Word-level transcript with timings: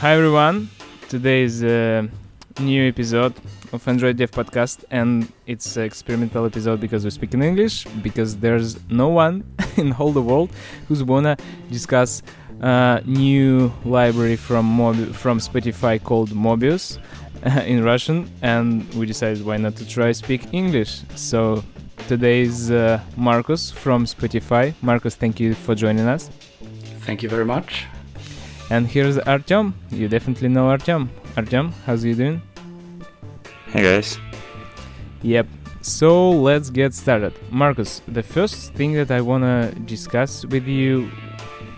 Hi 0.00 0.14
everyone. 0.14 0.70
Today 1.08 1.42
is 1.42 1.64
a 1.64 2.08
new 2.60 2.88
episode 2.88 3.34
of 3.72 3.88
Android 3.88 4.16
Dev 4.16 4.30
Podcast, 4.30 4.84
and 4.92 5.26
it's 5.44 5.76
an 5.76 5.82
experimental 5.82 6.46
episode 6.46 6.78
because 6.78 7.04
we 7.04 7.10
speak 7.10 7.34
in 7.34 7.42
English. 7.42 7.84
Because 8.00 8.36
there's 8.36 8.78
no 8.88 9.08
one 9.08 9.42
in 9.76 9.92
all 9.94 10.12
the 10.12 10.22
world 10.22 10.52
who's 10.86 11.02
wanna 11.02 11.36
discuss 11.68 12.22
a 12.60 13.02
new 13.06 13.72
library 13.84 14.36
from 14.36 14.64
Mobi- 14.78 15.12
from 15.12 15.40
Spotify 15.40 16.00
called 16.00 16.30
Mobius 16.30 16.98
in 17.66 17.82
Russian, 17.82 18.30
and 18.40 18.88
we 18.94 19.04
decided 19.04 19.44
why 19.44 19.56
not 19.56 19.74
to 19.78 19.84
try 19.84 20.12
speak 20.12 20.54
English. 20.54 21.00
So 21.16 21.64
today 22.06 22.42
is 22.42 22.70
uh, 22.70 23.00
Marcus 23.16 23.72
from 23.72 24.04
Spotify. 24.04 24.74
Marcus, 24.80 25.16
thank 25.16 25.40
you 25.40 25.54
for 25.54 25.74
joining 25.74 26.06
us. 26.06 26.30
Thank 27.00 27.24
you 27.24 27.28
very 27.28 27.44
much. 27.44 27.86
And 28.70 28.86
here's 28.86 29.16
Artyom. 29.16 29.72
You 29.90 30.08
definitely 30.08 30.48
know 30.48 30.66
Artyom. 30.66 31.08
Artyom, 31.36 31.72
how's 31.86 32.04
you 32.04 32.14
doing? 32.14 32.42
Hey 33.68 33.82
guys. 33.82 34.18
Yep. 35.22 35.46
So 35.80 36.30
let's 36.30 36.68
get 36.68 36.92
started. 36.92 37.32
Marcus, 37.50 38.02
the 38.08 38.22
first 38.22 38.74
thing 38.74 38.92
that 38.92 39.10
I 39.10 39.22
wanna 39.22 39.72
discuss 39.86 40.44
with 40.44 40.66
you, 40.66 41.10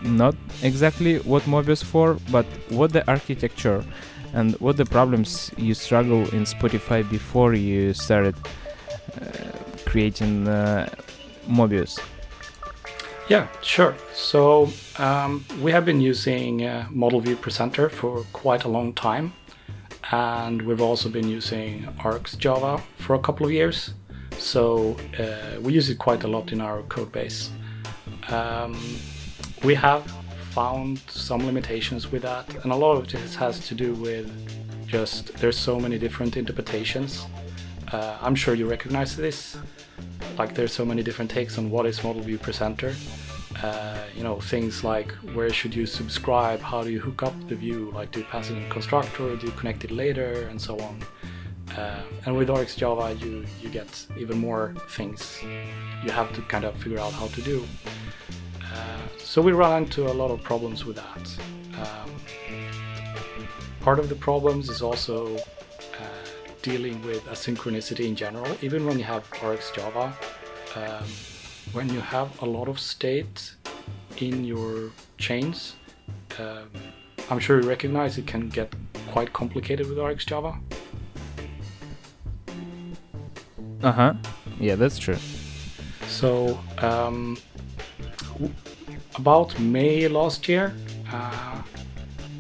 not 0.02 0.34
exactly 0.62 1.19
what 1.20 1.45
Mobius 1.45 1.84
for, 1.84 2.16
but 2.33 2.47
what 2.70 2.92
the 2.92 3.09
architecture 3.09 3.84
and 4.33 4.55
what 4.61 4.77
the 4.77 4.84
problems 4.84 5.52
you 5.56 5.75
struggle 5.75 6.22
in 6.30 6.42
Spotify 6.42 7.09
before 7.09 7.55
you 7.55 7.92
started 7.95 8.34
uh, 9.20 9.52
creating 9.84 10.48
uh, 10.48 10.88
Mobius. 11.48 12.00
Yeah, 13.30 13.47
sure. 13.62 13.95
So 14.12 14.70
um, 14.98 15.45
we 15.62 15.70
have 15.70 15.84
been 15.84 16.01
using 16.01 16.66
uh, 16.66 16.89
Model 16.91 17.20
View 17.20 17.37
Presenter 17.37 17.89
for 17.89 18.25
quite 18.33 18.65
a 18.65 18.69
long 18.69 18.93
time, 18.93 19.33
and 20.11 20.61
we've 20.62 20.80
also 20.80 21.09
been 21.09 21.29
using 21.29 21.84
RxJava 22.01 22.83
for 22.98 23.14
a 23.14 23.20
couple 23.20 23.47
of 23.47 23.53
years. 23.53 23.95
So 24.37 24.97
uh, 25.17 25.61
we 25.61 25.75
use 25.75 25.89
it 25.91 25.98
quite 25.98 26.25
a 26.25 26.27
lot 26.27 26.50
in 26.50 26.61
our 26.61 26.83
code 26.89 27.12
base. 27.12 27.50
Um, 28.31 28.77
we 29.62 29.77
have 29.77 30.03
found 30.50 30.98
some 31.09 31.47
limitations 31.47 32.11
with 32.11 32.22
that, 32.22 32.53
and 32.65 32.72
a 32.72 32.77
lot 32.77 32.97
of 32.97 33.06
this 33.06 33.37
has 33.37 33.65
to 33.69 33.77
do 33.77 33.94
with 33.94 34.28
just 34.89 35.34
there's 35.34 35.56
so 35.56 35.78
many 35.78 35.98
different 36.00 36.37
interpretations. 36.37 37.27
Uh, 37.92 38.19
I'm 38.20 38.34
sure 38.34 38.55
you 38.55 38.69
recognize 38.69 39.15
this. 39.17 39.56
Like 40.39 40.55
there's 40.55 40.73
so 40.73 40.84
many 40.84 41.03
different 41.03 41.31
takes 41.31 41.59
on 41.59 41.70
what 41.70 41.87
is 41.87 42.03
model 42.03 42.23
view 42.23 42.39
presenter. 42.39 42.95
Uh, 43.62 43.98
you 44.17 44.23
know 44.23 44.41
things 44.41 44.84
like 44.84 45.11
where 45.34 45.51
should 45.51 45.75
you 45.75 45.84
subscribe, 45.84 46.61
how 46.61 46.83
do 46.83 46.91
you 46.91 47.01
hook 47.01 47.23
up 47.23 47.34
the 47.48 47.55
view, 47.55 47.91
like 47.95 48.11
do 48.12 48.21
you 48.21 48.27
pass 48.27 48.48
it 48.48 48.56
in 48.56 48.71
constructor, 48.71 49.37
do 49.37 49.47
you 49.47 49.53
connect 49.53 49.84
it 49.84 49.91
later, 49.91 50.48
and 50.51 50.61
so 50.61 50.78
on. 50.81 51.03
Uh, 51.77 52.03
and 52.25 52.37
with 52.37 52.48
RxJava, 52.48 53.21
you 53.21 53.45
you 53.61 53.69
get 53.69 54.06
even 54.17 54.39
more 54.39 54.75
things 54.91 55.43
you 56.05 56.11
have 56.11 56.33
to 56.33 56.43
kind 56.43 56.65
of 56.65 56.75
figure 56.77 56.98
out 56.98 57.12
how 57.12 57.27
to 57.28 57.43
do. 57.43 57.65
Uh, 58.73 58.98
so 59.19 59.43
we 59.43 59.53
run 59.53 59.83
into 59.83 60.06
a 60.09 60.15
lot 60.15 60.31
of 60.31 60.43
problems 60.43 60.84
with 60.84 60.97
that. 60.97 61.27
Um, 61.78 62.11
part 63.81 63.98
of 63.98 64.09
the 64.09 64.15
problems 64.15 64.69
is 64.69 64.81
also 64.83 65.37
dealing 66.62 67.03
with 67.03 67.25
asynchronicity 67.27 68.06
in 68.06 68.14
general. 68.16 68.48
Even 68.62 68.86
when 68.86 68.98
you 68.98 69.05
have 69.05 69.28
RxJava, 69.30 70.12
um, 70.77 71.05
when 71.72 71.89
you 71.92 72.00
have 72.00 72.28
a 72.42 72.47
lot 72.47 72.69
of 72.69 72.78
state 72.78 73.55
in 74.19 74.44
your 74.44 74.91
chains, 75.19 75.77
um, 76.38 76.70
I'm 77.31 77.38
sure 77.38 77.61
you 77.61 77.69
recognize 77.69 78.19
it 78.19 78.27
can 78.27 78.48
get 78.48 78.72
quite 79.08 79.33
complicated 79.33 79.88
with 79.88 79.98
RxJava. 79.98 80.58
Uh 83.83 83.92
huh. 83.92 84.14
Yeah, 84.58 84.75
that's 84.75 84.98
true. 84.98 85.16
So, 86.06 86.59
um, 86.78 87.38
w- 88.32 88.53
about 89.16 89.59
May 89.59 90.06
last 90.09 90.48
year, 90.48 90.75
uh, 91.12 91.62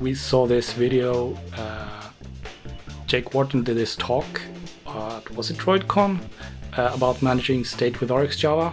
we 0.00 0.14
saw 0.14 0.46
this 0.46 0.72
video. 0.72 1.34
Uh, 1.56 1.89
Jake 3.10 3.34
Wharton 3.34 3.64
did 3.64 3.76
this 3.76 3.96
talk 3.96 4.40
at 4.86 5.28
was 5.32 5.50
it 5.50 5.56
DroidCon 5.56 6.20
uh, 6.76 6.92
about 6.94 7.20
managing 7.20 7.64
state 7.64 8.00
with 8.00 8.10
RxJava, 8.10 8.72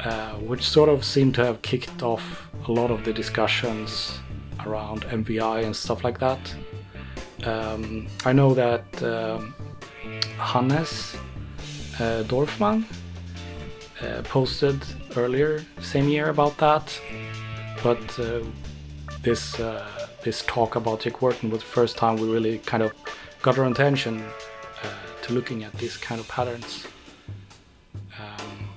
uh, 0.00 0.32
which 0.40 0.62
sort 0.62 0.90
of 0.90 1.02
seemed 1.02 1.34
to 1.36 1.42
have 1.46 1.62
kicked 1.62 2.02
off 2.02 2.50
a 2.68 2.70
lot 2.70 2.90
of 2.90 3.02
the 3.02 3.14
discussions 3.14 4.18
around 4.66 5.04
MVI 5.04 5.64
and 5.64 5.74
stuff 5.74 6.04
like 6.04 6.18
that. 6.18 6.54
Um, 7.44 8.08
I 8.26 8.34
know 8.34 8.52
that 8.52 9.02
um, 9.02 9.54
Hannes 10.36 11.16
uh, 11.94 12.24
Dorfmann 12.24 12.84
uh, 14.02 14.20
posted 14.24 14.84
earlier 15.16 15.64
same 15.80 16.10
year 16.10 16.28
about 16.28 16.58
that, 16.58 17.00
but 17.82 18.18
uh, 18.18 18.40
this 19.22 19.58
uh, 19.58 20.08
this 20.22 20.42
talk 20.42 20.76
about 20.76 21.00
Jake 21.00 21.22
Wharton 21.22 21.48
was 21.48 21.60
the 21.60 21.72
first 21.78 21.96
time 21.96 22.16
we 22.16 22.28
really 22.28 22.58
kind 22.58 22.82
of 22.82 22.92
got 23.42 23.58
our 23.58 23.66
attention 23.66 24.22
uh, 24.22 24.88
to 25.22 25.32
looking 25.32 25.64
at 25.64 25.72
these 25.74 25.96
kind 25.96 26.20
of 26.20 26.28
patterns. 26.28 26.86
Um, 28.18 28.68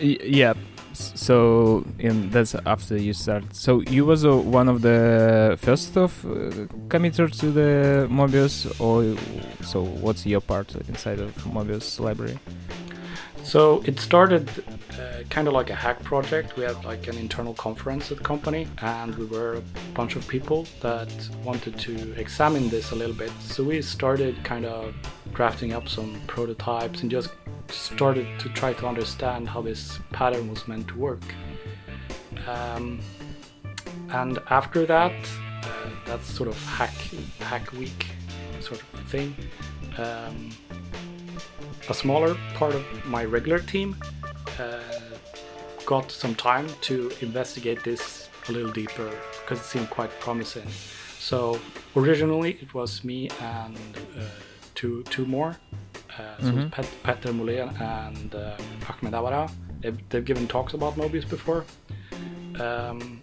yeah. 0.00 0.54
So 0.92 1.84
in 1.98 2.30
that's 2.30 2.54
after 2.66 2.96
you 2.96 3.12
start. 3.12 3.44
So 3.54 3.82
you 3.82 4.04
was 4.06 4.24
uh, 4.24 4.36
one 4.36 4.68
of 4.68 4.82
the 4.82 5.58
first 5.60 5.96
of 5.96 6.24
uh, 6.24 6.28
committer 6.88 7.30
to 7.40 7.50
the 7.50 8.06
Mobius, 8.10 8.66
or 8.80 9.16
so 9.64 9.82
what's 9.82 10.24
your 10.24 10.40
part 10.40 10.74
inside 10.88 11.20
of 11.20 11.34
Mobius 11.44 11.98
library? 11.98 12.38
So 13.44 13.82
it 13.84 14.00
started 14.00 14.48
uh, 14.98 15.22
kind 15.28 15.46
of 15.46 15.54
like 15.54 15.68
a 15.68 15.74
hack 15.74 16.02
project. 16.02 16.56
We 16.56 16.64
had 16.64 16.82
like 16.82 17.08
an 17.08 17.18
internal 17.18 17.52
conference 17.52 18.10
at 18.10 18.16
the 18.16 18.24
company, 18.24 18.66
and 18.78 19.14
we 19.16 19.26
were 19.26 19.56
a 19.56 19.62
bunch 19.92 20.16
of 20.16 20.26
people 20.26 20.66
that 20.80 21.12
wanted 21.44 21.78
to 21.80 22.18
examine 22.18 22.70
this 22.70 22.90
a 22.92 22.96
little 22.96 23.14
bit. 23.14 23.30
So 23.40 23.62
we 23.62 23.82
started 23.82 24.42
kind 24.44 24.64
of 24.64 24.94
drafting 25.34 25.74
up 25.74 25.88
some 25.88 26.20
prototypes 26.26 27.02
and 27.02 27.10
just 27.10 27.30
started 27.68 28.26
to 28.40 28.48
try 28.48 28.72
to 28.72 28.86
understand 28.86 29.48
how 29.48 29.60
this 29.60 29.98
pattern 30.10 30.48
was 30.48 30.66
meant 30.66 30.88
to 30.88 30.98
work. 30.98 31.22
Um, 32.48 33.00
and 34.10 34.38
after 34.48 34.86
that, 34.86 35.12
uh, 35.62 35.90
that's 36.06 36.26
sort 36.26 36.48
of 36.48 36.56
hack 36.64 36.94
hack 37.40 37.72
week 37.72 38.06
sort 38.60 38.80
of 38.80 39.00
thing. 39.10 39.36
Um, 39.98 40.50
a 41.88 41.94
smaller 41.94 42.36
part 42.54 42.74
of 42.74 42.84
my 43.06 43.24
regular 43.24 43.58
team 43.58 43.96
uh, 44.58 44.78
got 45.86 46.10
some 46.10 46.34
time 46.34 46.66
to 46.82 47.10
investigate 47.20 47.82
this 47.84 48.28
a 48.48 48.52
little 48.52 48.72
deeper 48.72 49.10
because 49.40 49.60
it 49.60 49.64
seemed 49.64 49.90
quite 49.90 50.10
promising. 50.20 50.66
So 51.18 51.58
originally 51.96 52.52
it 52.60 52.72
was 52.74 53.04
me 53.04 53.30
and 53.40 53.76
uh, 54.18 54.22
two 54.74 55.02
two 55.04 55.26
more. 55.26 55.56
Uh, 56.18 56.40
so 56.40 56.48
it 56.48 56.54
was 56.54 56.64
Mhm. 56.64 56.70
Pet, 56.70 56.88
Petter 57.02 57.32
Måhlén 57.32 57.68
and 57.80 58.34
uh, 58.34 58.56
Ahmed 58.90 59.12
Awara. 59.14 59.50
They've, 59.80 59.98
they've 60.08 60.24
given 60.24 60.46
talks 60.46 60.72
about 60.74 60.94
Mobius 60.96 61.28
before. 61.28 61.64
Um, 62.60 63.20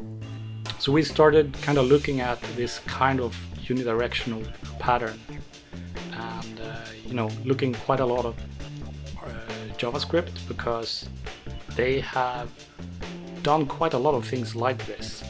so 0.80 0.92
we 0.92 1.04
started 1.04 1.54
kind 1.62 1.78
of 1.78 1.86
looking 1.86 2.20
at 2.22 2.40
this 2.56 2.80
kind 2.80 3.20
of 3.22 3.36
unidirectional 3.64 4.44
pattern 4.80 5.20
and 6.12 6.60
uh, 6.60 6.76
you 7.06 7.14
know 7.14 7.30
looking 7.46 7.74
quite 7.86 8.00
a 8.02 8.06
lot 8.06 8.26
of 8.26 8.36
JavaScript 9.82 10.48
because 10.48 11.10
they 11.76 12.00
have 12.02 12.50
done 13.42 13.66
quite 13.66 13.94
a 13.94 13.98
lot 13.98 14.14
of 14.14 14.24
things 14.26 14.56
like 14.56 14.86
this. 14.86 15.24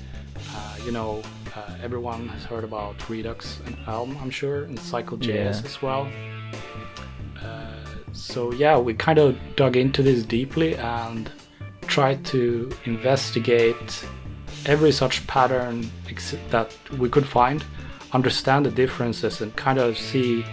Uh, 0.53 0.75
you 0.85 0.91
know, 0.91 1.21
uh, 1.55 1.75
everyone 1.81 2.27
has 2.29 2.43
heard 2.43 2.63
about 2.65 2.95
Redux 3.09 3.59
and 3.65 3.77
Elm, 3.87 4.17
I'm 4.21 4.29
sure, 4.29 4.63
and 4.63 4.77
CycleJS 4.77 5.27
Yeah. 5.27 5.69
as 5.69 5.81
well. 5.81 6.03
Uh, 7.41 7.85
so 8.11 8.51
yeah, 8.53 8.77
we 8.77 8.93
kind 8.93 9.19
of 9.19 9.37
dug 9.55 9.77
into 9.77 10.03
this 10.03 10.23
deeply 10.23 10.75
and 10.75 11.31
tried 11.87 12.25
to 12.25 12.69
investigate 12.85 14.05
every 14.65 14.91
such 14.91 15.25
pattern 15.27 15.89
ex- 16.09 16.35
that 16.49 16.73
we 16.97 17.07
could 17.09 17.25
find, 17.25 17.63
understand 18.11 18.65
the 18.65 18.71
differences, 18.71 19.39
and 19.41 19.55
kind 19.55 19.79
of 19.79 19.97
see 19.97 20.43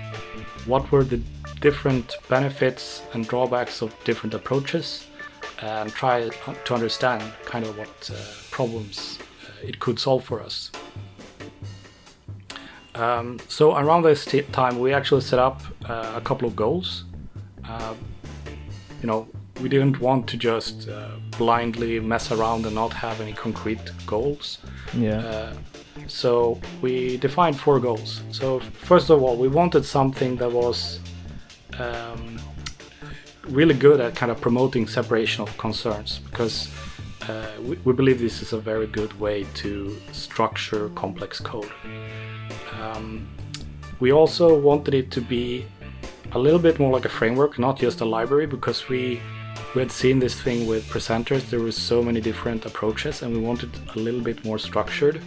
what 0.66 0.90
were 0.92 1.04
the 1.04 1.20
different 1.60 2.16
benefits 2.28 3.02
and 3.12 3.26
drawbacks 3.26 3.82
of 3.82 3.94
different 4.04 4.34
approaches, 4.34 5.06
and 5.62 5.90
try 5.92 6.28
to 6.64 6.74
understand 6.74 7.22
kind 7.44 7.64
of 7.66 7.76
what 7.78 8.10
uh, 8.10 8.16
problems 8.50 9.18
uh, 9.44 9.66
it 9.66 9.78
could 9.78 9.98
solve 9.98 10.24
for 10.24 10.40
us. 10.40 10.70
Um, 12.94 13.38
so 13.48 13.76
around 13.76 14.02
this 14.02 14.24
t- 14.24 14.42
time, 14.42 14.78
we 14.78 14.92
actually 14.92 15.20
set 15.20 15.38
up 15.38 15.62
uh, 15.88 16.14
a 16.16 16.20
couple 16.20 16.48
of 16.48 16.56
goals. 16.56 17.04
Uh, 17.64 17.94
you 19.00 19.06
know, 19.06 19.28
we 19.60 19.68
didn't 19.68 20.00
want 20.00 20.26
to 20.28 20.36
just 20.36 20.88
uh, 20.88 21.10
blindly 21.36 22.00
mess 22.00 22.32
around 22.32 22.66
and 22.66 22.74
not 22.74 22.92
have 22.92 23.20
any 23.20 23.32
concrete 23.32 23.92
goals. 24.06 24.58
Yeah. 24.96 25.18
Uh, 25.18 25.52
so 26.06 26.60
we 26.80 27.16
defined 27.18 27.58
four 27.58 27.78
goals. 27.80 28.22
So 28.30 28.60
first 28.60 29.10
of 29.10 29.22
all, 29.22 29.36
we 29.36 29.48
wanted 29.48 29.84
something 29.84 30.36
that 30.36 30.50
was 30.50 31.00
um, 31.78 32.38
really 33.48 33.74
good 33.74 34.00
at 34.00 34.14
kind 34.14 34.30
of 34.30 34.40
promoting 34.40 34.86
separation 34.86 35.42
of 35.42 35.56
concerns 35.58 36.20
because 36.30 36.68
uh, 37.28 37.46
we, 37.62 37.76
we, 37.84 37.92
believe 37.92 38.18
this 38.18 38.42
is 38.42 38.52
a 38.52 38.58
very 38.58 38.86
good 38.86 39.18
way 39.20 39.44
to 39.54 39.96
structure 40.12 40.88
complex 40.90 41.40
code. 41.40 41.70
Um, 42.80 43.28
we 44.00 44.12
also 44.12 44.58
wanted 44.58 44.94
it 44.94 45.10
to 45.10 45.20
be 45.20 45.66
a 46.32 46.38
little 46.38 46.58
bit 46.58 46.78
more 46.78 46.92
like 46.92 47.04
a 47.04 47.08
framework, 47.08 47.58
not 47.58 47.78
just 47.78 48.00
a 48.00 48.04
library, 48.04 48.46
because 48.46 48.88
we 48.88 49.20
we 49.74 49.80
had 49.82 49.90
seen 49.92 50.18
this 50.18 50.40
thing 50.40 50.66
with 50.66 50.88
presenters. 50.88 51.50
There 51.50 51.60
were 51.60 51.72
so 51.72 52.02
many 52.02 52.20
different 52.20 52.64
approaches, 52.64 53.22
and 53.22 53.34
we 53.34 53.40
wanted 53.40 53.70
a 53.94 53.98
little 53.98 54.20
bit 54.20 54.44
more 54.44 54.58
structured. 54.58 55.20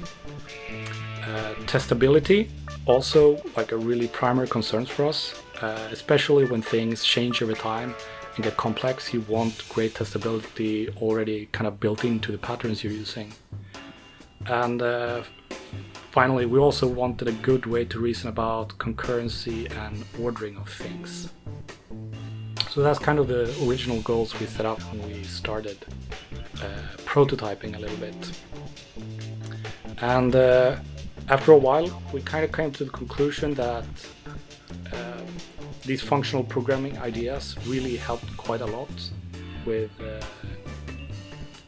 Uh, 1.24 1.54
testability, 1.66 2.50
also 2.86 3.42
like 3.56 3.72
a 3.72 3.78
really 3.78 4.08
primary 4.08 4.48
concern 4.48 4.86
for 4.86 5.06
us, 5.06 5.41
uh, 5.62 5.88
especially 5.92 6.46
when 6.46 6.62
things 6.62 7.04
change 7.04 7.42
over 7.42 7.54
time 7.54 7.94
and 8.36 8.44
get 8.44 8.58
complex. 8.58 9.14
You 9.14 9.22
want 9.22 9.68
great 9.70 9.94
testability 9.94 10.96
already 10.98 11.48
kind 11.52 11.68
of 11.68 11.80
built 11.80 12.04
into 12.04 12.32
the 12.32 12.38
patterns 12.38 12.84
you're 12.84 12.94
using. 12.94 13.32
And 14.48 14.82
uh, 14.82 15.24
finally, 16.12 16.46
we 16.46 16.60
also 16.60 16.88
wanted 16.88 17.28
a 17.28 17.34
good 17.34 17.66
way 17.66 17.86
to 17.86 18.00
reason 18.00 18.30
about 18.30 18.70
concurrency 18.78 19.72
and 19.86 20.04
ordering 20.20 20.58
of 20.58 20.68
things. 20.70 21.30
So 22.70 22.82
that's 22.82 23.00
kind 23.00 23.20
of 23.20 23.28
the 23.28 23.54
original 23.68 24.02
goals 24.02 24.40
we 24.40 24.46
set 24.46 24.66
up 24.66 24.80
when 24.94 25.06
we 25.08 25.24
started 25.24 25.78
uh, 26.64 26.68
prototyping 27.06 27.76
a 27.76 27.80
little 27.80 27.98
bit. 27.98 28.16
And 30.02 30.36
uh, 30.36 30.78
after 31.28 31.52
a 31.52 31.58
while, 31.58 32.02
we 32.14 32.22
kind 32.22 32.44
of 32.46 32.52
came 32.52 32.72
to 32.72 32.86
the 32.86 32.90
conclusion 32.92 33.54
that 33.56 33.86
these 35.86 36.02
functional 36.02 36.44
programming 36.44 36.98
ideas 37.00 37.56
really 37.66 37.96
helped 37.96 38.36
quite 38.38 38.62
a 38.62 38.66
lot 38.66 38.90
with 39.66 39.92
uh, 40.02 40.22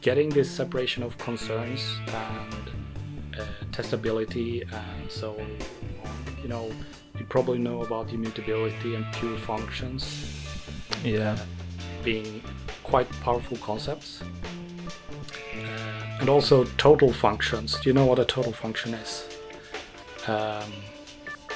getting 0.00 0.28
this 0.28 0.50
separation 0.50 1.02
of 1.02 1.16
concerns 1.18 1.80
and 2.08 2.70
uh, 3.38 3.44
testability 3.70 4.62
and 4.72 5.10
so. 5.10 5.36
You 6.42 6.48
know, 6.48 6.70
you 7.18 7.24
probably 7.24 7.58
know 7.58 7.82
about 7.82 8.12
immutability 8.12 8.94
and 8.96 9.06
pure 9.14 9.38
functions. 9.38 10.02
Yeah. 11.02 11.38
being 12.02 12.42
quite 12.82 13.08
powerful 13.22 13.56
concepts. 13.58 14.22
and 16.20 16.28
also 16.28 16.64
total 16.76 17.12
functions. 17.12 17.80
Do 17.80 17.88
you 17.88 17.94
know 17.94 18.04
what 18.04 18.18
a 18.18 18.24
total 18.26 18.52
function 18.52 18.92
is? 18.94 19.34
um, 20.26 20.72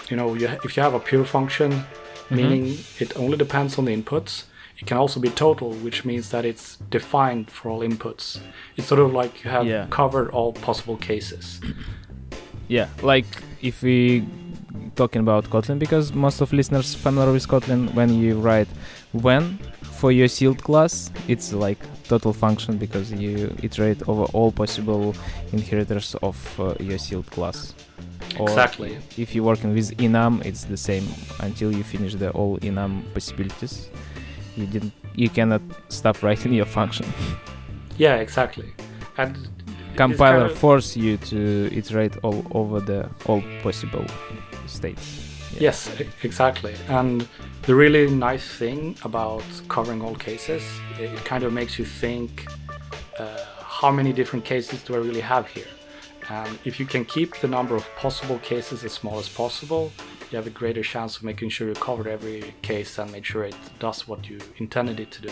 you 0.09 0.17
know, 0.17 0.35
you, 0.35 0.49
if 0.65 0.77
you 0.77 0.83
have 0.83 0.95
a 0.95 1.01
pure 1.01 1.25
function, 1.25 1.85
mm-hmm. 2.29 2.37
meaning 2.37 2.79
it 2.99 3.17
only 3.17 3.37
depends 3.37 3.79
on 3.79 3.87
the 3.87 3.97
inputs, 3.97 4.45
it 4.79 4.87
can 4.87 4.97
also 4.97 5.19
be 5.19 5.31
total, 5.31 5.73
which 5.73 6.05
means 6.05 6.31
that 6.31 6.45
it's 6.45 6.77
defined 6.91 7.51
for 7.51 7.69
all 7.71 7.81
inputs. 7.81 8.41
It's 8.77 8.87
sort 8.87 9.01
of 9.01 9.13
like 9.13 9.43
you 9.45 9.51
have 9.51 9.67
yeah. 9.67 9.87
covered 9.91 10.31
all 10.31 10.53
possible 10.53 10.97
cases. 10.97 11.61
Yeah, 12.71 12.89
like 13.03 13.25
if 13.63 13.83
we 13.83 14.27
talking 14.95 15.23
about 15.23 15.45
Kotlin, 15.45 15.79
because 15.79 16.13
most 16.13 16.43
of 16.43 16.53
listeners 16.53 16.95
familiar 16.95 17.33
with 17.33 17.49
Kotlin, 17.49 17.95
when 17.95 18.13
you 18.13 18.39
write 18.39 18.69
when 19.13 19.59
for 19.99 20.13
your 20.13 20.29
sealed 20.29 20.63
class, 20.63 21.11
it's 21.29 21.55
like 21.55 21.79
total 22.05 22.33
function 22.33 22.77
because 22.77 23.11
you 23.13 23.55
iterate 23.63 24.07
over 24.09 24.25
all 24.35 24.53
possible 24.53 25.15
inheritors 25.53 26.15
of 26.23 26.37
uh, 26.61 26.75
your 26.79 26.99
sealed 26.99 27.31
class. 27.31 27.75
Exactly. 28.41 28.99
If 29.17 29.35
you're 29.35 29.45
working 29.45 29.75
with 29.75 29.97
enum, 29.99 30.45
it's 30.45 30.65
the 30.65 30.77
same 30.77 31.07
until 31.41 31.73
you 31.73 31.83
finish 31.83 32.15
the 32.15 32.31
all 32.31 32.59
enum 32.59 33.03
possibilities. 33.15 33.91
You 34.57 34.67
didn't, 34.67 34.93
you 35.15 35.29
cannot 35.29 35.63
stop 35.89 36.23
writing 36.25 36.53
your 36.53 36.67
function. 36.67 37.07
yeah, 37.97 38.17
exactly. 38.17 38.73
And 39.17 39.49
compiler 39.97 40.41
kind 40.41 40.53
of 40.53 40.59
force 40.59 40.97
you 40.97 41.17
to 41.17 41.69
iterate 41.73 42.17
all 42.23 42.45
over 42.53 42.81
the 42.81 43.11
all 43.27 43.43
possible 43.63 44.05
states. 44.67 45.29
Yeah. 45.55 45.61
Yes, 45.61 45.91
exactly. 46.23 46.75
And 46.89 47.27
the 47.63 47.75
really 47.75 48.09
nice 48.11 48.47
thing 48.47 48.97
about 49.03 49.45
covering 49.69 50.03
all 50.03 50.15
cases, 50.15 50.63
it, 50.99 51.25
kind 51.25 51.43
of 51.43 51.53
makes 51.53 51.79
you 51.79 51.85
think, 51.85 52.47
uh, 53.19 53.45
how 53.61 53.91
many 53.91 54.13
different 54.13 54.45
cases 54.45 54.83
do 54.85 54.95
I 54.95 54.99
really 54.99 55.21
have 55.21 55.47
here? 55.49 55.67
And 56.31 56.59
if 56.65 56.79
you 56.79 56.87
can 56.87 57.05
keep 57.05 57.37
the 57.41 57.49
number 57.49 57.75
of 57.75 57.87
possible 57.97 58.39
cases 58.41 58.85
as 58.85 58.93
small 58.93 59.19
as 59.19 59.29
possible, 59.29 59.91
you 60.31 60.37
have 60.37 60.47
a 60.47 60.51
greater 60.51 60.83
chance 60.83 61.17
of 61.17 61.23
making 61.23 61.49
sure 61.49 61.69
you 61.69 61.75
cover 61.75 62.09
every 62.09 62.55
case 62.63 62.99
and 62.99 63.11
make 63.11 63.25
sure 63.25 63.45
it 63.45 63.57
does 63.79 64.07
what 64.07 64.29
you 64.29 64.39
intended 64.59 65.01
it 65.01 65.11
to 65.13 65.23
do. 65.23 65.31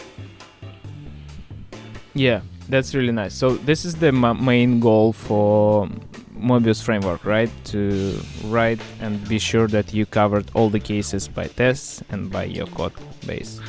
Yeah, 2.15 2.41
that's 2.71 2.95
really 2.95 3.13
nice. 3.13 3.35
So 3.35 3.57
this 3.57 3.85
is 3.85 3.97
the 3.97 4.11
ma- 4.11 4.33
main 4.33 4.81
goal 4.81 5.13
for 5.13 5.87
Mobius 6.35 6.83
framework, 6.83 7.27
right? 7.27 7.51
To 7.67 8.19
write 8.45 8.81
and 9.01 9.27
be 9.29 9.39
sure 9.39 9.67
that 9.69 9.93
you 9.93 10.07
covered 10.07 10.51
all 10.55 10.71
the 10.71 10.81
cases 10.81 11.29
by 11.29 11.49
tests 11.49 12.03
and 12.09 12.31
by 12.31 12.45
your 12.45 12.67
code 12.69 12.93
base. 13.27 13.61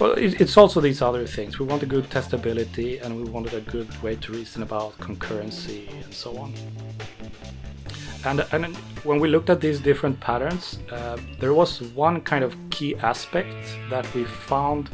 Well, 0.00 0.14
it's 0.16 0.56
also 0.56 0.80
these 0.80 1.02
other 1.02 1.26
things. 1.26 1.58
We 1.58 1.66
want 1.66 1.82
a 1.82 1.86
good 1.86 2.08
testability 2.08 3.02
and 3.02 3.22
we 3.22 3.30
wanted 3.30 3.52
a 3.52 3.60
good 3.60 4.02
way 4.02 4.16
to 4.16 4.32
reason 4.32 4.62
about 4.62 4.96
concurrency 4.96 5.92
and 6.04 6.14
so 6.14 6.38
on. 6.38 6.54
And, 8.24 8.46
and 8.52 8.74
when 9.04 9.20
we 9.20 9.28
looked 9.28 9.50
at 9.50 9.60
these 9.60 9.78
different 9.78 10.18
patterns, 10.18 10.78
uh, 10.90 11.18
there 11.38 11.52
was 11.52 11.82
one 11.82 12.22
kind 12.22 12.42
of 12.42 12.56
key 12.70 12.96
aspect 12.96 13.76
that 13.90 14.06
we 14.14 14.24
found 14.24 14.88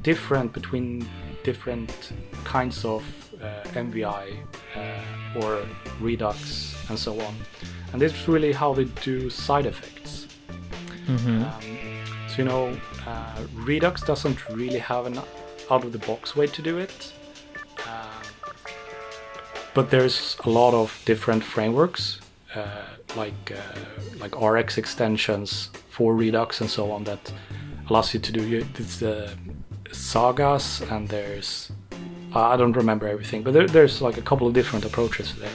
different 0.00 0.54
between 0.54 1.06
different 1.44 2.12
kinds 2.44 2.86
of 2.86 3.02
uh, 3.42 3.62
MVI 3.74 4.38
uh, 4.74 5.40
or 5.42 5.62
Redux 6.00 6.74
and 6.88 6.98
so 6.98 7.20
on. 7.20 7.34
And 7.92 8.00
this 8.00 8.14
is 8.14 8.28
really 8.28 8.52
how 8.52 8.72
they 8.72 8.84
do 8.84 9.28
side 9.28 9.66
effects. 9.66 10.26
Mm-hmm. 11.06 11.42
Um, 11.42 11.71
so, 12.32 12.38
you 12.38 12.44
know, 12.44 12.76
uh, 13.06 13.36
Redux 13.54 14.02
doesn't 14.02 14.48
really 14.48 14.78
have 14.78 15.06
an 15.06 15.18
out 15.70 15.84
of 15.84 15.92
the 15.92 15.98
box 15.98 16.34
way 16.34 16.46
to 16.46 16.62
do 16.62 16.78
it. 16.78 17.12
Uh, 17.86 18.08
but 19.74 19.90
there's 19.90 20.36
a 20.44 20.50
lot 20.50 20.74
of 20.74 21.00
different 21.04 21.44
frameworks 21.44 22.20
uh, 22.54 22.84
like 23.16 23.52
uh, 23.54 23.78
like 24.18 24.34
RX 24.40 24.78
extensions 24.78 25.70
for 25.90 26.14
Redux 26.14 26.60
and 26.60 26.70
so 26.70 26.90
on 26.90 27.04
that 27.04 27.32
allows 27.88 28.14
you 28.14 28.20
to 28.20 28.32
do 28.32 28.66
it's 28.78 28.98
the 28.98 29.30
sagas 29.90 30.80
and 30.90 31.08
there's 31.08 31.70
I 32.34 32.56
don't 32.56 32.72
remember 32.72 33.06
everything, 33.06 33.42
but 33.42 33.52
there, 33.52 33.66
there's 33.66 34.00
like 34.00 34.16
a 34.16 34.22
couple 34.22 34.46
of 34.46 34.54
different 34.54 34.86
approaches 34.86 35.34
there. 35.34 35.50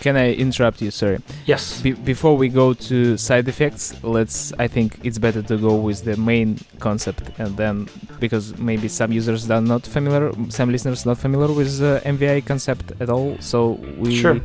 Can 0.00 0.16
I 0.16 0.34
interrupt 0.34 0.82
you? 0.82 0.90
Sorry. 0.90 1.18
Yes. 1.46 1.80
Be- 1.80 1.92
before 1.92 2.36
we 2.36 2.48
go 2.48 2.74
to 2.74 3.16
side 3.16 3.48
effects, 3.48 3.94
let's. 4.02 4.52
I 4.58 4.68
think 4.68 4.98
it's 5.02 5.18
better 5.18 5.42
to 5.42 5.56
go 5.56 5.74
with 5.76 6.04
the 6.04 6.16
main 6.16 6.58
concept, 6.78 7.22
and 7.38 7.56
then 7.56 7.88
because 8.20 8.56
maybe 8.58 8.88
some 8.88 9.12
users 9.12 9.50
are 9.50 9.60
not 9.60 9.82
familiar, 9.86 10.32
some 10.48 10.70
listeners 10.70 11.06
not 11.06 11.18
familiar 11.18 11.52
with 11.52 11.82
uh, 11.82 12.00
MVI 12.00 12.46
concept 12.46 12.92
at 13.00 13.10
all. 13.10 13.36
So 13.40 13.80
we 13.98 14.16
sure. 14.16 14.40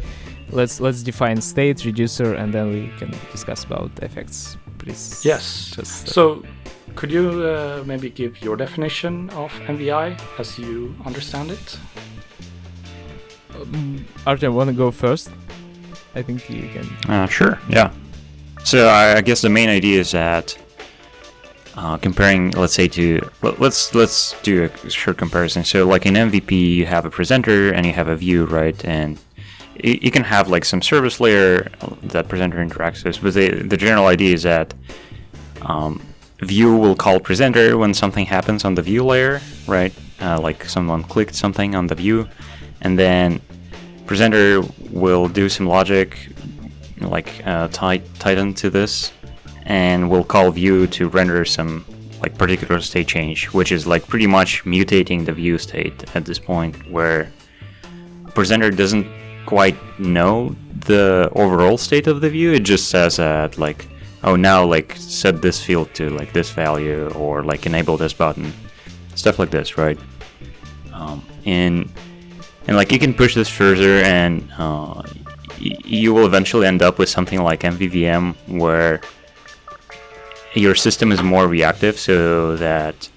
let's 0.51 0.79
let's 0.79 1.03
define 1.03 1.41
state 1.41 1.85
reducer, 1.85 2.33
and 2.33 2.53
then 2.53 2.69
we 2.69 2.91
can 2.97 3.11
discuss 3.31 3.63
about 3.63 3.91
effects. 4.01 4.57
Please. 4.77 5.21
Yes. 5.23 5.71
Just, 5.75 6.07
uh, 6.07 6.11
so. 6.11 6.43
Could 6.95 7.11
you 7.11 7.45
uh, 7.45 7.83
maybe 7.85 8.09
give 8.09 8.41
your 8.41 8.57
definition 8.57 9.29
of 9.29 9.53
MVI 9.67 10.19
as 10.37 10.59
you 10.59 10.93
understand 11.05 11.51
it? 11.51 11.77
Um, 13.55 14.05
Artem, 14.25 14.53
want 14.53 14.69
to 14.69 14.75
go 14.75 14.91
first? 14.91 15.29
I 16.15 16.21
think 16.21 16.49
you 16.49 16.69
can. 16.69 17.11
Uh, 17.11 17.27
sure. 17.27 17.59
Yeah. 17.69 17.91
So 18.63 18.89
I 18.89 19.21
guess 19.21 19.41
the 19.41 19.49
main 19.49 19.69
idea 19.69 19.99
is 19.99 20.11
that 20.11 20.57
uh, 21.75 21.97
comparing, 21.97 22.51
let's 22.51 22.73
say, 22.73 22.87
to 22.89 23.21
let's 23.41 23.95
let's 23.95 24.35
do 24.41 24.65
a 24.65 24.89
short 24.89 25.17
comparison. 25.17 25.63
So 25.63 25.87
like 25.87 26.05
in 26.05 26.15
MVP, 26.15 26.51
you 26.51 26.85
have 26.85 27.05
a 27.05 27.09
presenter 27.09 27.71
and 27.71 27.85
you 27.85 27.93
have 27.93 28.09
a 28.09 28.15
view, 28.15 28.45
right? 28.45 28.83
And 28.83 29.17
you 29.81 30.11
can 30.11 30.23
have 30.23 30.49
like 30.49 30.65
some 30.65 30.81
service 30.81 31.19
layer 31.21 31.69
that 32.03 32.27
presenter 32.27 32.57
interacts 32.57 33.05
with, 33.05 33.21
but 33.21 33.33
the 33.33 33.63
the 33.63 33.77
general 33.77 34.07
idea 34.07 34.33
is 34.33 34.43
that 34.43 34.73
um, 35.61 36.01
view 36.41 36.75
will 36.75 36.95
call 36.95 37.19
presenter 37.19 37.77
when 37.77 37.93
something 37.93 38.25
happens 38.25 38.65
on 38.65 38.75
the 38.75 38.81
view 38.81 39.05
layer, 39.05 39.39
right? 39.67 39.93
Uh, 40.21 40.39
like 40.39 40.65
someone 40.65 41.03
clicked 41.03 41.35
something 41.35 41.75
on 41.75 41.87
the 41.87 41.95
view, 41.95 42.27
and 42.81 42.99
then 42.99 43.41
presenter 44.09 44.63
will 44.89 45.27
do 45.27 45.47
some 45.47 45.67
logic 45.67 46.17
like 46.99 47.29
uh, 47.45 47.67
tighten 47.67 48.55
to 48.55 48.67
this 48.71 49.13
and 49.67 50.09
we'll 50.09 50.23
call 50.23 50.49
view 50.49 50.87
to 50.87 51.07
render 51.09 51.45
some 51.45 51.85
like 52.19 52.35
particular 52.35 52.81
state 52.81 53.07
change, 53.07 53.45
which 53.53 53.71
is 53.71 53.85
like 53.85 54.07
pretty 54.07 54.25
much 54.25 54.63
mutating 54.65 55.23
the 55.27 55.31
view 55.31 55.59
state 55.59 55.97
at 56.15 56.25
this 56.25 56.39
point, 56.39 56.75
where 56.89 57.31
presenter 58.33 58.71
doesn't 58.71 59.05
quite 59.45 59.77
know 59.99 60.55
the 60.87 61.29
overall 61.35 61.77
state 61.77 62.07
of 62.07 62.19
the 62.19 62.31
view. 62.31 62.51
It 62.51 62.63
just 62.63 62.89
says 62.89 63.17
that 63.17 63.59
like, 63.59 63.87
oh 64.23 64.35
now 64.35 64.65
like 64.65 64.95
set 64.97 65.39
this 65.39 65.63
field 65.63 65.93
to 65.93 66.09
like 66.09 66.33
this 66.33 66.49
value 66.49 67.09
or 67.09 67.43
like 67.43 67.67
enable 67.67 67.95
this 67.95 68.13
button, 68.13 68.51
stuff 69.13 69.37
like 69.37 69.51
this, 69.51 69.77
right? 69.77 69.99
Um, 70.93 71.23
and 71.45 71.87
and 72.69 72.77
like 72.77 72.91
you 72.91 72.99
can 72.99 73.15
push 73.15 73.33
this 73.33 73.49
further 73.49 73.95
and 74.03 74.47
uh, 74.59 75.01
y- 75.59 75.75
you 75.85 76.13
will 76.13 76.27
eventually 76.27 76.67
end 76.67 76.83
up 76.83 76.99
with 76.99 77.09
something 77.09 77.41
like 77.41 77.61
MVVM 77.61 78.35
where 78.47 79.01
your 80.53 80.75
system 80.75 81.11
is 81.11 81.23
more 81.23 81.47
reactive 81.47 81.99
so 81.99 82.55
that 82.57 83.09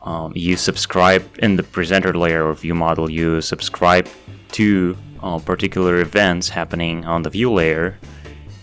um, 0.00 0.32
you 0.34 0.56
subscribe 0.56 1.22
in 1.40 1.56
the 1.56 1.62
presenter 1.62 2.14
layer 2.14 2.46
or 2.48 2.54
view 2.54 2.74
model. 2.74 3.10
You 3.10 3.42
subscribe 3.42 4.08
to 4.52 4.96
uh, 5.22 5.38
particular 5.38 5.98
events 5.98 6.48
happening 6.48 7.04
on 7.04 7.20
the 7.20 7.28
view 7.28 7.52
layer 7.52 7.98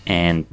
and 0.08 0.44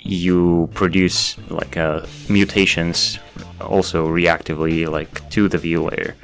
you 0.00 0.68
produce 0.74 1.38
like 1.48 1.78
uh, 1.78 2.04
mutations 2.28 3.18
also 3.58 4.06
reactively 4.06 4.86
like 4.86 5.30
to 5.30 5.48
the 5.48 5.56
view 5.56 5.84
layer. 5.84 6.14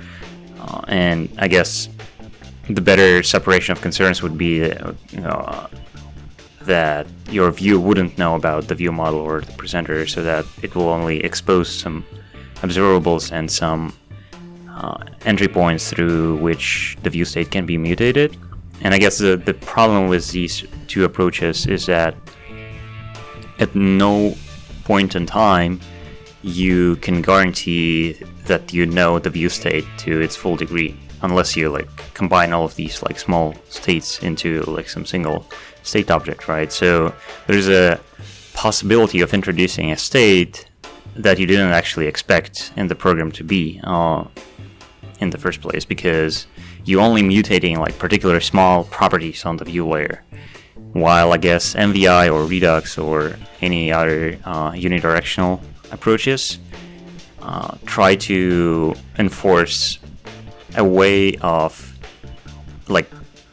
Uh, 0.61 0.83
and 0.89 1.31
i 1.39 1.49
guess 1.49 1.89
the 2.69 2.81
better 2.81 3.23
separation 3.23 3.73
of 3.73 3.81
concerns 3.81 4.23
would 4.23 4.37
be 4.37 4.71
uh, 4.71 4.93
uh, 5.25 5.69
that 6.63 7.07
your 7.31 7.51
view 7.51 7.81
wouldn't 7.81 8.19
know 8.19 8.35
about 8.35 8.69
the 8.69 8.75
view 8.75 8.93
model 8.93 9.21
or 9.21 9.41
the 9.41 9.53
presenter 9.53 10.07
so 10.07 10.23
that 10.23 10.45
it 10.63 10.75
will 10.75 10.89
only 10.89 11.25
expose 11.25 11.75
some 11.75 12.05
observables 12.57 13.33
and 13.33 13.51
some 13.51 13.95
uh, 14.69 15.03
entry 15.25 15.49
points 15.49 15.91
through 15.91 16.37
which 16.37 16.97
the 17.03 17.11
view 17.11 17.25
state 17.25 17.51
can 17.51 17.65
be 17.65 17.79
mutated. 17.79 18.37
And 18.83 18.95
I 18.95 18.99
guess 18.99 19.19
the, 19.19 19.37
the 19.37 19.55
problem 19.55 20.09
with 20.09 20.31
these 20.31 20.65
two 20.89 21.05
approaches 21.05 21.67
is 21.67 21.87
that 21.87 22.15
at 23.59 23.75
no 23.75 24.37
point 24.85 25.17
in 25.17 25.27
time 25.27 25.81
you 26.43 26.97
can 26.97 27.23
guarantee 27.23 28.13
that 28.45 28.73
you 28.73 28.87
know 28.87 29.19
the 29.19 29.31
view 29.31 29.49
state 29.49 29.85
to 29.99 30.21
its 30.21 30.37
full 30.37 30.57
degree 30.57 30.97
unless 31.23 31.57
you 31.57 31.71
like 31.71 31.89
combine 32.15 32.53
all 32.53 32.65
of 32.65 32.75
these 32.77 33.03
like 33.03 33.19
small 33.19 33.55
states 33.69 34.23
into 34.23 34.63
like 34.63 34.89
some 34.89 35.05
single 35.05 35.47
state 35.83 36.11
object, 36.11 36.49
right? 36.49 36.73
So 36.73 37.15
there's 37.47 37.69
a 37.69 38.01
possibility 38.55 39.21
of 39.21 39.35
introducing 39.35 39.91
a 39.93 39.97
state 39.97 40.69
that 41.17 41.39
you 41.39 41.47
didn't 41.47 41.73
actually 41.73 42.07
expect 42.07 42.73
in 42.77 42.87
the 42.89 42.95
program 42.95 43.33
to 43.33 43.45
be 43.45 43.81
uh, 43.85 44.25
in 45.21 45.31
the 45.31 45.39
first 45.39 45.61
place 45.61 45.85
because 45.85 46.47
you 46.85 47.01
only 47.01 47.23
mutating 47.23 47.79
like 47.79 47.99
particular 47.99 48.41
small 48.41 48.85
properties 48.85 49.45
on 49.45 49.57
the 49.57 49.65
view 49.65 49.87
layer. 49.87 50.25
While 50.93 51.33
I 51.33 51.39
guess 51.39 51.75
MVI 51.75 52.33
or 52.33 52.45
Redux 52.45 52.99
or 52.99 53.37
any 53.61 53.93
other 53.93 54.39
uh, 54.45 54.71
unidirectional 54.73 55.61
approaches 55.91 56.59
uh, 57.43 57.77
try 57.85 58.15
to 58.15 58.95
enforce 59.19 59.99
a 60.79 60.85
way 60.85 61.35
of 61.43 61.71
like 62.89 63.11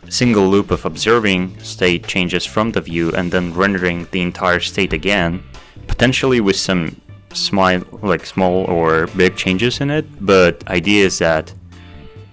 single 0.09 0.47
loop 0.47 0.71
of 0.71 0.85
observing 0.85 1.59
state 1.59 2.07
changes 2.07 2.45
from 2.45 2.71
the 2.71 2.79
view 2.79 3.11
and 3.11 3.31
then 3.31 3.53
rendering 3.53 4.07
the 4.11 4.21
entire 4.21 4.59
state 4.59 4.93
again, 4.93 5.43
potentially 5.87 6.39
with 6.39 6.55
some 6.55 7.01
small 7.33 7.81
like 8.01 8.25
small 8.25 8.63
or 8.65 9.07
big 9.17 9.35
changes 9.35 9.81
in 9.81 9.89
it. 9.89 10.05
But 10.25 10.65
idea 10.69 11.05
is 11.05 11.17
that 11.19 11.53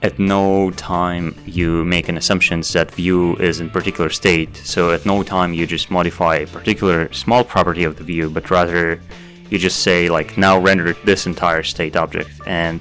at 0.03 0.19
no 0.19 0.71
time 0.73 1.35
you 1.47 1.85
make 1.85 2.09
an 2.09 2.17
assumption 2.17 2.61
that 2.73 2.91
view 2.91 3.37
is 3.37 3.61
in 3.61 3.71
particular 3.71 4.11
state. 4.11 4.57
So 4.57 4.91
at 4.91 5.07
no 5.07 5.23
time 5.23 5.55
you 5.55 5.67
just 5.67 5.91
modify 5.91 6.37
a 6.37 6.47
particular 6.47 7.13
small 7.13 7.45
property 7.45 7.85
of 7.85 7.97
the 7.97 8.05
view, 8.05 8.29
but 8.29 8.51
rather 8.51 9.01
you 9.49 9.59
just 9.59 9.81
say 9.83 10.09
like 10.09 10.37
now 10.37 10.59
render 10.59 10.95
this 11.05 11.27
entire 11.27 11.63
state 11.63 11.97
object 11.97 12.31
and 12.47 12.81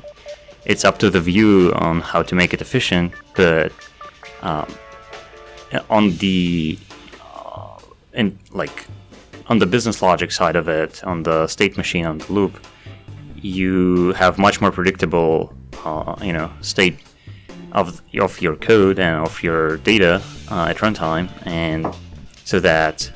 it's 0.66 0.86
up 0.86 0.98
to 1.00 1.10
the 1.10 1.20
view 1.20 1.72
on 1.76 2.02
how 2.02 2.22
to 2.22 2.36
make 2.36 2.54
it 2.54 2.62
efficient, 2.62 3.14
but 3.36 3.72
um, 4.42 4.68
on 5.90 6.12
the 6.18 6.78
uh, 7.22 7.78
in 8.14 8.38
like 8.52 8.88
on 9.48 9.60
the 9.60 9.66
business 9.66 10.02
logic 10.02 10.32
side 10.32 10.56
of 10.56 10.68
it, 10.68 11.04
on 11.04 11.24
the 11.24 11.48
state 11.48 11.78
machine, 11.78 12.06
on 12.06 12.18
the 12.20 12.32
loop, 12.32 12.60
you 13.36 14.14
have 14.14 14.38
much 14.38 14.62
more 14.62 14.72
predictable, 14.72 15.54
uh, 15.84 16.16
you 16.22 16.34
know, 16.34 16.52
state 16.62 17.00
of 17.72 18.02
of 18.20 18.42
your 18.42 18.56
code 18.56 19.00
and 19.00 19.26
of 19.26 19.42
your 19.44 19.78
data 19.78 20.22
uh, 20.50 20.66
at 20.66 20.78
runtime, 20.78 21.30
and 21.46 21.88
so 22.44 22.60
that 22.60 23.12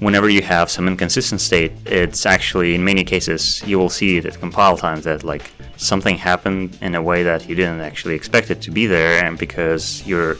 whenever 0.00 0.28
you 0.28 0.42
have 0.42 0.70
some 0.70 0.88
inconsistent 0.88 1.40
state, 1.40 1.72
it's 1.86 2.26
actually 2.26 2.74
in 2.74 2.84
many 2.84 3.04
cases 3.04 3.62
you 3.66 3.78
will 3.78 3.88
see 3.90 4.18
it 4.18 4.26
at 4.26 4.38
compile 4.38 4.76
times 4.76 5.04
that 5.04 5.24
like 5.24 5.50
something 5.76 6.16
happened 6.16 6.76
in 6.80 6.94
a 6.94 7.02
way 7.02 7.22
that 7.22 7.48
you 7.48 7.54
didn't 7.54 7.80
actually 7.80 8.14
expect 8.14 8.50
it 8.50 8.60
to 8.62 8.70
be 8.70 8.86
there, 8.86 9.24
and 9.24 9.38
because 9.38 10.06
you're 10.06 10.36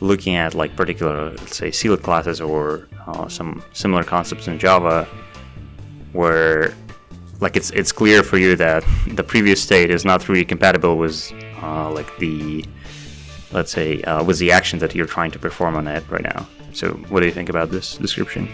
looking 0.00 0.36
at 0.36 0.54
like 0.54 0.76
particular, 0.76 1.30
let's 1.30 1.56
say, 1.56 1.70
sealed 1.70 2.02
classes 2.02 2.40
or 2.40 2.88
uh, 3.06 3.28
some 3.28 3.62
similar 3.72 4.04
concepts 4.04 4.48
in 4.48 4.58
Java, 4.58 5.04
where 6.12 6.74
like 7.40 7.56
it's 7.56 7.70
it's 7.70 7.92
clear 7.92 8.22
for 8.22 8.38
you 8.38 8.56
that 8.56 8.84
the 9.08 9.22
previous 9.22 9.62
state 9.62 9.90
is 9.90 10.04
not 10.04 10.28
really 10.28 10.44
compatible 10.44 10.96
with 10.98 11.32
uh, 11.62 11.90
like 11.90 12.16
the 12.18 12.64
let's 13.52 13.70
say 13.70 14.02
uh, 14.02 14.22
with 14.22 14.38
the 14.38 14.52
action 14.52 14.78
that 14.78 14.94
you're 14.94 15.06
trying 15.06 15.30
to 15.30 15.38
perform 15.38 15.76
on 15.76 15.86
it 15.86 16.04
right 16.10 16.22
now. 16.22 16.46
So, 16.72 16.90
what 17.08 17.20
do 17.20 17.26
you 17.26 17.32
think 17.32 17.48
about 17.48 17.70
this 17.70 17.96
description? 17.96 18.48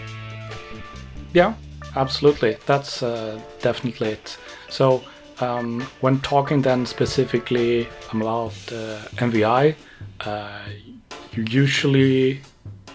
Yeah, 1.35 1.53
absolutely. 1.97 2.55
That's 2.65 3.03
uh, 3.03 3.37
definitely 3.61 4.11
it. 4.11 4.37
So, 4.69 5.03
um, 5.41 5.81
when 5.99 6.21
talking 6.21 6.61
then 6.61 6.85
specifically 6.85 7.89
about 8.13 8.53
uh, 8.71 9.03
MVI, 9.17 9.75
uh, 10.21 10.61
you 11.33 11.43
usually, 11.43 12.39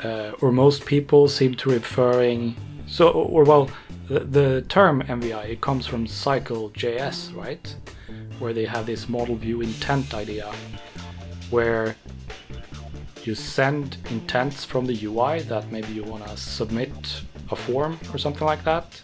uh, 0.02 0.32
or 0.40 0.52
most 0.52 0.87
people 0.87 1.28
seem 1.28 1.54
to 1.56 1.68
referring, 1.68 2.56
so, 2.87 3.11
or 3.11 3.44
well, 3.44 3.68
the, 4.09 4.20
the 4.20 4.62
term 4.70 5.02
MVI, 5.02 5.50
it 5.50 5.61
comes 5.61 5.87
from 5.87 6.06
Cycle.js, 6.06 7.37
right? 7.37 7.76
Where 8.38 8.54
they 8.54 8.64
have 8.64 8.87
this 8.87 9.06
model 9.06 9.37
view 9.37 9.61
intent 9.61 10.14
idea, 10.14 10.50
where 11.50 11.94
you 13.23 13.35
send 13.35 13.99
intents 14.09 14.64
from 14.64 14.87
the 14.87 15.04
UI 15.04 15.40
that 15.40 15.70
maybe 15.70 15.92
you 15.92 16.04
want 16.04 16.26
to 16.26 16.35
submit 16.38 17.20
a 17.50 17.57
form 17.57 17.99
or 18.12 18.19
something 18.19 18.47
like 18.47 18.64
that. 18.64 19.00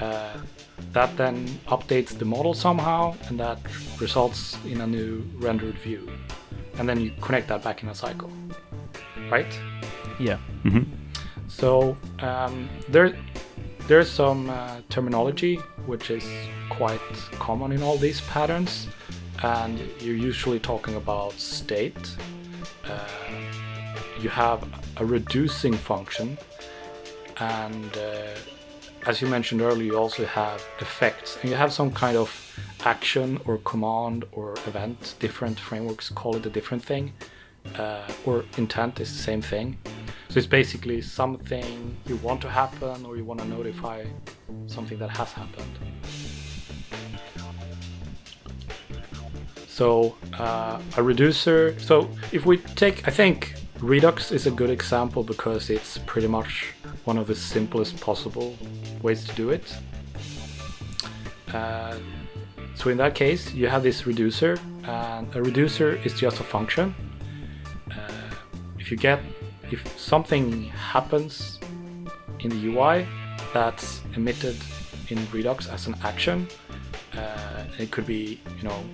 Uh, 0.00 0.36
that 0.92 1.16
then 1.16 1.46
updates 1.68 2.16
the 2.18 2.24
model 2.24 2.54
somehow, 2.54 3.14
and 3.28 3.38
that 3.38 3.58
results 4.00 4.56
in 4.64 4.80
a 4.80 4.86
new 4.86 5.22
rendered 5.36 5.78
view. 5.78 6.08
And 6.78 6.88
then 6.88 7.00
you 7.00 7.12
connect 7.20 7.48
that 7.48 7.62
back 7.62 7.82
in 7.82 7.88
a 7.90 7.94
cycle, 7.94 8.30
right? 9.30 9.52
Yeah. 10.18 10.38
Mm-hmm. 10.64 10.84
So 11.48 11.96
um, 12.20 12.68
there, 12.88 13.14
there's 13.86 14.10
some 14.10 14.50
uh, 14.50 14.80
terminology 14.88 15.56
which 15.86 16.10
is 16.10 16.24
quite 16.70 17.00
common 17.38 17.72
in 17.72 17.82
all 17.82 17.96
these 17.96 18.20
patterns, 18.22 18.88
and 19.42 19.78
you're 20.00 20.16
usually 20.16 20.58
talking 20.58 20.96
about 20.96 21.32
state. 21.32 22.16
Uh, 22.84 23.06
you 24.20 24.28
have 24.28 24.66
a 24.96 25.04
reducing 25.04 25.72
function, 25.72 26.38
and 27.40 27.96
uh, 27.96 28.34
as 29.06 29.20
you 29.20 29.28
mentioned 29.28 29.62
earlier, 29.62 29.92
you 29.92 29.98
also 29.98 30.24
have 30.26 30.62
effects, 30.80 31.38
and 31.40 31.50
you 31.50 31.56
have 31.56 31.72
some 31.72 31.90
kind 31.90 32.16
of 32.16 32.30
action 32.84 33.40
or 33.46 33.58
command 33.58 34.24
or 34.32 34.52
event. 34.66 35.14
Different 35.20 35.58
frameworks 35.58 36.10
call 36.10 36.36
it 36.36 36.44
a 36.46 36.50
different 36.50 36.84
thing, 36.84 37.12
uh, 37.76 38.06
or 38.26 38.44
intent 38.58 39.00
is 39.00 39.10
the 39.16 39.22
same 39.22 39.42
thing. 39.42 39.78
So 40.28 40.38
it's 40.38 40.46
basically 40.46 41.00
something 41.02 41.96
you 42.06 42.16
want 42.16 42.40
to 42.42 42.48
happen 42.48 43.04
or 43.04 43.16
you 43.16 43.24
want 43.24 43.40
to 43.40 43.48
notify 43.48 44.04
something 44.66 44.98
that 44.98 45.10
has 45.10 45.32
happened. 45.32 45.78
So 49.66 50.14
uh, 50.38 50.80
a 50.96 51.02
reducer. 51.02 51.78
So 51.80 52.08
if 52.32 52.44
we 52.44 52.58
take, 52.58 53.08
I 53.08 53.10
think 53.10 53.54
Redux 53.80 54.30
is 54.30 54.46
a 54.46 54.50
good 54.50 54.70
example 54.70 55.22
because 55.22 55.70
it's 55.70 55.98
pretty 55.98 56.28
much 56.28 56.74
one 57.04 57.18
of 57.18 57.26
the 57.26 57.34
simplest 57.34 58.00
possible 58.00 58.56
ways 59.02 59.24
to 59.24 59.34
do 59.34 59.50
it. 59.50 59.76
Uh, 61.52 61.96
so 62.74 62.90
in 62.90 62.96
that 62.98 63.14
case, 63.14 63.52
you 63.52 63.66
have 63.68 63.82
this 63.82 64.06
reducer, 64.06 64.58
and 64.84 65.34
a 65.34 65.42
reducer 65.42 65.96
is 66.04 66.14
just 66.14 66.40
a 66.40 66.44
function. 66.44 66.94
Uh, 67.90 67.96
if 68.78 68.90
you 68.90 68.96
get, 68.96 69.20
if 69.70 69.98
something 69.98 70.64
happens 70.68 71.58
in 72.40 72.50
the 72.50 72.74
UI 72.74 73.06
that's 73.52 74.00
emitted 74.14 74.56
in 75.08 75.18
Redux 75.32 75.68
as 75.68 75.86
an 75.86 75.96
action. 76.02 76.48
Uh, 77.16 77.64
it 77.78 77.90
could 77.90 78.06
be, 78.06 78.40
you 78.56 78.62
know, 78.62 78.84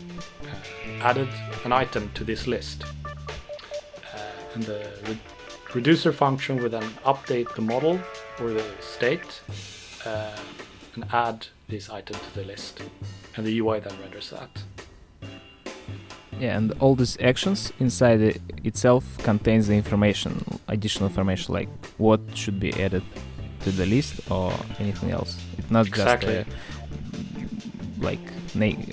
uh, 0.43 1.03
added 1.03 1.29
an 1.65 1.73
item 1.73 2.11
to 2.15 2.25
this 2.25 2.47
list. 2.47 2.85
Uh, 2.85 4.19
and 4.55 4.63
the 4.63 4.89
reducer 5.77 6.11
function 6.11 6.57
will 6.61 6.71
then 6.71 6.89
update 7.05 7.55
the 7.55 7.63
model 7.63 8.01
or 8.41 8.49
the 8.51 8.65
state 8.81 9.43
uh, 10.07 10.35
and 10.95 11.05
add 11.13 11.47
this 11.69 11.91
item 11.91 12.17
to 12.17 12.41
the 12.41 12.45
list. 12.47 12.83
And 13.37 13.47
the 13.47 13.59
UI 13.61 13.81
then 13.81 13.95
renders 14.01 14.31
that. 14.31 14.51
Yeah, 16.41 16.57
and 16.57 16.73
all 16.81 16.95
these 16.95 17.17
actions 17.21 17.73
inside 17.79 18.21
it 18.21 18.41
itself 18.65 19.05
contains 19.19 19.67
the 19.69 19.77
information, 19.77 20.33
additional 20.69 21.09
information 21.09 21.55
like 21.55 21.69
what 21.99 22.21
should 22.35 22.59
be 22.59 22.73
added 22.83 23.03
to 23.61 23.71
the 23.71 23.87
list 23.87 24.31
or 24.31 24.53
anything 24.79 25.11
else. 25.11 25.39
It's 25.59 25.71
not 25.71 25.87
Exactly. 25.87 26.45
just 26.45 26.49
uh, 26.49 28.07
like 28.09 28.27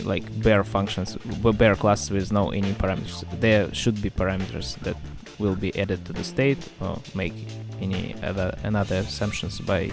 like 0.04 0.26
bare 0.44 0.64
functions, 0.64 1.18
bare 1.62 1.76
classes 1.76 2.12
with 2.12 2.32
no 2.32 2.52
any 2.52 2.74
parameters. 2.74 3.24
There 3.40 3.74
should 3.74 4.02
be 4.02 4.10
parameters 4.10 4.76
that 4.86 4.98
will 5.40 5.56
be 5.56 5.78
added 5.80 6.06
to 6.06 6.14
the 6.14 6.24
state 6.24 6.70
or 6.80 7.00
make 7.16 7.34
any 7.82 8.16
other 8.24 8.58
another 8.64 8.98
assumptions 8.98 9.60
by 9.60 9.92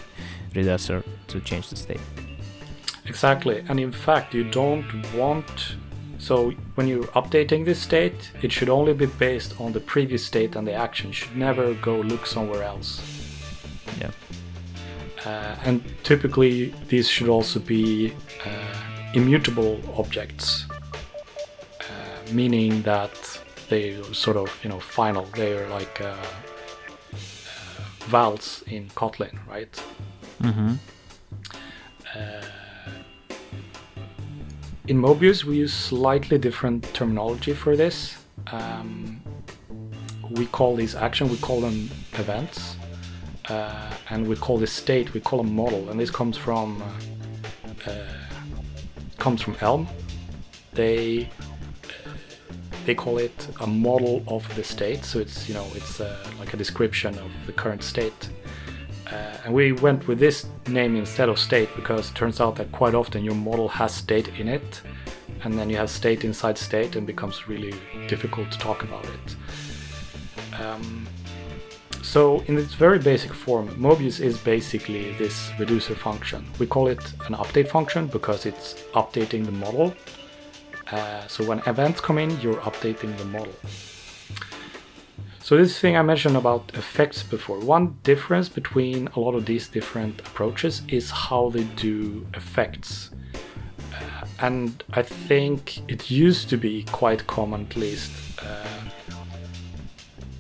reducer 0.55 1.03
to 1.29 1.41
change 1.41 1.69
the 1.69 1.77
state. 1.77 2.01
Exactly, 3.07 3.65
and 3.69 3.81
in 3.81 3.93
fact, 3.93 4.35
you 4.35 4.45
don't 4.45 4.87
want. 5.15 5.77
So 6.19 6.51
when 6.75 6.87
you're 6.87 7.05
updating 7.15 7.65
this 7.65 7.81
state, 7.81 8.31
it 8.43 8.53
should 8.53 8.69
only 8.69 8.93
be 8.93 9.07
based 9.07 9.59
on 9.61 9.73
the 9.73 9.81
previous 9.81 10.25
state 10.25 10.55
and 10.55 10.67
the 10.67 10.75
action. 10.75 11.09
You 11.09 11.15
should 11.15 11.37
never 11.37 11.75
go 11.75 11.97
look 11.97 12.27
somewhere 12.27 12.63
else. 12.63 13.01
Yeah. 13.99 14.11
Uh, 15.25 15.57
and 15.65 15.83
typically, 16.03 16.75
these 16.89 17.09
should 17.09 17.29
also 17.29 17.59
be 17.61 18.13
uh, 18.45 18.77
immutable 19.15 19.81
objects, 19.97 20.67
uh, 21.81 22.33
meaning 22.33 22.83
that 22.83 23.30
they 23.71 24.03
sort 24.13 24.37
of 24.37 24.51
you 24.63 24.69
know 24.69 24.81
final. 24.81 25.25
They 25.37 25.57
are 25.57 25.69
like 25.69 26.01
uh, 26.01 26.17
uh, 28.13 28.37
in 28.67 28.91
Kotlin, 28.91 29.39
right? 29.49 29.83
Mm-hmm. 30.43 30.75
Uh, 32.15 32.43
in 34.89 35.01
Mobius, 35.01 35.45
we 35.45 35.59
use 35.59 35.73
slightly 35.73 36.37
different 36.37 36.93
terminology 36.93 37.55
for 37.55 37.77
this. 37.77 38.17
Um, 38.49 39.23
we 40.31 40.47
call 40.47 40.75
these 40.77 40.95
action, 40.97 41.29
we 41.29 41.39
call 41.39 41.61
them 41.61 41.89
events, 42.15 42.77
uh, 43.49 43.93
and 44.11 44.27
we 44.27 44.37
call 44.37 44.59
this 44.59 44.73
state, 44.73 45.15
we 45.15 45.21
call 45.21 45.43
them 45.43 45.55
model, 45.55 45.91
and 45.91 45.99
this 45.99 46.11
comes 46.11 46.37
from 46.37 46.83
uh, 47.87 48.03
comes 49.19 49.43
from 49.43 49.57
Elm. 49.61 49.87
They 50.73 51.29
they 52.87 52.95
call 52.95 53.19
it 53.19 53.49
a 53.61 53.67
model 53.67 54.23
of 54.27 54.43
the 54.57 54.65
state, 54.65 55.05
so 55.05 55.19
it's 55.19 55.49
you 55.49 55.55
know 55.55 55.67
it's 55.75 56.01
uh, 56.01 56.17
like 56.39 56.55
a 56.55 56.57
description 56.57 57.19
of 57.19 57.31
the 57.47 57.53
current 57.53 57.83
state. 57.83 58.31
Uh, 59.07 59.37
and 59.45 59.55
we 59.55 59.73
went 59.73 60.07
with 60.07 60.19
this 60.19 60.47
name 60.69 60.95
instead 60.95 61.29
of 61.29 61.39
state 61.39 61.69
because 61.75 62.11
it 62.11 62.15
turns 62.15 62.41
out 62.41 62.55
that 62.57 62.71
quite 62.71 62.95
often 62.95 63.25
your 63.25 63.35
model 63.35 63.69
has 63.69 63.93
state 63.93 64.29
in 64.39 64.49
it, 64.49 64.83
and 65.43 65.59
then 65.59 65.69
you 65.69 65.77
have 65.77 65.91
state 65.91 66.25
inside 66.25 66.57
state, 66.57 66.97
and 66.97 67.07
becomes 67.07 67.49
really 67.49 67.75
difficult 68.09 68.51
to 68.53 68.59
talk 68.59 68.83
about 68.83 69.05
it. 69.05 70.61
Um, 70.61 71.07
so, 72.03 72.41
in 72.47 72.59
its 72.59 72.75
very 72.75 72.99
basic 72.99 73.33
form, 73.33 73.69
Mobius 73.77 74.21
is 74.21 74.39
basically 74.39 75.13
this 75.13 75.51
reducer 75.59 75.95
function. 75.95 76.45
We 76.59 76.67
call 76.67 76.89
it 76.89 77.05
an 77.27 77.35
update 77.35 77.69
function 77.69 78.07
because 78.07 78.47
it's 78.47 78.83
updating 78.95 79.45
the 79.45 79.53
model. 79.53 79.95
Uh, 80.91 81.27
so, 81.27 81.45
when 81.45 81.61
events 81.67 82.01
come 82.01 82.19
in, 82.19 82.41
you're 82.41 82.61
updating 82.63 83.17
the 83.19 83.25
model. 83.25 83.55
So 85.51 85.57
this 85.57 85.81
thing 85.81 85.97
I 85.97 86.03
mentioned 86.03 86.37
about 86.37 86.71
effects 86.75 87.25
before, 87.25 87.59
one 87.59 87.99
difference 88.05 88.49
between 88.49 89.09
a 89.17 89.19
lot 89.19 89.35
of 89.35 89.47
these 89.47 89.67
different 89.67 90.21
approaches 90.21 90.83
is 90.87 91.11
how 91.11 91.51
they 91.51 91.65
do 91.65 92.25
effects. 92.35 93.11
Uh, 93.93 94.27
and 94.39 94.85
I 94.93 95.03
think 95.03 95.81
it 95.91 96.09
used 96.09 96.51
to 96.51 96.57
be 96.57 96.85
quite 96.93 97.27
common, 97.27 97.67
at 97.69 97.75
least. 97.75 98.13
Uh, 98.41 98.65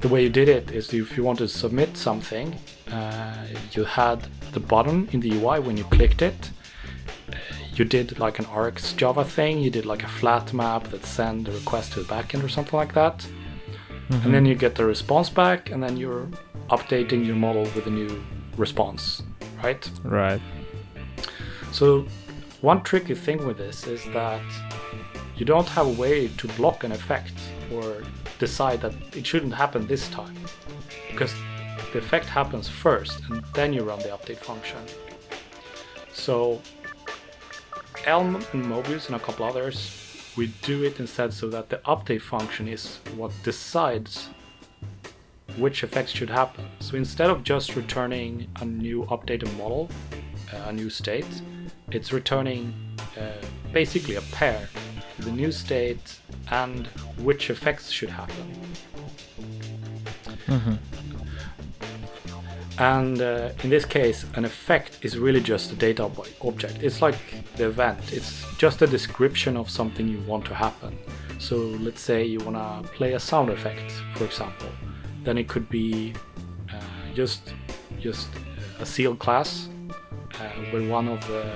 the 0.00 0.06
way 0.06 0.22
you 0.22 0.28
did 0.28 0.48
it 0.48 0.70
is 0.70 0.94
if 0.94 1.16
you 1.16 1.24
want 1.24 1.38
to 1.38 1.48
submit 1.48 1.96
something, 1.96 2.54
uh, 2.92 3.46
you 3.72 3.82
had 3.82 4.28
the 4.52 4.60
button 4.60 5.08
in 5.10 5.18
the 5.18 5.32
UI 5.32 5.58
when 5.58 5.76
you 5.76 5.84
clicked 5.84 6.22
it. 6.22 6.52
You 7.74 7.84
did 7.84 8.18
like 8.18 8.38
an 8.38 8.46
RxJava 8.46 9.26
thing, 9.26 9.60
you 9.60 9.70
did 9.70 9.86
like 9.86 10.02
a 10.02 10.08
flat 10.08 10.52
map 10.52 10.88
that 10.88 11.04
send 11.04 11.46
the 11.46 11.52
request 11.52 11.92
to 11.92 12.02
the 12.02 12.12
backend 12.12 12.44
or 12.44 12.48
something 12.48 12.76
like 12.76 12.94
that. 12.94 13.26
And 14.08 14.20
mm-hmm. 14.20 14.32
then 14.32 14.44
you 14.46 14.54
get 14.54 14.74
the 14.74 14.84
response 14.84 15.30
back 15.30 15.70
and 15.70 15.82
then 15.82 15.96
you're 15.96 16.28
updating 16.68 17.24
your 17.24 17.36
model 17.36 17.62
with 17.74 17.86
a 17.86 17.90
new 17.90 18.22
response 18.56 19.22
right? 19.62 19.90
Right. 20.04 20.40
so 21.72 22.06
one 22.60 22.82
tricky 22.82 23.14
thing 23.14 23.46
with 23.46 23.56
this 23.56 23.86
is 23.86 24.04
that 24.12 24.42
you 25.36 25.46
don't 25.46 25.68
have 25.68 25.86
a 25.86 25.92
way 25.92 26.28
to 26.28 26.48
block 26.48 26.84
an 26.84 26.92
effect 26.92 27.32
or 27.72 28.02
decide 28.38 28.80
that 28.82 28.94
it 29.16 29.26
shouldn't 29.26 29.54
happen 29.54 29.86
this 29.86 30.08
time 30.08 30.36
because 31.10 31.34
the 31.92 31.98
effect 31.98 32.26
happens 32.26 32.68
first 32.68 33.20
and 33.30 33.42
then 33.54 33.72
you 33.72 33.82
run 33.82 33.98
the 34.00 34.08
update 34.08 34.38
function. 34.38 34.78
So 36.12 36.60
elm 38.06 38.36
and 38.52 38.64
mobius 38.64 39.06
and 39.06 39.16
a 39.16 39.18
couple 39.18 39.44
others 39.44 40.00
we 40.36 40.48
do 40.62 40.84
it 40.84 41.00
instead 41.00 41.32
so 41.32 41.48
that 41.48 41.68
the 41.68 41.78
update 41.78 42.22
function 42.22 42.68
is 42.68 42.98
what 43.16 43.32
decides 43.42 44.28
which 45.58 45.82
effects 45.82 46.12
should 46.12 46.30
happen. 46.30 46.64
So 46.78 46.96
instead 46.96 47.28
of 47.28 47.42
just 47.42 47.74
returning 47.74 48.48
a 48.60 48.64
new 48.64 49.04
updated 49.06 49.54
model, 49.58 49.90
uh, 50.52 50.68
a 50.68 50.72
new 50.72 50.88
state, 50.88 51.26
it's 51.90 52.12
returning 52.12 52.72
uh, 53.18 53.32
basically 53.72 54.14
a 54.14 54.22
pair 54.32 54.68
the 55.18 55.32
new 55.32 55.52
state 55.52 56.18
and 56.50 56.86
which 57.18 57.50
effects 57.50 57.90
should 57.90 58.08
happen. 58.08 58.46
Mm-hmm. 60.46 60.74
And 62.80 63.20
uh, 63.20 63.50
in 63.62 63.68
this 63.68 63.84
case, 63.84 64.24
an 64.36 64.46
effect 64.46 64.98
is 65.02 65.18
really 65.18 65.42
just 65.42 65.70
a 65.70 65.74
data 65.74 66.04
ob- 66.04 66.26
object. 66.40 66.82
It's 66.82 67.02
like 67.02 67.18
the 67.56 67.66
event, 67.66 67.98
it's 68.10 68.42
just 68.56 68.80
a 68.80 68.86
description 68.86 69.58
of 69.58 69.68
something 69.68 70.08
you 70.08 70.18
want 70.20 70.46
to 70.46 70.54
happen. 70.54 70.98
So 71.38 71.56
let's 71.56 72.00
say 72.00 72.24
you 72.24 72.38
want 72.40 72.56
to 72.56 72.90
play 72.92 73.12
a 73.12 73.20
sound 73.20 73.50
effect, 73.50 73.92
for 74.14 74.24
example. 74.24 74.70
Then 75.24 75.36
it 75.36 75.46
could 75.46 75.68
be 75.68 76.14
uh, 76.72 76.80
just 77.14 77.52
just 78.00 78.28
a 78.78 78.86
sealed 78.86 79.18
class 79.18 79.68
uh, 80.40 80.48
where 80.70 80.88
one 80.88 81.06
of 81.06 81.20
the 81.28 81.42
uh, 81.42 81.54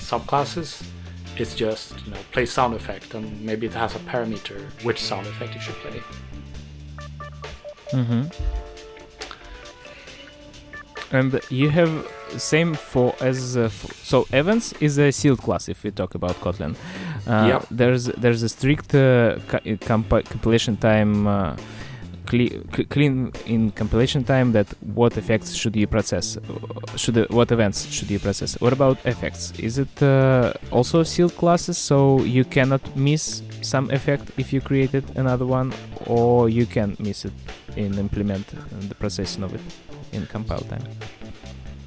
subclasses 0.00 0.84
is 1.36 1.54
just 1.54 1.94
you 2.04 2.10
know 2.10 2.18
play 2.32 2.44
sound 2.44 2.74
effect, 2.74 3.14
and 3.14 3.40
maybe 3.40 3.68
it 3.68 3.74
has 3.74 3.94
a 3.94 4.00
parameter 4.00 4.60
which 4.82 5.00
sound 5.00 5.28
effect 5.28 5.54
you 5.54 5.60
should 5.60 5.76
play. 5.76 6.02
Mm-hmm. 7.92 8.67
And 11.12 11.40
you 11.50 11.70
have 11.70 11.90
same 12.36 12.74
for 12.74 13.14
as 13.20 13.56
uh, 13.56 13.68
so 14.02 14.26
events 14.32 14.72
is 14.80 14.98
a 14.98 15.10
sealed 15.10 15.38
class 15.38 15.68
if 15.68 15.82
we 15.84 15.90
talk 15.90 16.14
about 16.14 16.36
Kotlin. 16.40 16.74
Uh, 17.26 17.46
Yep. 17.52 17.66
There's 17.70 18.04
there's 18.22 18.42
a 18.42 18.48
strict 18.48 18.94
uh, 18.94 19.38
ca- 19.50 19.60
compi- 19.90 20.24
compilation 20.24 20.76
time. 20.76 21.26
Uh, 21.26 21.56
cle- 22.26 22.60
clean 22.90 23.32
in 23.46 23.70
compilation 23.70 24.22
time 24.24 24.52
that 24.52 24.66
what 24.94 25.16
effects 25.16 25.54
should 25.54 25.74
you 25.74 25.86
process 25.86 26.36
uh, 26.36 26.42
should 26.96 27.16
uh, 27.16 27.26
what 27.30 27.50
events 27.50 27.78
should 27.90 28.10
you 28.10 28.18
process 28.18 28.60
what 28.60 28.72
about 28.72 28.98
effects 29.06 29.52
is 29.58 29.78
it 29.78 30.02
uh, 30.02 30.52
also 30.70 31.02
sealed 31.02 31.34
classes 31.36 31.78
so 31.78 32.20
you 32.36 32.44
cannot 32.44 32.82
miss 32.96 33.40
some 33.62 33.90
effect 33.90 34.24
if 34.36 34.52
you 34.52 34.60
created 34.60 35.04
another 35.16 35.46
one 35.46 35.72
or 36.06 36.50
you 36.50 36.66
can 36.66 36.94
miss 36.98 37.24
it 37.24 37.32
in 37.76 37.98
implement 37.98 38.44
uh, 38.52 38.58
the 38.90 38.94
processing 38.94 39.42
of 39.42 39.54
it 39.54 39.60
in 40.18 40.26
compile 40.26 40.60
time 40.72 40.84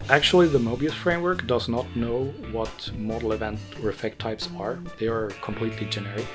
Actually, 0.09 0.47
the 0.47 0.59
Mobius 0.59 0.91
framework 0.91 1.47
does 1.47 1.69
not 1.69 1.85
know 1.95 2.25
what 2.51 2.91
model 2.97 3.31
event 3.31 3.59
or 3.81 3.89
effect 3.89 4.19
types 4.19 4.49
are. 4.57 4.77
They 4.99 5.07
are 5.07 5.27
completely 5.41 5.85
generic. 5.87 6.27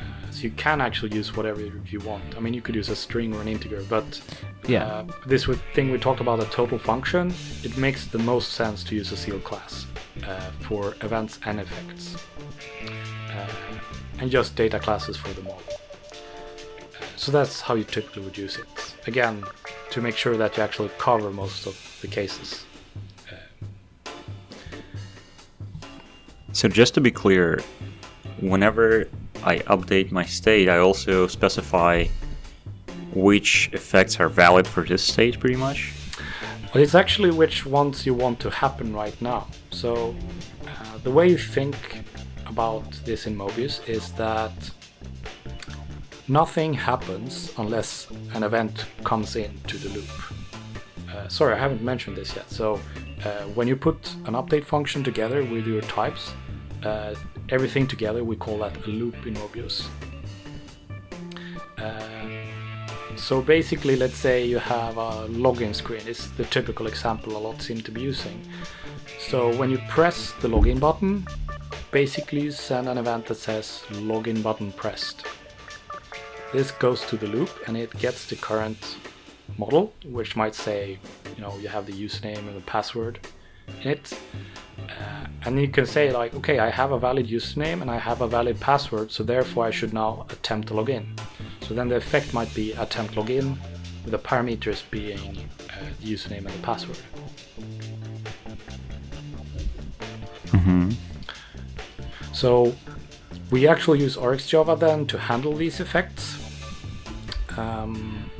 Uh, 0.00 0.30
so 0.30 0.42
you 0.44 0.50
can 0.52 0.80
actually 0.80 1.14
use 1.14 1.36
whatever 1.36 1.60
you 1.92 2.00
want. 2.00 2.36
I 2.36 2.40
mean, 2.40 2.54
you 2.54 2.62
could 2.62 2.74
use 2.74 2.88
a 2.88 2.96
string 2.96 3.34
or 3.34 3.42
an 3.42 3.48
integer, 3.48 3.82
but 3.96 4.20
Yeah. 4.66 4.84
uh, 4.86 5.04
this 5.26 5.44
thing 5.74 5.90
we 5.90 5.98
talked 5.98 6.20
about, 6.20 6.40
a 6.40 6.46
total 6.46 6.78
function, 6.78 7.34
it 7.62 7.76
makes 7.76 8.06
the 8.06 8.18
most 8.32 8.52
sense 8.52 8.82
to 8.84 8.94
use 8.94 9.12
a 9.12 9.16
sealed 9.16 9.44
class 9.44 9.84
uh, 10.26 10.40
for 10.66 10.94
events 11.02 11.38
and 11.44 11.60
effects, 11.60 12.16
uh, 13.36 13.46
and 14.20 14.30
just 14.30 14.56
data 14.56 14.78
classes 14.78 15.16
for 15.18 15.28
the 15.34 15.42
model. 15.42 15.62
Uh, 15.68 17.04
so 17.16 17.30
that's 17.30 17.60
how 17.60 17.74
you 17.74 17.84
typically 17.84 18.22
would 18.22 18.38
use 18.38 18.56
it. 18.56 18.94
Again, 19.06 19.44
to 19.90 20.00
make 20.00 20.16
sure 20.16 20.36
that 20.36 20.56
you 20.56 20.62
actually 20.62 20.90
cover 20.98 21.30
most 21.30 21.66
of 21.66 21.98
the 22.02 22.08
cases. 22.08 22.64
So 26.52 26.68
just 26.68 26.94
to 26.94 27.00
be 27.00 27.10
clear, 27.10 27.62
whenever 28.40 29.08
I 29.44 29.58
update 29.60 30.10
my 30.10 30.24
state, 30.24 30.68
I 30.68 30.78
also 30.78 31.26
specify 31.26 32.06
which 33.14 33.70
effects 33.72 34.18
are 34.20 34.28
valid 34.28 34.66
for 34.66 34.82
this 34.82 35.02
state, 35.02 35.38
pretty 35.38 35.56
much. 35.56 35.92
But 36.72 36.82
it's 36.82 36.94
actually 36.94 37.30
which 37.30 37.64
ones 37.64 38.04
you 38.04 38.14
want 38.14 38.40
to 38.40 38.50
happen 38.50 38.94
right 38.94 39.20
now. 39.22 39.46
So 39.70 40.14
uh, 40.66 40.98
the 41.02 41.10
way 41.10 41.28
you 41.28 41.38
think 41.38 41.76
about 42.46 42.90
this 43.04 43.26
in 43.26 43.36
Mobius 43.36 43.86
is 43.88 44.12
that 44.12 44.52
nothing 46.28 46.74
happens 46.74 47.52
unless 47.56 48.08
an 48.34 48.42
event 48.42 48.84
comes 49.04 49.36
into 49.36 49.78
the 49.78 49.88
loop. 49.88 50.08
Uh, 51.10 51.26
sorry, 51.28 51.54
I 51.54 51.58
haven't 51.58 51.82
mentioned 51.82 52.16
this 52.16 52.36
yet. 52.36 52.50
So 52.50 52.80
uh, 53.24 53.42
when 53.54 53.66
you 53.66 53.76
put 53.76 54.14
an 54.26 54.34
update 54.34 54.64
function 54.64 55.02
together 55.02 55.42
with 55.42 55.66
your 55.66 55.80
types, 55.82 56.32
uh, 56.84 57.14
everything 57.48 57.86
together, 57.86 58.22
we 58.22 58.36
call 58.36 58.58
that 58.58 58.76
a 58.86 58.90
loop 58.90 59.26
in 59.26 59.34
Mobius. 59.34 59.88
Uh, 61.78 61.96
so 63.16 63.40
basically, 63.40 63.96
let's 63.96 64.16
say 64.16 64.44
you 64.44 64.58
have 64.58 64.96
a 64.98 65.26
login 65.28 65.74
screen. 65.74 66.02
It's 66.06 66.28
the 66.30 66.44
typical 66.44 66.86
example 66.86 67.36
a 67.36 67.38
lot 67.38 67.60
seem 67.62 67.80
to 67.80 67.90
be 67.90 68.02
using. 68.02 68.40
So 69.18 69.56
when 69.56 69.70
you 69.70 69.78
press 69.88 70.32
the 70.40 70.48
login 70.48 70.78
button, 70.78 71.26
basically 71.90 72.42
you 72.42 72.50
send 72.52 72.88
an 72.88 72.98
event 72.98 73.26
that 73.26 73.36
says 73.36 73.82
login 73.90 74.42
button 74.42 74.72
pressed. 74.72 75.26
This 76.52 76.70
goes 76.70 77.02
to 77.06 77.16
the 77.16 77.26
loop 77.26 77.50
and 77.66 77.76
it 77.76 77.96
gets 77.98 78.26
the 78.26 78.36
current 78.36 78.96
model, 79.58 79.92
which 80.04 80.34
might 80.34 80.54
say, 80.54 80.98
you 81.36 81.42
know, 81.42 81.56
you 81.58 81.68
have 81.68 81.86
the 81.86 81.92
username 81.92 82.38
and 82.38 82.56
the 82.56 82.62
password 82.62 83.20
in 83.82 83.90
it. 83.90 84.18
Uh, 84.78 85.26
and 85.44 85.60
you 85.60 85.68
can 85.68 85.84
say 85.84 86.10
like, 86.10 86.34
okay, 86.34 86.58
I 86.58 86.70
have 86.70 86.92
a 86.92 86.98
valid 86.98 87.28
username 87.28 87.82
and 87.82 87.90
I 87.90 87.98
have 87.98 88.22
a 88.22 88.26
valid 88.26 88.58
password, 88.60 89.12
so 89.12 89.22
therefore 89.22 89.66
I 89.66 89.70
should 89.70 89.92
now 89.92 90.26
attempt 90.30 90.68
to 90.68 90.74
log 90.74 90.88
in. 90.88 91.14
So 91.62 91.74
then 91.74 91.88
the 91.88 91.96
effect 91.96 92.32
might 92.32 92.52
be 92.54 92.72
attempt 92.72 93.14
login, 93.14 93.58
with 94.04 94.12
the 94.12 94.18
parameters 94.18 94.82
being 94.90 95.48
uh, 95.68 95.74
the 96.00 96.12
username 96.14 96.46
and 96.46 96.48
the 96.48 96.62
password. 96.62 96.98
Mm-hmm. 100.46 100.90
So 102.32 102.74
we 103.50 103.66
actually 103.66 104.00
use 104.00 104.16
RxJava 104.16 104.78
then 104.78 105.06
to 105.08 105.18
handle 105.18 105.54
these 105.54 105.80
effects. 105.80 106.37
Um, 107.58 108.30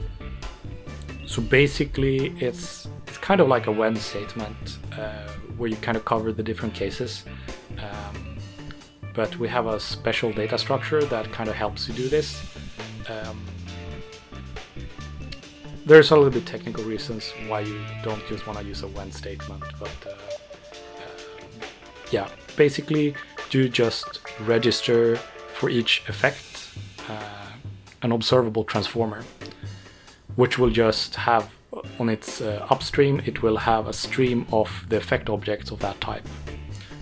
so 1.26 1.42
basically, 1.42 2.34
it's 2.38 2.88
it's 3.06 3.18
kind 3.18 3.40
of 3.40 3.48
like 3.48 3.66
a 3.66 3.72
when 3.72 3.96
statement 3.96 4.78
uh, 4.92 5.28
where 5.56 5.68
you 5.68 5.76
kind 5.76 5.96
of 5.96 6.04
cover 6.04 6.32
the 6.32 6.42
different 6.42 6.74
cases. 6.74 7.24
Um, 7.78 8.38
but 9.14 9.36
we 9.38 9.48
have 9.48 9.66
a 9.66 9.80
special 9.80 10.32
data 10.32 10.56
structure 10.56 11.02
that 11.04 11.32
kind 11.32 11.48
of 11.48 11.56
helps 11.56 11.88
you 11.88 11.94
do 11.94 12.08
this. 12.08 12.40
Um, 13.08 13.44
there's 15.84 16.10
a 16.10 16.16
little 16.16 16.30
bit 16.30 16.46
technical 16.46 16.84
reasons 16.84 17.32
why 17.48 17.60
you 17.60 17.80
don't 18.04 18.24
just 18.28 18.46
want 18.46 18.58
to 18.58 18.64
use 18.64 18.82
a 18.82 18.88
when 18.88 19.10
statement, 19.10 19.64
but 19.80 19.98
uh, 20.06 20.10
um, 20.10 21.60
yeah, 22.12 22.28
basically 22.56 23.14
you 23.50 23.68
just 23.68 24.20
register 24.40 25.16
for 25.54 25.70
each 25.70 26.02
effect 26.08 26.70
uh, 27.08 27.47
an 28.02 28.12
observable 28.12 28.64
transformer, 28.64 29.24
which 30.36 30.58
will 30.58 30.70
just 30.70 31.16
have 31.16 31.50
on 31.98 32.08
its 32.08 32.40
uh, 32.40 32.66
upstream, 32.70 33.20
it 33.26 33.42
will 33.42 33.56
have 33.56 33.86
a 33.86 33.92
stream 33.92 34.46
of 34.52 34.86
the 34.88 34.96
effect 34.96 35.28
objects 35.28 35.70
of 35.70 35.78
that 35.80 36.00
type. 36.00 36.26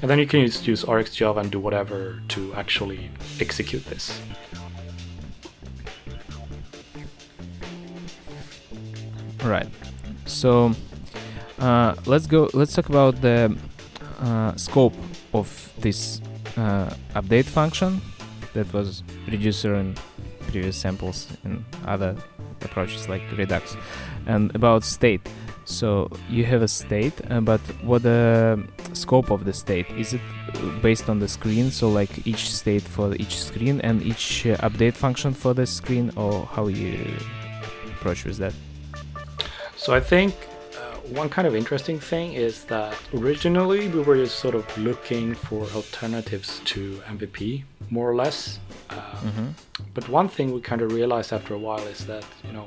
And 0.03 0.11
then 0.11 0.19
you 0.19 0.27
can 0.27 0.45
just 0.45 0.67
use 0.67 0.85
RxJava 0.85 1.41
and 1.41 1.51
do 1.51 1.59
whatever 1.59 2.21
to 2.29 2.55
actually 2.55 3.11
execute 3.41 3.85
this. 3.87 4.21
Right. 9.43 9.69
So 10.27 10.73
uh, 11.59 11.95
let's 12.05 12.27
go. 12.27 12.51
Let's 12.53 12.75
talk 12.75 12.89
about 12.89 13.21
the 13.23 13.57
uh, 14.21 14.57
scope 14.57 14.95
of 15.33 15.73
this 15.79 16.21
uh, 16.57 16.91
update 17.15 17.45
function 17.45 18.01
that 18.53 18.71
was 18.73 19.03
reducer 19.29 19.77
in 19.77 19.95
previous 20.47 20.77
samples 20.77 21.29
and 21.45 21.65
other 21.87 22.17
approaches 22.63 23.09
like 23.09 23.23
Redux, 23.37 23.77
and 24.27 24.55
about 24.55 24.85
state. 24.85 25.29
So 25.65 26.09
you 26.31 26.45
have 26.45 26.63
a 26.63 26.69
state, 26.69 27.15
uh, 27.29 27.41
but 27.41 27.61
what 27.83 28.03
the 28.03 28.63
scope 28.93 29.31
of 29.31 29.45
the 29.45 29.53
state 29.53 29.91
is 29.99 30.15
it 30.15 30.21
based 30.81 31.09
on 31.09 31.19
the 31.19 31.29
screen? 31.29 31.71
So 31.71 31.89
like 31.89 32.27
each 32.27 32.51
state 32.55 32.83
for 32.83 33.15
each 33.17 33.37
screen 33.43 33.81
and 33.81 34.01
each 34.03 34.47
uh, 34.47 34.57
update 34.59 34.95
function 34.95 35.35
for 35.35 35.55
the 35.55 35.67
screen, 35.67 36.13
or 36.17 36.47
how 36.47 36.69
you 36.69 37.17
approach 37.97 38.25
with 38.25 38.39
that? 38.39 38.55
So 39.77 39.93
I 39.93 40.01
think 40.01 40.35
uh, 40.35 40.56
one 41.15 41.29
kind 41.29 41.47
of 41.47 41.55
interesting 41.55 41.99
thing 41.99 42.33
is 42.33 42.65
that 42.65 42.95
originally 43.15 43.89
we 43.89 44.01
were 44.03 44.17
just 44.17 44.39
sort 44.39 44.55
of 44.55 44.65
looking 44.79 45.35
for 45.35 45.65
alternatives 45.75 46.61
to 46.67 47.03
MVP, 47.07 47.65
more 47.91 48.11
or 48.11 48.15
less. 48.15 48.59
Um, 48.91 48.97
Mm-hmm. 49.27 49.49
But 49.95 50.09
one 50.09 50.29
thing 50.29 50.53
we 50.53 50.61
kind 50.61 50.83
of 50.83 50.93
realized 50.93 51.33
after 51.33 51.55
a 51.55 51.59
while 51.59 51.85
is 51.89 52.07
that 52.07 52.25
you 52.45 52.53
know 52.53 52.67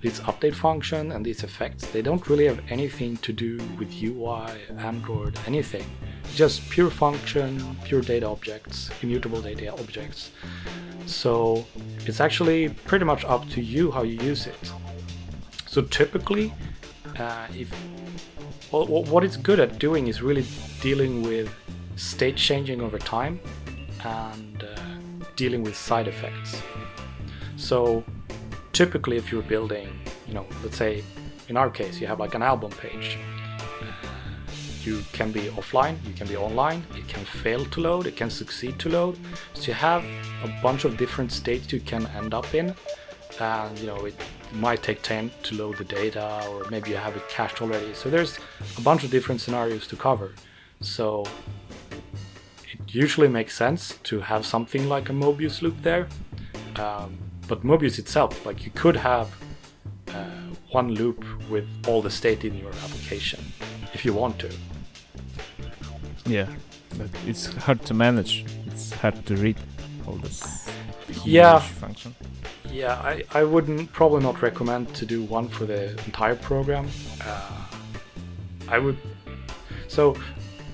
this 0.00 0.20
update 0.20 0.54
function 0.54 1.12
and 1.12 1.24
these 1.24 1.42
effects 1.42 1.86
they 1.88 2.02
don't 2.02 2.28
really 2.28 2.46
have 2.46 2.60
anything 2.68 3.16
to 3.18 3.32
do 3.32 3.58
with 3.78 3.90
UI, 4.02 4.50
Android, 4.78 5.38
anything. 5.46 5.86
Just 6.34 6.68
pure 6.70 6.90
function, 6.90 7.76
pure 7.84 8.00
data 8.00 8.26
objects, 8.26 8.90
immutable 9.02 9.40
data 9.40 9.72
objects. 9.72 10.30
So 11.06 11.66
it's 12.06 12.20
actually 12.20 12.68
pretty 12.90 13.04
much 13.04 13.24
up 13.24 13.48
to 13.50 13.60
you 13.62 13.90
how 13.90 14.02
you 14.02 14.20
use 14.20 14.46
it. 14.46 14.72
So 15.66 15.82
typically, 15.82 16.52
uh, 17.18 17.46
if 17.56 17.70
well, 18.72 18.86
what 18.86 19.24
it's 19.24 19.36
good 19.36 19.60
at 19.60 19.78
doing 19.78 20.08
is 20.08 20.20
really 20.22 20.44
dealing 20.80 21.22
with 21.22 21.48
state 21.96 22.36
changing 22.36 22.80
over 22.80 22.98
time 22.98 23.40
and 24.04 24.62
uh, 24.62 24.80
dealing 25.36 25.62
with 25.62 25.76
side 25.76 26.06
effects. 26.08 26.62
So 27.56 28.04
typically, 28.72 29.16
if 29.16 29.32
you're 29.32 29.42
building, 29.42 29.88
you 30.26 30.34
know, 30.34 30.46
let's 30.62 30.76
say 30.76 31.02
in 31.48 31.56
our 31.56 31.70
case, 31.70 32.00
you 32.00 32.06
have 32.06 32.20
like 32.20 32.34
an 32.34 32.42
album 32.42 32.70
page. 32.70 33.18
Uh, 33.80 33.92
You 34.84 35.02
can 35.12 35.32
be 35.32 35.50
offline, 35.60 35.96
you 36.08 36.14
can 36.14 36.28
be 36.28 36.36
online, 36.36 36.80
it 36.96 37.06
can 37.08 37.24
fail 37.42 37.64
to 37.74 37.80
load, 37.80 38.06
it 38.06 38.16
can 38.16 38.30
succeed 38.30 38.78
to 38.78 38.88
load. 38.88 39.18
So 39.52 39.62
you 39.70 39.74
have 39.74 40.02
a 40.44 40.48
bunch 40.62 40.84
of 40.86 40.96
different 40.96 41.32
states 41.32 41.72
you 41.72 41.80
can 41.80 42.06
end 42.20 42.32
up 42.32 42.54
in, 42.54 42.74
and 43.40 43.78
you 43.78 43.86
know 43.90 44.06
it 44.06 44.14
might 44.52 44.82
take 44.82 45.02
time 45.02 45.30
to 45.44 45.54
load 45.54 45.76
the 45.78 45.84
data, 45.84 46.44
or 46.48 46.64
maybe 46.70 46.90
you 46.90 46.96
have 46.96 47.16
it 47.16 47.28
cached 47.28 47.60
already. 47.62 47.94
So 47.94 48.10
there's 48.10 48.38
a 48.76 48.80
bunch 48.80 49.04
of 49.04 49.10
different 49.10 49.40
scenarios 49.40 49.86
to 49.88 49.96
cover. 49.96 50.32
So 50.80 51.24
it 51.90 52.94
usually 52.94 53.28
makes 53.28 53.56
sense 53.56 53.98
to 54.04 54.20
have 54.20 54.46
something 54.46 54.88
like 54.88 55.08
a 55.10 55.12
Mobius 55.12 55.62
loop 55.62 55.76
there. 55.82 56.08
Um, 56.76 57.18
but 57.48 57.62
Mobius 57.62 57.98
itself, 57.98 58.44
like 58.46 58.64
you 58.64 58.70
could 58.70 58.96
have 58.96 59.28
uh, 60.08 60.24
one 60.70 60.92
loop 60.94 61.24
with 61.50 61.66
all 61.86 62.02
the 62.02 62.10
state 62.10 62.44
in 62.44 62.56
your 62.56 62.70
application 62.84 63.40
if 63.94 64.04
you 64.04 64.12
want 64.12 64.38
to. 64.38 64.50
Yeah, 66.26 66.46
but 66.98 67.08
it's 67.26 67.46
hard 67.46 67.84
to 67.86 67.94
manage. 67.94 68.44
It's 68.66 68.92
hard 68.92 69.24
to 69.26 69.36
read 69.36 69.56
all 70.06 70.16
this. 70.16 70.68
Yeah. 71.24 71.58
function. 71.58 72.14
Yeah, 72.70 72.94
I, 72.94 73.24
I 73.32 73.44
wouldn't 73.44 73.92
probably 73.92 74.22
not 74.22 74.42
recommend 74.42 74.94
to 74.94 75.06
do 75.06 75.22
one 75.22 75.48
for 75.48 75.64
the 75.64 75.90
entire 76.04 76.36
program. 76.36 76.88
Uh, 77.24 77.64
I 78.68 78.78
would. 78.78 78.98
So, 79.88 80.14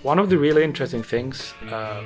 one 0.02 0.18
of 0.18 0.28
the 0.28 0.36
really 0.36 0.64
interesting 0.64 1.02
things 1.02 1.54
uh, 1.70 2.02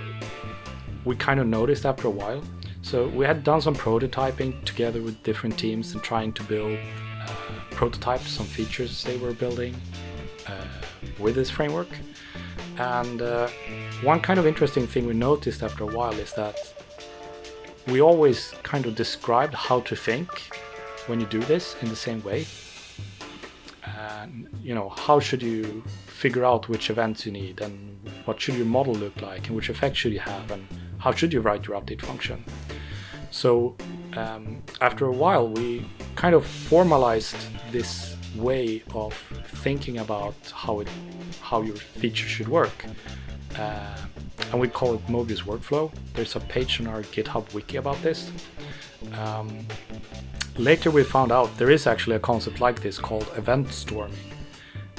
we 1.05 1.17
kind 1.17 1.41
of 1.41 1.47
noticed 1.47 1.87
after 1.87 2.07
a 2.07 2.11
while. 2.11 2.43
So 2.83 3.09
we 3.09 3.25
had 3.25 3.45
done 3.45 3.61
some 3.61 3.75
prototyping 3.75 4.65
together 4.65 5.03
with 5.03 5.23
different 5.23 5.59
teams 5.59 5.93
and 5.93 6.03
trying 6.03 6.33
to 6.35 6.43
build 6.45 6.79
uh, 7.23 7.35
prototypes, 7.71 8.31
some 8.31 8.47
features 8.47 9.05
they 9.05 9.17
were 9.17 9.33
building 9.33 9.75
uh, 10.47 10.53
with 11.19 11.35
this 11.35 11.51
framework. 11.51 11.89
And 12.79 13.21
uh, 13.21 13.49
one 14.03 14.21
kind 14.21 14.39
of 14.39 14.47
interesting 14.47 14.87
thing 14.87 15.07
we 15.07 15.15
noticed 15.15 15.63
after 15.63 15.85
a 15.85 15.87
while 15.87 16.15
is 16.15 16.33
that 16.35 16.57
we 17.91 18.01
always 18.01 18.53
kind 18.63 18.87
of 18.87 18.95
described 18.95 19.55
how 19.55 19.81
to 19.81 19.97
think 19.97 20.29
when 21.07 21.21
you 21.21 21.27
do 21.27 21.41
this 21.41 21.77
in 21.83 21.89
the 21.89 21.97
same 21.97 22.23
way. 22.23 22.47
And 23.85 24.49
you 24.63 24.75
know, 24.75 24.89
how 24.91 25.21
should 25.21 25.43
you 25.43 25.83
figure 26.07 26.45
out 26.45 26.69
which 26.69 26.91
events 26.91 27.25
you 27.25 27.33
need, 27.33 27.61
and 27.61 27.99
what 28.25 28.41
should 28.41 28.57
your 28.57 28.67
model 28.67 28.95
look 28.95 29.23
like, 29.23 29.47
and 29.47 29.57
which 29.57 29.71
effects 29.71 29.99
should 29.99 30.13
you 30.13 30.21
have, 30.21 30.51
and 30.51 30.67
how 30.99 31.13
should 31.13 31.33
you 31.33 31.41
write 31.41 31.67
your 31.67 31.81
update 31.81 32.03
function. 32.03 32.45
So 33.31 33.77
um, 34.17 34.63
after 34.81 35.07
a 35.07 35.13
while, 35.13 35.49
we 35.49 35.89
kind 36.17 36.35
of 36.35 36.45
formalized 36.47 37.37
this 37.71 38.17
way 38.37 38.83
of 38.95 39.15
thinking 39.63 39.99
about 39.99 40.35
how 40.53 40.81
it, 40.81 40.89
how 41.41 41.63
your 41.63 41.77
feature 41.77 42.27
should 42.27 42.49
work, 42.49 42.85
uh, 43.57 43.97
and 44.51 44.61
we 44.61 44.69
call 44.69 44.95
it 44.95 45.07
Mobius 45.07 45.43
Workflow. 45.43 45.93
There's 46.15 46.37
a 46.37 46.41
page 46.41 46.81
on 46.81 46.87
our 46.87 47.03
GitHub 47.03 47.53
wiki 47.55 47.77
about 47.77 48.01
this. 48.03 48.31
Um, 49.15 49.67
later, 50.57 50.91
we 50.91 51.05
found 51.05 51.33
out 51.33 51.57
there 51.59 51.71
is 51.71 51.87
actually 51.87 52.17
a 52.17 52.21
concept 52.21 52.61
like 52.61 52.81
this 52.81 52.99
called 52.99 53.31
event 53.37 53.73
storming, 53.73 54.19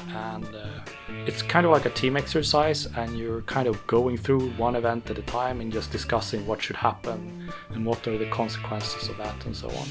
and 0.10 0.46
uh, 0.46 0.82
it's 1.26 1.42
kind 1.42 1.66
of 1.66 1.72
like 1.72 1.86
a 1.86 1.90
team 1.90 2.16
exercise, 2.16 2.86
and 2.98 3.18
you're 3.18 3.42
kind 3.42 3.68
of 3.68 3.86
going 3.88 4.18
through 4.18 4.52
one 4.52 4.76
event 4.76 5.10
at 5.10 5.18
a 5.18 5.24
time 5.24 5.62
and 5.62 5.72
just 5.72 5.92
discussing 5.92 6.46
what 6.48 6.62
should 6.62 6.76
happen 6.76 7.52
and 7.72 7.86
what 7.86 8.08
are 8.08 8.18
the 8.18 8.30
consequences 8.30 9.10
of 9.10 9.18
that, 9.18 9.46
and 9.46 9.56
so 9.56 9.70
on. 9.70 9.88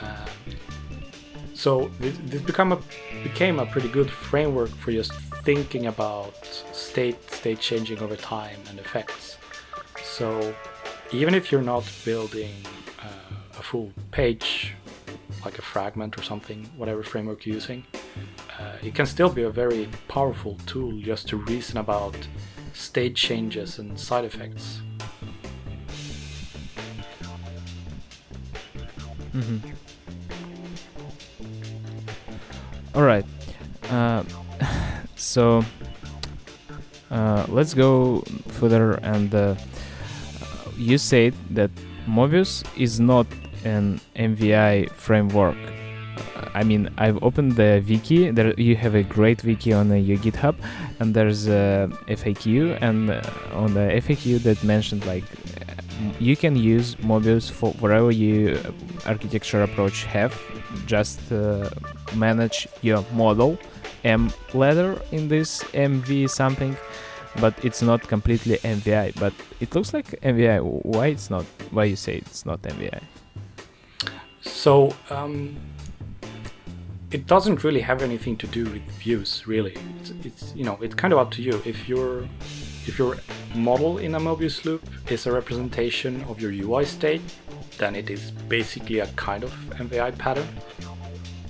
Uh, 0.00 0.26
so 1.54 1.90
this, 1.98 2.16
become 2.42 2.72
a, 2.72 2.78
became 3.22 3.58
a 3.58 3.66
pretty 3.66 3.88
good 3.88 4.10
framework 4.10 4.70
for 4.70 4.92
just 4.92 5.12
thinking 5.42 5.86
about 5.86 6.44
state 6.72 7.30
state 7.30 7.60
changing 7.60 7.98
over 8.00 8.16
time 8.16 8.58
and 8.68 8.78
effects. 8.78 9.38
So 10.02 10.54
even 11.12 11.34
if 11.34 11.50
you're 11.50 11.62
not 11.62 11.84
building 12.04 12.54
uh, 13.00 13.58
a 13.58 13.62
full 13.62 13.92
page 14.10 14.74
like 15.44 15.58
a 15.58 15.62
fragment 15.62 16.18
or 16.18 16.22
something, 16.22 16.68
whatever 16.76 17.02
framework 17.02 17.46
you're 17.46 17.54
using, 17.54 17.84
uh, 18.58 18.72
it 18.82 18.94
can 18.94 19.06
still 19.06 19.30
be 19.30 19.42
a 19.42 19.50
very 19.50 19.88
powerful 20.08 20.58
tool 20.66 20.92
just 21.00 21.28
to 21.28 21.36
reason 21.36 21.78
about 21.78 22.14
state 22.74 23.14
changes 23.14 23.78
and 23.78 23.98
side 23.98 24.24
effects. 24.24 24.80
Mm-hmm. 29.34 29.70
All 32.94 33.02
right. 33.02 33.24
Uh, 33.88 34.24
so 35.20 35.64
uh, 37.10 37.44
let's 37.48 37.74
go 37.74 38.22
further. 38.48 38.92
And 39.02 39.34
uh, 39.34 39.54
you 40.76 40.98
said 40.98 41.34
that 41.50 41.70
Mobius 42.06 42.64
is 42.76 42.98
not 42.98 43.26
an 43.64 44.00
MVI 44.16 44.90
framework. 44.92 45.56
I 46.54 46.64
mean, 46.64 46.90
I've 46.98 47.22
opened 47.22 47.52
the 47.52 47.84
wiki. 47.86 48.30
There, 48.30 48.58
you 48.58 48.74
have 48.76 48.94
a 48.94 49.02
great 49.02 49.44
wiki 49.44 49.72
on 49.72 49.90
uh, 49.90 49.94
your 49.94 50.18
GitHub, 50.18 50.56
and 50.98 51.14
there's 51.14 51.46
a 51.46 51.88
FAQ, 52.08 52.78
and 52.80 53.10
uh, 53.10 53.22
on 53.52 53.74
the 53.74 54.00
FAQ 54.02 54.42
that 54.42 54.62
mentioned 54.64 55.06
like 55.06 55.24
you 56.18 56.34
can 56.34 56.56
use 56.56 56.94
Mobius 56.96 57.50
for 57.50 57.72
whatever 57.74 58.10
you 58.10 58.58
architecture 59.06 59.62
approach 59.62 60.04
have. 60.04 60.34
Just 60.86 61.20
uh, 61.30 61.68
manage 62.16 62.66
your 62.82 63.04
model 63.12 63.58
M 64.04 64.32
letter 64.54 65.00
in 65.12 65.28
this 65.28 65.62
MV 65.72 66.30
something, 66.30 66.76
but 67.40 67.54
it's 67.64 67.82
not 67.82 68.06
completely 68.08 68.58
MVI. 68.58 69.18
But 69.18 69.32
it 69.60 69.74
looks 69.74 69.92
like 69.92 70.20
MVI. 70.22 70.60
Why 70.84 71.08
it's 71.08 71.30
not? 71.30 71.44
Why 71.70 71.84
you 71.84 71.96
say 71.96 72.16
it's 72.16 72.44
not 72.46 72.62
MVI? 72.62 73.02
So 74.42 74.94
um, 75.10 75.56
it 77.10 77.26
doesn't 77.26 77.64
really 77.64 77.80
have 77.80 78.02
anything 78.02 78.36
to 78.38 78.46
do 78.46 78.64
with 78.64 78.82
views, 78.92 79.46
really. 79.46 79.76
It's, 80.00 80.12
it's 80.24 80.54
you 80.54 80.64
know 80.64 80.78
it's 80.80 80.94
kind 80.94 81.12
of 81.12 81.18
up 81.18 81.30
to 81.32 81.42
you 81.42 81.60
if 81.64 81.88
your 81.88 82.28
if 82.86 82.98
your 82.98 83.16
model 83.54 83.98
in 83.98 84.14
a 84.14 84.20
Mobius 84.20 84.64
loop 84.64 84.82
is 85.10 85.26
a 85.26 85.32
representation 85.32 86.22
of 86.24 86.40
your 86.40 86.52
UI 86.52 86.84
state, 86.84 87.20
then 87.78 87.94
it 87.94 88.10
is 88.10 88.30
basically 88.30 89.00
a 89.00 89.06
kind 89.14 89.44
of 89.44 89.52
MVI 89.70 90.16
pattern. 90.18 90.48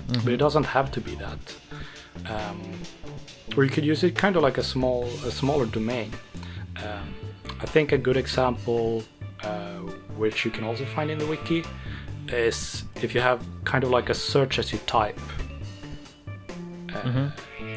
Mm-hmm. 0.09 0.25
But 0.25 0.33
it 0.33 0.39
doesn't 0.39 0.65
have 0.65 0.91
to 0.93 1.01
be 1.01 1.15
that. 1.17 1.39
Um, 2.29 2.61
or 3.57 3.65
you 3.65 3.71
could 3.71 3.85
use 3.85 4.05
it 4.05 4.15
kind 4.15 4.37
of 4.37 4.43
like 4.43 4.59
a 4.59 4.63
small 4.63 5.05
a 5.25 5.31
smaller 5.31 5.67
domain. 5.67 6.13
Um, 6.77 7.15
I 7.61 7.67
think 7.67 7.93
a 7.93 7.99
good 7.99 8.17
example, 8.17 9.03
uh, 9.43 9.79
which 10.17 10.45
you 10.45 10.51
can 10.51 10.65
also 10.65 10.85
find 10.85 11.11
in 11.11 11.19
the 11.19 11.27
wiki, 11.27 11.65
is 12.29 12.85
if 13.03 13.15
you 13.15 13.21
have 13.21 13.45
kind 13.65 13.85
of 13.85 13.91
like 13.91 14.09
a 14.09 14.15
search 14.15 14.59
as 14.59 14.73
you 14.73 14.79
type. 14.87 15.19
Uh, 16.89 16.93
mm-hmm. 16.93 17.27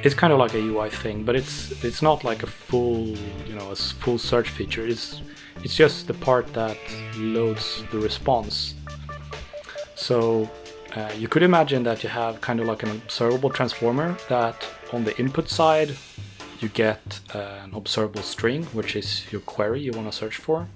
It's 0.03 0.15
kind 0.15 0.33
of 0.33 0.39
like 0.39 0.53
a 0.53 0.59
UI 0.59 0.89
thing, 0.89 1.23
but 1.23 1.35
it's 1.35 1.83
it's 1.83 2.01
not 2.01 2.23
like 2.23 2.43
a 2.43 2.47
full 2.47 3.07
you 3.47 3.55
know 3.55 3.71
a 3.71 3.75
full 3.75 4.17
search 4.17 4.49
feature. 4.49 4.85
It's 4.85 5.21
it's 5.63 5.75
just 5.75 6.07
the 6.07 6.13
part 6.13 6.51
that 6.53 6.77
loads 7.15 7.83
the 7.91 7.99
response. 7.99 8.75
So 9.95 10.49
uh, 10.95 11.11
you 11.17 11.27
could 11.27 11.43
imagine 11.43 11.83
that 11.83 12.03
you 12.03 12.09
have 12.09 12.39
kind 12.41 12.59
of 12.59 12.67
like 12.67 12.83
an 12.83 12.89
observable 12.89 13.49
transformer 13.49 14.15
that 14.29 14.67
on 14.91 15.03
the 15.03 15.17
input 15.17 15.49
side 15.49 15.95
you 16.59 16.69
get 16.69 17.19
uh, 17.33 17.61
an 17.63 17.73
observable 17.73 18.21
string, 18.21 18.63
which 18.65 18.95
is 18.95 19.25
your 19.31 19.41
query 19.41 19.81
you 19.81 19.91
want 19.91 20.09
to 20.09 20.15
search 20.15 20.37
for. 20.37 20.67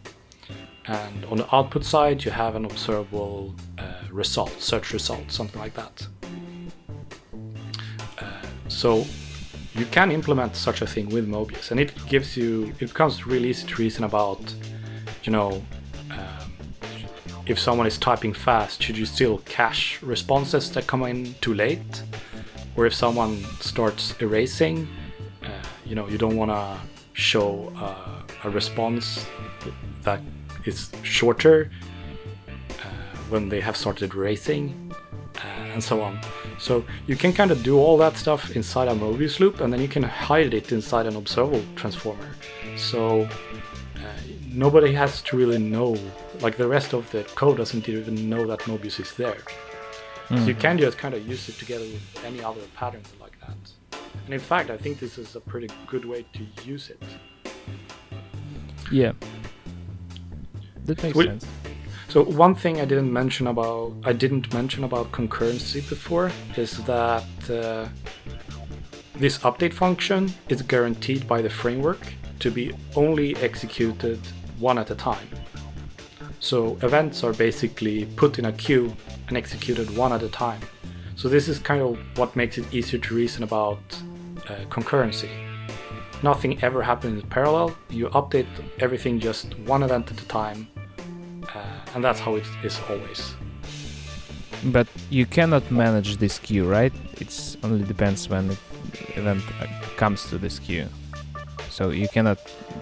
And 0.87 1.25
on 1.25 1.37
the 1.37 1.55
output 1.55 1.83
side, 1.83 2.23
you 2.23 2.31
have 2.31 2.55
an 2.55 2.65
observable 2.65 3.53
uh, 3.77 3.83
result, 4.09 4.51
search 4.61 4.93
result, 4.93 5.31
something 5.31 5.59
like 5.59 5.73
that. 5.75 6.07
Uh, 8.19 8.25
so 8.69 9.05
you 9.75 9.85
can 9.85 10.11
implement 10.11 10.55
such 10.55 10.81
a 10.81 10.87
thing 10.87 11.09
with 11.09 11.27
Mobius, 11.27 11.71
and 11.71 11.79
it 11.79 11.93
gives 12.07 12.35
you, 12.35 12.73
it 12.79 12.87
becomes 12.87 13.27
really 13.27 13.49
easy 13.49 13.67
to 13.67 13.75
reason 13.75 14.03
about, 14.05 14.41
you 15.23 15.31
know, 15.31 15.61
if 17.47 17.59
someone 17.59 17.87
is 17.87 17.97
typing 17.97 18.33
fast, 18.33 18.81
should 18.83 18.97
you 18.97 19.05
still 19.05 19.39
cache 19.45 20.01
responses 20.01 20.71
that 20.71 20.87
come 20.87 21.03
in 21.03 21.33
too 21.41 21.53
late? 21.53 22.03
Or 22.75 22.85
if 22.85 22.93
someone 22.93 23.43
starts 23.61 24.13
erasing, 24.21 24.87
uh, 25.43 25.49
you 25.85 25.95
know, 25.95 26.07
you 26.07 26.17
don't 26.17 26.35
want 26.35 26.51
to 26.51 26.77
show 27.13 27.73
uh, 27.77 28.21
a 28.43 28.49
response 28.49 29.25
that 30.03 30.21
is 30.65 30.91
shorter 31.03 31.71
uh, 32.83 33.17
when 33.29 33.49
they 33.49 33.59
have 33.61 33.75
started 33.75 34.13
racing 34.13 34.91
uh, 35.37 35.73
and 35.73 35.83
so 35.83 36.01
on. 36.01 36.19
So 36.59 36.85
you 37.07 37.15
can 37.15 37.33
kind 37.33 37.51
of 37.51 37.63
do 37.63 37.77
all 37.79 37.97
that 37.97 38.17
stuff 38.17 38.55
inside 38.55 38.87
a 38.87 38.91
Mobius 38.91 39.39
loop 39.39 39.61
and 39.61 39.71
then 39.71 39.81
you 39.81 39.87
can 39.87 40.03
hide 40.03 40.53
it 40.53 40.71
inside 40.71 41.05
an 41.05 41.15
observable 41.15 41.63
transformer. 41.75 42.29
So 42.75 43.21
uh, 43.21 43.99
nobody 44.45 44.93
has 44.93 45.21
to 45.23 45.37
really 45.37 45.57
know, 45.57 45.97
like 46.41 46.57
the 46.57 46.67
rest 46.67 46.93
of 46.93 47.09
the 47.11 47.23
code 47.35 47.57
doesn't 47.57 47.87
even 47.89 48.29
know 48.29 48.45
that 48.47 48.59
Mobius 48.61 48.99
is 48.99 49.13
there. 49.13 49.37
Mm. 50.29 50.39
So 50.39 50.45
you 50.45 50.55
can 50.55 50.77
just 50.77 50.97
kind 50.97 51.13
of 51.13 51.27
use 51.27 51.49
it 51.49 51.57
together 51.57 51.85
with 51.85 52.25
any 52.25 52.43
other 52.43 52.61
patterns 52.75 53.13
like 53.19 53.39
that. 53.39 53.99
And 54.25 54.33
in 54.33 54.39
fact, 54.39 54.69
I 54.69 54.77
think 54.77 54.99
this 54.99 55.17
is 55.17 55.35
a 55.35 55.39
pretty 55.39 55.69
good 55.87 56.05
way 56.05 56.25
to 56.33 56.45
use 56.63 56.89
it. 56.89 57.01
Yeah. 58.91 59.13
That 60.85 61.01
makes 61.03 61.17
sense. 61.17 61.45
So 62.09 62.23
one 62.23 62.55
thing 62.55 62.79
I 62.79 62.85
didn't 62.85 63.11
mention 63.11 63.47
about 63.47 63.93
I 64.05 64.13
didn't 64.13 64.53
mention 64.53 64.85
about 64.85 65.11
concurrency 65.11 65.87
before 65.89 66.31
is 66.55 66.83
that 66.85 67.25
uh, 67.49 67.87
this 69.15 69.39
update 69.39 69.73
function 69.73 70.33
is 70.47 70.61
guaranteed 70.61 71.27
by 71.27 71.41
the 71.41 71.49
framework 71.49 71.99
to 72.39 72.51
be 72.51 72.73
only 72.95 73.35
executed 73.37 74.19
one 74.59 74.77
at 74.77 74.89
a 74.89 74.95
time. 74.95 75.27
So 76.47 76.77
events 76.81 77.25
are 77.25 77.33
basically 77.33 78.05
put 78.15 78.39
in 78.39 78.45
a 78.45 78.53
queue 78.53 78.95
and 79.27 79.35
executed 79.35 79.93
one 79.97 80.13
at 80.13 80.23
a 80.23 80.29
time. 80.29 80.61
So 81.17 81.27
this 81.27 81.49
is 81.49 81.59
kind 81.59 81.81
of 81.81 81.99
what 82.17 82.37
makes 82.37 82.57
it 82.57 82.73
easier 82.73 83.01
to 83.01 83.13
reason 83.13 83.43
about 83.43 83.79
uh, 84.47 84.55
concurrency. 84.69 85.29
Nothing 86.23 86.63
ever 86.63 86.81
happens 86.81 87.21
in 87.21 87.29
parallel. 87.29 87.75
You 87.89 88.07
update 88.19 88.47
everything 88.79 89.19
just 89.19 89.59
one 89.73 89.83
event 89.83 90.09
at 90.09 90.21
a 90.21 90.27
time 90.29 90.69
uh, 91.53 91.93
and 91.93 92.01
that's 92.01 92.21
how 92.21 92.35
it 92.35 92.45
is 92.63 92.79
always. 92.89 93.35
But 94.71 94.87
you 95.09 95.25
cannot 95.25 95.69
manage 95.69 96.15
this 96.15 96.39
queue, 96.39 96.65
right? 96.65 96.93
It 97.19 97.57
only 97.61 97.83
depends 97.83 98.29
when 98.29 98.47
the 98.47 98.57
event 99.19 99.43
uh, 99.59 99.67
comes 99.97 100.29
to 100.29 100.37
this 100.37 100.59
queue. 100.59 100.87
So 101.69 101.89
you 101.89 102.07
cannot 102.07 102.37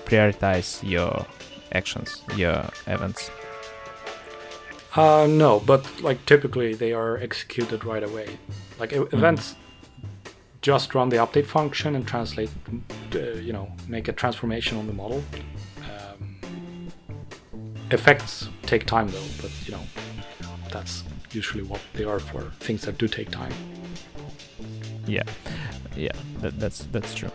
prioritize 0.06 0.88
your 0.88 1.26
actions, 1.72 2.22
your 2.36 2.64
events. 2.86 3.32
Uh, 4.96 5.28
no, 5.30 5.60
but 5.60 6.02
like 6.02 6.26
typically 6.26 6.74
they 6.74 6.94
are 6.94 7.18
executed 7.18 7.84
right 7.84 8.04
away. 8.04 8.38
Like 8.80 8.92
mm. 8.92 9.12
events 9.14 9.56
just 10.62 10.96
run 10.96 11.10
the 11.10 11.18
update 11.18 11.46
function 11.46 11.96
and 11.96 12.08
translate, 12.08 12.50
uh, 13.14 13.20
you 13.20 13.54
know, 13.54 13.72
make 13.88 14.08
a 14.08 14.14
transformation 14.14 14.78
on 14.78 14.88
the 14.88 14.94
model, 14.94 15.24
effects 17.92 18.50
take 18.64 18.86
time 18.86 19.08
though, 19.10 19.28
but 19.42 19.52
you 19.66 19.72
know, 19.72 19.82
that's 20.72 21.04
usually 21.32 21.64
what 21.64 21.82
they 21.94 22.04
are 22.04 22.20
for 22.20 22.42
things 22.60 22.82
that 22.84 22.98
do 22.98 23.08
take 23.08 23.30
time. 23.30 23.54
Yeah, 25.08 25.24
yeah, 25.96 26.12
that, 26.42 26.60
that's 26.60 26.86
that's 26.92 27.14
true. 27.14 27.32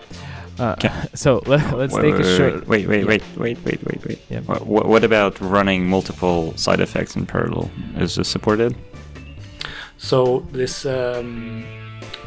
Uh, 0.59 0.77
so 1.15 1.43
let, 1.47 1.63
us 1.73 1.95
take 1.95 2.15
a 2.15 2.37
short. 2.37 2.67
Wait, 2.67 2.87
wait, 2.87 3.07
wait, 3.07 3.23
wait, 3.37 3.59
wait, 3.65 3.83
wait, 3.85 4.07
wait. 4.07 4.21
Yeah. 4.29 4.41
What, 4.41 4.87
what 4.87 5.05
about 5.05 5.41
running 5.41 5.89
multiple 5.89 6.57
side 6.57 6.81
effects 6.81 7.17
in 7.17 7.27
parallel? 7.27 7.71
Is 7.97 8.17
this 8.17 8.29
supported? 8.29 8.77
So 9.97 10.41
this 10.53 10.87
um, 10.87 11.65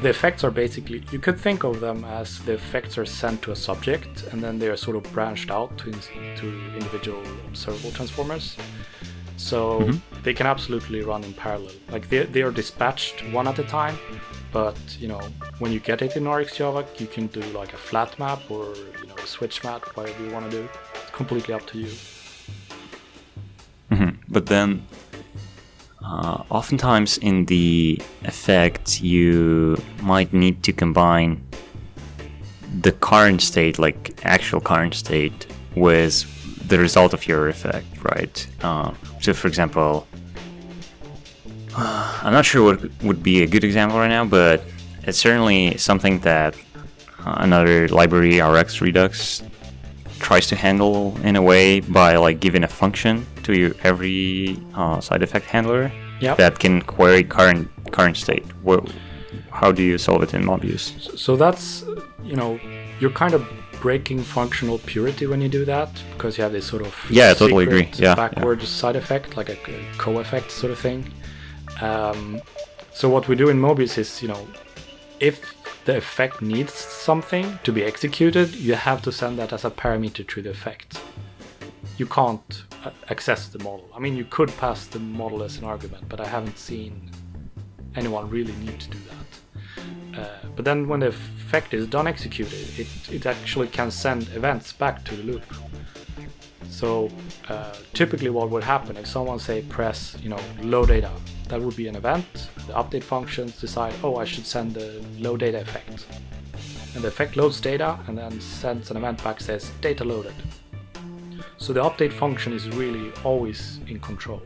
the 0.02 0.10
effects 0.10 0.44
are 0.44 0.52
basically 0.52 1.04
you 1.12 1.20
could 1.20 1.40
think 1.40 1.64
of 1.64 1.80
them 1.80 2.04
as 2.06 2.40
the 2.40 2.54
effects 2.54 2.98
are 2.98 3.06
sent 3.06 3.42
to 3.44 3.52
a 3.52 3.56
subject 3.56 4.24
and 4.32 4.44
then 4.44 4.60
they 4.60 4.68
are 4.68 4.78
sort 4.78 4.96
of 4.98 5.04
branched 5.14 5.50
out 5.50 5.78
to, 5.78 5.92
to 5.92 6.74
individual 6.76 7.24
observable 7.48 7.92
transformers. 7.92 8.58
So 9.50 9.60
Mhm. 9.82 10.00
they 10.26 10.34
can 10.34 10.48
absolutely 10.48 11.00
run 11.12 11.22
in 11.28 11.34
parallel. 11.34 11.76
Like 11.92 12.06
they, 12.10 12.20
they 12.34 12.42
are 12.48 12.52
dispatched 12.62 13.16
one 13.38 13.48
at 13.52 13.60
a 13.60 13.68
time, 13.80 13.98
but 14.58 14.78
you 15.02 15.08
know 15.12 15.22
when 15.60 15.72
you 15.76 15.80
get 15.90 16.02
it 16.02 16.16
in 16.16 16.24
RxJava, 16.24 16.82
you 17.02 17.08
can 17.16 17.26
do 17.28 17.42
like 17.60 17.74
a 17.74 17.82
flat 17.90 18.12
map 18.20 18.40
or 18.50 18.66
you 19.02 19.08
know 19.10 19.18
a 19.24 19.28
switch 19.28 19.58
map, 19.66 19.82
whatever 19.96 20.24
you 20.26 20.32
want 20.36 20.46
to 20.50 20.58
do. 20.60 20.64
It's 20.96 21.12
completely 21.20 21.54
up 21.58 21.66
to 21.72 21.78
you. 21.84 21.92
Mhm. 23.92 24.12
But 24.36 24.46
then, 24.46 24.70
uh, 26.02 26.38
oftentimes 26.50 27.18
in 27.18 27.46
the 27.46 28.02
effect, 28.24 29.02
you 29.02 29.78
might 30.02 30.32
need 30.34 30.64
to 30.64 30.72
combine 30.84 31.32
the 32.82 32.92
current 33.10 33.42
state, 33.42 33.78
like 33.78 34.02
actual 34.24 34.62
current 34.62 34.94
state, 34.96 35.46
with 35.76 36.16
the 36.68 36.80
result 36.80 37.14
of 37.14 37.28
your 37.28 37.50
effect, 37.50 37.86
right? 38.04 38.48
Uh, 38.62 38.94
so, 39.22 39.34
for 39.34 39.48
example, 39.48 40.08
uh, 41.76 42.20
I'm 42.24 42.34
not 42.34 42.46
sure 42.46 42.64
what 42.76 43.04
would 43.04 43.24
be 43.24 43.44
a 43.44 43.48
good 43.48 43.64
example 43.64 43.98
right 43.98 44.08
now, 44.10 44.26
but 44.26 44.64
it's 45.04 45.18
certainly 45.18 45.78
something 45.78 46.20
that 46.20 46.56
uh, 47.26 47.36
another 47.40 47.88
library, 47.90 48.40
RX 48.42 48.82
Redux, 48.82 49.42
tries 50.20 50.48
to 50.48 50.56
handle 50.56 51.18
in 51.24 51.36
a 51.36 51.42
way 51.42 51.80
by 51.82 52.16
like 52.16 52.40
giving 52.40 52.64
a 52.64 52.68
function 52.68 53.26
to 53.44 53.54
your 53.58 53.72
every 53.84 54.58
uh, 54.76 55.02
side 55.02 55.22
effect 55.24 55.46
handler 55.46 55.92
Yep. 56.22 56.38
that 56.38 56.60
can 56.60 56.82
query 56.82 57.24
current 57.24 57.68
current 57.92 58.16
state. 58.16 58.46
How 59.52 59.72
do 59.74 59.84
you 59.84 59.98
solve 59.98 60.24
it 60.24 60.34
in 60.34 60.44
Mobius? 60.44 61.18
So- 61.20 61.36
that's, 61.36 61.84
you 62.24 62.36
know, 62.36 62.60
you're 63.00 63.12
kind 63.12 63.34
of 63.34 63.46
breaking 63.84 64.24
functional 64.24 64.80
purity 64.80 65.26
when 65.28 65.42
you 65.42 65.50
do 65.50 65.66
that 65.66 65.90
because 66.14 66.38
you 66.38 66.44
have 66.46 66.54
this 66.54 66.66
sort 66.66 66.84
of 66.88 66.94
Yeah, 67.10 67.32
I 67.32 67.34
totally 67.34 67.66
agree. 67.66 67.86
secret 67.92 68.00
Yeah, 68.00 68.66
side 68.66 68.96
effect, 68.96 69.36
like 69.36 69.50
a 69.50 69.58
co-effect 69.98 70.50
sort 70.52 70.72
of 70.72 70.80
thing. 70.80 71.12
Um, 71.82 72.42
so 72.94 73.10
what 73.10 73.28
we 73.28 73.36
do 73.36 73.50
in 73.50 73.58
Mobius 73.60 73.98
is, 73.98 74.22
you 74.22 74.30
know, 74.30 74.48
if 75.20 75.36
the 75.84 75.98
effect 75.98 76.42
needs 76.42 76.74
something 76.74 77.60
to 77.66 77.74
be 77.74 77.84
executed, 77.84 78.56
you 78.56 78.76
have 78.76 79.02
to 79.02 79.12
send 79.12 79.38
that 79.40 79.52
as 79.52 79.66
a 79.66 79.70
parameter 79.70 80.26
to 80.34 80.42
the 80.42 80.52
effect. 80.52 81.02
You 81.98 82.06
can't 82.06 82.64
uh, 82.86 82.92
access 83.10 83.50
the 83.50 83.60
model. 83.60 83.90
I 83.94 84.00
mean, 84.00 84.16
you 84.16 84.26
could 84.36 84.52
pass 84.58 84.88
the 84.88 85.00
model 85.00 85.44
as 85.44 85.58
an 85.58 85.66
argument, 85.66 86.04
but 86.08 86.22
I 86.22 86.28
haven't 86.36 86.58
seen 86.58 87.12
anyone 87.96 88.30
really 88.30 88.56
need 88.66 88.80
to 88.80 88.90
do 88.90 89.00
that. 89.10 89.23
Uh, 90.18 90.28
but 90.56 90.66
then 90.66 90.88
when 90.88 91.00
the 91.00 91.08
effect 91.08 91.74
is 91.74 91.88
done 91.88 92.08
executed, 92.08 92.80
it, 92.80 92.88
it 93.12 93.26
actually 93.26 93.68
can 93.68 93.90
send 93.90 94.30
events 94.36 94.74
back 94.74 95.04
to 95.06 95.16
the 95.16 95.24
loop. 95.24 95.44
So 96.70 97.10
uh, 97.50 97.74
typically 97.94 98.30
what 98.30 98.50
would 98.50 98.64
happen 98.64 98.98
if 98.98 99.08
someone 99.08 99.40
say 99.40 99.62
press, 99.64 100.16
you 100.22 100.30
know, 100.30 100.40
load 100.62 100.88
data, 100.90 101.12
that 101.50 101.62
would 101.62 101.76
be 101.76 101.88
an 101.88 101.96
event. 101.96 102.26
The 102.68 102.74
update 102.74 103.04
functions 103.04 103.60
decide, 103.60 103.94
oh, 104.04 104.16
I 104.16 104.26
should 104.26 104.46
send 104.46 104.74
the 104.74 105.04
load 105.20 105.42
data 105.42 105.62
effect. 105.62 106.06
And 106.96 107.04
the 107.04 107.08
effect 107.08 107.36
loads 107.36 107.60
data 107.60 108.00
and 108.08 108.18
then 108.18 108.40
sends 108.40 108.92
an 108.92 108.98
event 108.98 109.24
back 109.24 109.42
says 109.42 109.72
data 109.82 110.04
loaded. 110.04 110.34
So 111.58 111.74
the 111.74 111.82
update 111.82 112.12
function 112.12 112.54
is 112.54 112.68
really 112.70 113.12
always 113.24 113.80
in 113.88 114.00
control. 114.00 114.42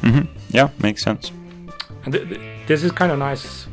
hmm 0.00 0.22
Yeah, 0.50 0.68
makes 0.78 1.02
sense. 1.02 1.32
And 2.06 2.14
th- 2.14 2.28
th- 2.28 2.40
this 2.66 2.82
is 2.84 2.92
kind 2.92 3.12
of 3.12 3.18
nice 3.18 3.66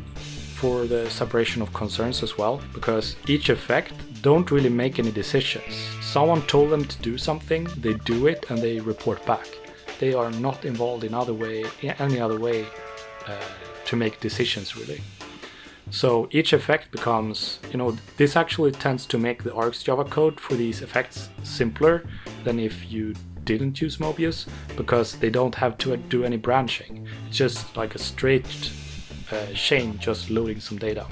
for 0.55 0.85
the 0.85 1.09
separation 1.09 1.61
of 1.61 1.71
concerns 1.73 2.23
as 2.23 2.37
well, 2.37 2.61
because 2.73 3.15
each 3.27 3.49
effect 3.49 3.93
don't 4.21 4.49
really 4.49 4.69
make 4.69 4.97
any 4.97 5.11
decisions. 5.11 5.73
Someone 6.01 6.41
told 6.43 6.71
them 6.71 6.83
to 6.85 6.97
do 7.01 7.17
something, 7.17 7.65
they 7.77 7.93
do 8.05 8.27
it, 8.27 8.45
and 8.49 8.59
they 8.59 8.79
report 8.79 9.23
back. 9.25 9.47
They 9.99 10.13
are 10.13 10.31
not 10.31 10.65
involved 10.65 11.03
in 11.03 11.13
other 11.13 11.33
way, 11.33 11.63
in 11.81 11.91
any 11.99 12.19
other 12.19 12.39
way, 12.39 12.65
uh, 13.27 13.35
to 13.85 13.95
make 13.95 14.19
decisions 14.19 14.75
really. 14.75 15.01
So 15.91 16.27
each 16.31 16.53
effect 16.53 16.91
becomes, 16.91 17.59
you 17.71 17.77
know, 17.77 17.95
this 18.17 18.35
actually 18.35 18.71
tends 18.71 19.05
to 19.07 19.17
make 19.17 19.43
the 19.43 19.51
RxJava 19.51 20.09
code 20.09 20.39
for 20.39 20.55
these 20.55 20.81
effects 20.81 21.29
simpler 21.43 22.03
than 22.43 22.59
if 22.59 22.91
you 22.91 23.13
didn't 23.43 23.81
use 23.81 23.97
Mobius 23.97 24.47
because 24.75 25.15
they 25.17 25.29
don't 25.29 25.55
have 25.55 25.77
to 25.79 25.97
do 25.97 26.23
any 26.23 26.37
branching. 26.37 27.07
It's 27.27 27.37
just 27.37 27.75
like 27.77 27.95
a 27.95 27.99
straight 27.99 28.71
uh, 29.31 29.47
chain 29.53 29.97
just 29.99 30.29
loading 30.29 30.59
some 30.59 30.77
data. 30.77 31.05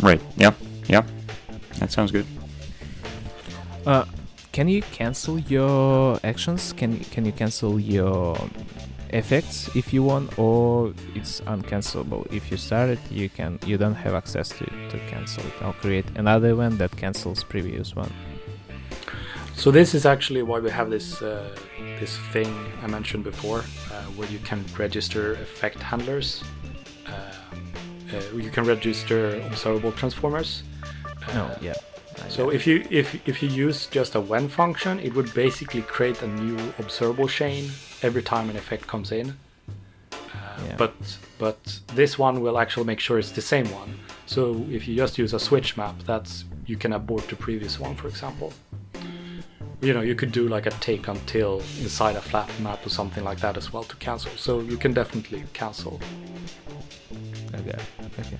Right. 0.00 0.20
Yeah. 0.36 0.52
Yeah. 0.86 1.02
That 1.80 1.92
sounds 1.92 2.12
good. 2.12 2.26
Uh, 3.86 4.04
can 4.52 4.68
you 4.68 4.82
cancel 4.82 5.38
your 5.38 6.18
actions? 6.24 6.72
Can 6.72 6.98
can 7.14 7.24
you 7.24 7.32
cancel 7.32 7.78
your 7.78 8.36
effects 9.10 9.74
if 9.76 9.92
you 9.92 10.02
want, 10.02 10.38
or 10.38 10.92
it's 11.14 11.40
uncancelable? 11.42 12.26
If 12.32 12.50
you 12.50 12.56
start 12.56 12.90
it, 12.90 12.98
you 13.10 13.28
can 13.28 13.58
you 13.64 13.78
don't 13.78 13.94
have 13.94 14.14
access 14.14 14.48
to 14.58 14.64
to 14.66 14.98
cancel 15.08 15.44
it. 15.46 15.52
I'll 15.62 15.74
create 15.74 16.06
another 16.16 16.50
event 16.50 16.78
that 16.78 16.96
cancels 16.96 17.44
previous 17.44 17.94
one. 17.94 18.12
So 19.58 19.72
this 19.72 19.92
is 19.92 20.06
actually 20.06 20.42
why 20.42 20.60
we 20.60 20.70
have 20.70 20.88
this 20.88 21.20
uh, 21.20 21.50
this 21.98 22.16
thing 22.32 22.46
I 22.80 22.86
mentioned 22.86 23.24
before, 23.24 23.58
uh, 23.58 24.04
where 24.16 24.28
you 24.28 24.38
can 24.38 24.64
register 24.78 25.32
effect 25.32 25.82
handlers. 25.82 26.44
Um, 27.06 27.72
uh, 28.14 28.36
you 28.36 28.50
can 28.50 28.64
register 28.64 29.40
observable 29.50 29.90
transformers. 29.90 30.62
No, 31.34 31.46
Uh, 31.46 31.58
yeah. 31.60 31.74
So 32.28 32.50
if 32.50 32.68
you 32.68 32.86
if 32.90 33.06
if 33.26 33.42
you 33.42 33.48
use 33.68 33.88
just 33.90 34.14
a 34.14 34.20
when 34.20 34.48
function, 34.48 35.00
it 35.00 35.12
would 35.16 35.34
basically 35.34 35.82
create 35.82 36.22
a 36.22 36.28
new 36.28 36.56
observable 36.78 37.28
chain 37.28 37.64
every 38.02 38.22
time 38.22 38.50
an 38.50 38.56
effect 38.56 38.86
comes 38.86 39.10
in. 39.10 39.26
Uh, 40.12 40.16
Yeah. 40.66 40.76
But 40.76 40.94
but 41.38 41.58
this 41.96 42.18
one 42.18 42.40
will 42.44 42.58
actually 42.58 42.86
make 42.86 43.00
sure 43.00 43.18
it's 43.18 43.32
the 43.32 43.46
same 43.54 43.68
one. 43.82 43.90
So 44.26 44.40
if 44.70 44.86
you 44.86 44.94
just 45.02 45.18
use 45.18 45.34
a 45.36 45.38
switch 45.38 45.76
map, 45.76 45.94
that's 46.06 46.44
you 46.66 46.76
can 46.78 46.92
abort 46.92 47.28
the 47.28 47.36
previous 47.36 47.80
one, 47.80 47.94
for 47.96 48.08
example. 48.08 48.52
You 49.80 49.94
know, 49.94 50.00
you 50.00 50.14
could 50.16 50.32
do 50.32 50.48
like 50.48 50.66
a 50.66 50.70
take 50.70 51.06
until 51.06 51.60
inside 51.80 52.16
a 52.16 52.20
flat 52.20 52.50
map 52.60 52.84
or 52.84 52.90
something 52.90 53.22
like 53.22 53.40
that 53.40 53.56
as 53.56 53.72
well 53.72 53.84
to 53.84 53.96
cancel. 53.96 54.30
So 54.32 54.60
you 54.60 54.76
can 54.76 54.92
definitely 54.92 55.44
cancel. 55.52 56.00
Okay. 57.54 57.78
Okay. 58.18 58.38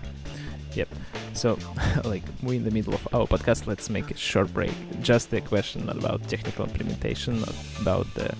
Yep. 0.75 0.89
So, 1.35 1.59
like, 2.05 2.23
we're 2.43 2.55
in 2.55 2.65
the 2.65 2.71
middle 2.71 2.95
of 2.95 3.07
our 3.15 3.27
podcast. 3.27 3.67
Let's 3.67 3.89
make 3.89 4.11
a 4.11 4.17
short 4.17 4.53
break. 4.53 4.73
Just 5.01 5.33
a 5.33 5.41
question, 5.41 5.87
not 5.87 5.97
about 5.97 6.29
technical 6.29 6.65
implementation, 6.67 7.41
not 7.41 7.55
about 7.81 8.13
the 8.15 8.35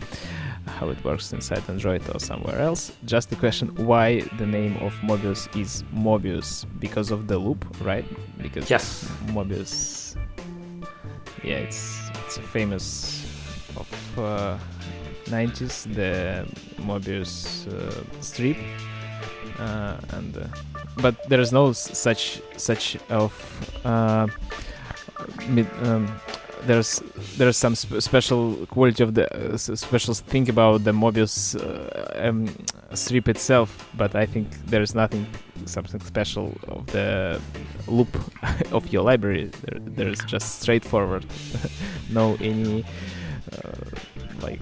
how 0.67 0.89
it 0.91 1.03
works 1.03 1.33
inside 1.33 1.63
Android 1.69 2.03
or 2.15 2.21
somewhere 2.21 2.59
else. 2.61 2.93
Just 3.05 3.33
a 3.33 3.37
question: 3.37 3.69
Why 3.87 4.21
the 4.39 4.47
name 4.47 4.77
of 4.79 4.93
Mobius 5.03 5.49
is 5.59 5.83
Mobius? 5.95 6.67
Because 6.79 7.11
of 7.11 7.27
the 7.27 7.39
loop, 7.39 7.65
right? 7.81 8.05
Because 8.43 8.69
Yes. 8.69 9.09
Mobius. 9.27 10.17
Yeah, 11.43 11.59
it's 11.59 11.98
it's 12.29 12.37
a 12.37 12.43
famous 12.43 13.25
of 13.75 14.19
uh, 14.19 14.59
90s 15.31 15.85
the 15.95 16.47
Mobius 16.77 17.67
uh, 17.67 18.21
strip, 18.21 18.59
uh, 19.59 19.97
and 20.13 20.37
uh, 20.37 20.47
but 20.99 21.15
there 21.31 21.41
is 21.41 21.53
no 21.55 21.73
such 21.73 22.43
such 22.59 22.99
of 23.09 23.33
uh, 23.83 24.27
mid, 25.49 25.67
um, 25.85 26.07
there's 26.67 27.03
there's 27.39 27.57
some 27.57 27.75
sp- 27.81 27.97
special 28.01 28.67
quality 28.67 29.03
of 29.03 29.15
the 29.15 29.25
uh, 29.33 29.57
special 29.57 30.13
thing 30.13 30.51
about 30.51 30.85
the 30.85 30.93
Mobius 30.93 31.57
uh, 31.57 32.29
um, 32.29 32.47
strip 32.93 33.27
itself, 33.29 33.89
but 33.97 34.15
I 34.15 34.27
think 34.27 34.49
there's 34.67 34.95
nothing 34.95 35.27
something 35.67 36.01
special 36.01 36.57
of 36.69 36.87
the 36.87 37.41
loop 37.87 38.17
of 38.73 38.93
your 38.93 39.03
library. 39.03 39.51
There, 39.63 39.81
there's 39.81 40.21
just 40.25 40.61
straightforward, 40.61 41.27
no 42.11 42.37
any 42.41 42.85
uh, 43.53 43.71
like 44.43 44.61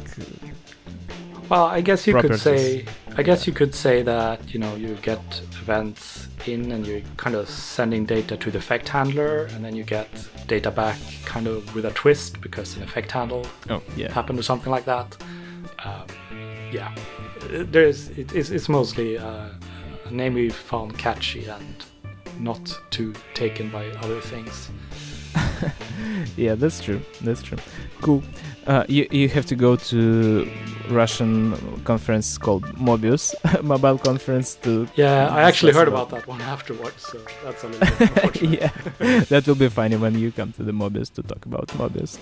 Well, 1.49 1.64
I 1.64 1.80
guess 1.80 2.07
you 2.07 2.14
could 2.14 2.38
say, 2.38 2.84
I 3.16 3.22
guess 3.22 3.47
you 3.47 3.53
could 3.53 3.74
say 3.74 4.03
that 4.03 4.53
you 4.53 4.61
know 4.61 4.74
you 4.76 4.94
get 5.03 5.20
events 5.62 6.28
in 6.47 6.72
and 6.72 6.86
you're 6.86 7.03
kind 7.16 7.34
of 7.34 7.49
sending 7.49 8.07
data 8.07 8.36
to 8.36 8.51
the 8.51 8.59
effect 8.59 8.88
handler, 8.88 9.49
and 9.53 9.64
then 9.64 9.74
you 9.74 9.84
get 9.84 10.09
data 10.47 10.70
back 10.70 10.99
kind 11.24 11.47
of 11.47 11.74
with 11.74 11.84
a 11.84 11.90
twist 11.92 12.40
because 12.40 12.76
an 12.76 12.82
effect 12.82 13.11
handle 13.11 13.44
oh 13.70 13.82
yeah. 13.97 14.12
happened 14.12 14.38
or 14.38 14.42
something 14.42 14.70
like 14.70 14.84
that. 14.84 15.16
Um, 15.84 16.07
yeah, 16.72 16.94
there's 17.49 18.09
it, 18.11 18.34
it's, 18.34 18.51
it's 18.51 18.68
mostly 18.68 19.18
uh, 19.18 19.49
name 20.16 20.34
we 20.34 20.50
found 20.50 20.98
catchy 20.98 21.46
and 21.46 21.84
not 22.38 22.60
too 22.90 23.12
taken 23.34 23.70
by 23.70 23.86
other 24.02 24.20
things. 24.20 24.70
yeah, 26.36 26.54
that's 26.54 26.80
true. 26.80 27.00
That's 27.22 27.42
true. 27.42 27.58
Cool. 28.00 28.22
Uh, 28.66 28.84
you 28.88 29.06
you 29.10 29.28
have 29.28 29.46
to 29.46 29.54
go 29.54 29.76
to 29.76 30.48
Russian 30.90 31.54
conference 31.84 32.38
called 32.38 32.64
Mobius 32.76 33.34
mobile 33.62 33.98
conference 33.98 34.54
to. 34.62 34.88
Yeah, 34.96 35.28
I 35.28 35.42
actually 35.42 35.72
heard 35.72 35.88
about 35.88 36.10
that 36.10 36.26
one 36.26 36.40
afterwards, 36.56 37.02
so 37.02 37.18
that's 37.44 37.64
a 37.64 37.68
little 37.68 37.86
bit 37.98 38.00
unfortunate. 38.10 38.60
yeah, 38.60 39.20
that 39.28 39.46
will 39.46 39.54
be 39.54 39.68
funny 39.68 39.96
when 39.96 40.18
you 40.18 40.32
come 40.32 40.52
to 40.52 40.62
the 40.62 40.72
Mobius 40.72 41.12
to 41.14 41.22
talk 41.22 41.44
about 41.46 41.68
Mobius. 41.78 42.18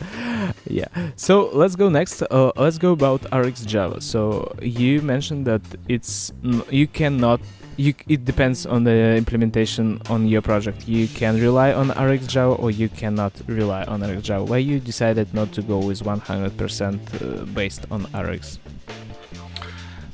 Yeah. 0.67 0.89
So 1.17 1.51
let's 1.53 1.77
go 1.77 1.89
next. 1.89 2.23
Uh, 2.23 2.53
let's 2.57 2.79
go 2.79 2.93
about 2.93 3.23
RxJava. 3.31 4.03
So 4.03 4.53
you 4.61 5.03
mentioned 5.03 5.47
that 5.47 5.63
it's 5.89 6.33
n- 6.45 6.63
you 6.71 6.87
cannot. 6.89 7.41
You, 7.77 7.95
it 8.07 8.25
depends 8.25 8.67
on 8.67 8.85
the 8.85 9.17
implementation 9.17 10.01
on 10.09 10.29
your 10.29 10.43
project. 10.43 10.87
You 10.87 11.09
can 11.09 11.41
rely 11.41 11.73
on 11.73 11.89
RxJava 11.89 12.63
or 12.63 12.71
you 12.71 12.89
cannot 12.89 13.33
rely 13.49 13.83
on 13.85 14.01
RxJava. 14.01 14.47
Why 14.47 14.59
you 14.59 14.79
decided 14.79 15.35
not 15.35 15.53
to 15.55 15.63
go 15.63 15.79
with 15.79 16.03
100% 16.05 17.41
uh, 17.41 17.45
based 17.47 17.87
on 17.91 18.07
RX? 18.15 18.61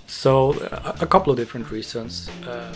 So, 0.06 0.52
a, 0.70 0.96
a 1.02 1.06
couple 1.06 1.32
of 1.32 1.36
different 1.36 1.70
reasons. 1.70 2.30
Uh, 2.46 2.72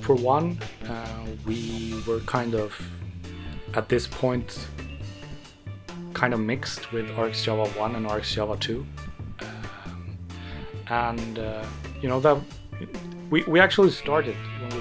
for 0.00 0.14
one, 0.14 0.58
uh, 0.88 1.26
we 1.44 1.94
were 2.06 2.20
kind 2.20 2.54
of 2.54 2.74
at 3.74 3.88
this 3.88 4.06
point 4.06 4.66
kind 6.14 6.32
of 6.32 6.40
mixed 6.40 6.92
with 6.92 7.06
RxJava 7.10 7.76
1 7.76 7.96
and 7.96 8.06
RxJava 8.06 8.58
2. 8.60 8.86
Um, 9.40 10.18
and, 10.88 11.38
uh, 11.38 11.64
you 12.00 12.08
know, 12.08 12.20
that 12.20 12.38
we, 13.30 13.42
we 13.44 13.60
actually 13.60 13.90
started 13.90 14.36
when 14.60 14.70
we 14.70 14.80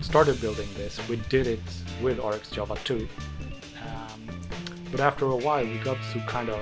started 0.00 0.40
building 0.40 0.68
this, 0.74 1.06
we 1.08 1.16
did 1.28 1.46
it 1.46 1.60
with 2.02 2.18
RxJava 2.18 2.82
2. 2.84 3.08
Um, 3.84 4.40
but 4.90 5.00
after 5.00 5.26
a 5.26 5.36
while, 5.36 5.64
we 5.64 5.78
got 5.78 5.98
to 6.12 6.20
kind 6.26 6.48
of 6.48 6.60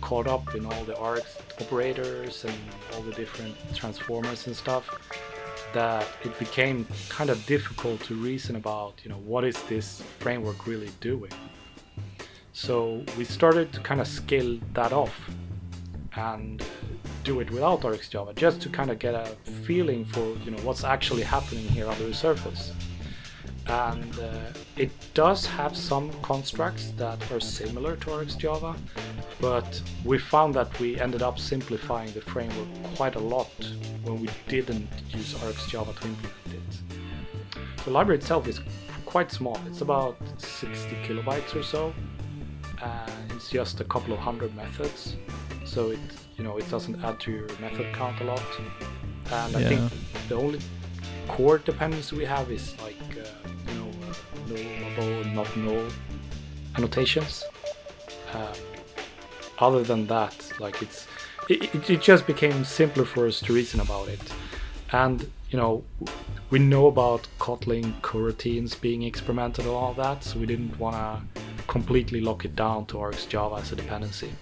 caught 0.00 0.26
up 0.26 0.54
in 0.54 0.66
all 0.66 0.84
the 0.84 0.94
Rx 0.94 1.38
operators 1.60 2.44
and 2.44 2.54
all 2.92 3.02
the 3.02 3.12
different 3.12 3.54
transformers 3.74 4.46
and 4.46 4.56
stuff 4.56 4.88
that 5.72 6.06
it 6.22 6.38
became 6.38 6.86
kind 7.08 7.30
of 7.30 7.44
difficult 7.46 8.00
to 8.02 8.14
reason 8.14 8.56
about, 8.56 8.94
you 9.04 9.10
know, 9.10 9.18
what 9.18 9.44
is 9.44 9.60
this 9.64 10.02
framework 10.18 10.66
really 10.66 10.90
doing? 11.00 11.32
So 12.52 13.02
we 13.16 13.24
started 13.24 13.72
to 13.72 13.80
kind 13.80 14.00
of 14.00 14.06
scale 14.06 14.58
that 14.74 14.92
off 14.92 15.30
and 16.16 16.62
do 17.24 17.40
it 17.40 17.50
without 17.50 17.80
RxJava 17.82 18.34
just 18.34 18.60
to 18.62 18.68
kind 18.68 18.90
of 18.90 18.98
get 18.98 19.14
a 19.14 19.26
feeling 19.64 20.04
for, 20.04 20.36
you 20.44 20.50
know, 20.50 20.58
what's 20.62 20.84
actually 20.84 21.22
happening 21.22 21.66
here 21.68 21.88
under 21.88 22.06
the 22.06 22.14
surface. 22.14 22.72
And 23.66 24.18
uh, 24.18 24.32
it 24.76 24.90
does 25.14 25.46
have 25.46 25.76
some 25.76 26.10
constructs 26.22 26.90
that 26.96 27.30
are 27.30 27.40
similar 27.40 27.96
to 27.96 28.06
RxJava, 28.06 28.76
but 29.40 29.82
we 30.04 30.18
found 30.18 30.54
that 30.54 30.78
we 30.80 30.98
ended 31.00 31.22
up 31.22 31.38
simplifying 31.38 32.12
the 32.12 32.20
framework 32.20 32.68
quite 32.96 33.14
a 33.14 33.20
lot 33.20 33.50
when 34.02 34.20
we 34.20 34.28
didn't 34.48 34.88
use 35.10 35.34
RxJava 35.34 35.98
to 36.00 36.08
implement 36.08 36.46
it. 36.46 37.84
The 37.84 37.90
library 37.90 38.18
itself 38.18 38.48
is 38.48 38.60
quite 39.06 39.30
small. 39.30 39.60
It's 39.66 39.80
about 39.80 40.16
60 40.38 40.96
kilobytes 41.06 41.54
or 41.54 41.62
so, 41.62 41.94
and 42.82 43.32
it's 43.32 43.50
just 43.50 43.80
a 43.80 43.84
couple 43.84 44.12
of 44.12 44.18
hundred 44.18 44.54
methods. 44.56 45.16
So 45.64 45.90
it, 45.90 46.00
you 46.42 46.48
know, 46.48 46.56
it 46.56 46.68
doesn't 46.68 47.04
add 47.04 47.20
to 47.20 47.30
your 47.30 47.46
method 47.60 47.86
count 47.92 48.20
a 48.20 48.24
lot. 48.24 48.42
And 49.30 49.56
I 49.56 49.60
Yeah. 49.60 49.68
think 49.68 49.82
the 50.28 50.34
only 50.34 50.58
core 51.28 51.58
dependency 51.58 52.16
we 52.16 52.24
have 52.24 52.50
is 52.50 52.74
like, 52.86 53.10
uh, 53.16 53.24
you 53.68 53.74
know, 53.78 53.90
no, 54.48 54.56
mobile, 54.84 55.24
not 55.38 55.56
null 55.56 55.86
annotations. 56.76 57.44
Um, 58.34 58.58
other 59.66 59.82
than 59.84 60.06
that, 60.08 60.36
like 60.58 60.82
it's 60.82 61.06
it, 61.48 61.58
it, 61.74 61.90
it 61.90 62.02
just 62.10 62.26
became 62.26 62.64
simpler 62.64 63.04
for 63.04 63.28
us 63.28 63.38
to 63.40 63.52
reason 63.52 63.78
about 63.80 64.08
it. 64.08 64.24
And 64.90 65.18
you 65.50 65.58
know, 65.60 65.84
we 66.50 66.58
know 66.58 66.86
about 66.88 67.28
Kotlin 67.38 67.86
coroutines 68.00 68.80
being 68.80 69.02
experimented 69.04 69.64
and 69.66 69.74
all 69.74 69.94
that, 69.94 70.24
so 70.24 70.40
we 70.40 70.46
didn't 70.46 70.76
want 70.80 70.96
to 70.96 71.42
completely 71.68 72.20
lock 72.20 72.44
it 72.44 72.56
down 72.56 72.86
to 72.86 72.94
RxJava 72.96 73.60
as 73.60 73.70
a 73.72 73.76
dependency. 73.76 74.32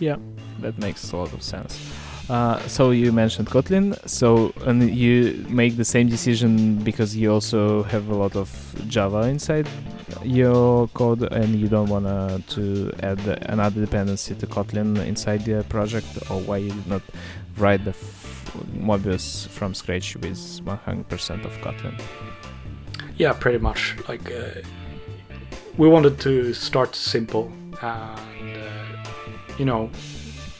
Yeah, 0.00 0.16
that 0.60 0.78
makes 0.78 1.12
a 1.12 1.16
lot 1.16 1.32
of 1.32 1.42
sense. 1.42 1.78
Uh, 2.28 2.58
so 2.68 2.90
you 2.90 3.10
mentioned 3.10 3.48
Kotlin, 3.48 3.96
so 4.06 4.52
and 4.66 4.94
you 4.94 5.46
make 5.48 5.76
the 5.76 5.84
same 5.84 6.08
decision 6.08 6.76
because 6.84 7.16
you 7.16 7.32
also 7.32 7.84
have 7.84 8.10
a 8.10 8.14
lot 8.14 8.36
of 8.36 8.50
Java 8.86 9.22
inside 9.28 9.66
your 10.22 10.88
code, 10.88 11.22
and 11.32 11.54
you 11.54 11.68
don't 11.68 11.88
wanna 11.88 12.42
add 13.02 13.20
another 13.46 13.80
dependency 13.80 14.34
to 14.34 14.46
Kotlin 14.46 15.02
inside 15.06 15.46
the 15.46 15.64
project, 15.70 16.06
or 16.30 16.40
why 16.40 16.58
you 16.58 16.70
did 16.70 16.86
not 16.86 17.02
write 17.56 17.84
the 17.86 17.94
Mobius 18.76 19.48
from 19.48 19.74
scratch 19.74 20.16
with 20.16 20.38
100% 20.64 21.44
of 21.44 21.52
Kotlin? 21.62 21.98
Yeah, 23.16 23.32
pretty 23.32 23.58
much. 23.58 23.96
Like 24.06 24.30
uh, 24.30 24.60
we 25.78 25.88
wanted 25.88 26.20
to 26.20 26.52
start 26.52 26.94
simple, 26.94 27.50
and 27.80 28.56
uh, 28.56 28.96
you 29.58 29.64
know, 29.64 29.90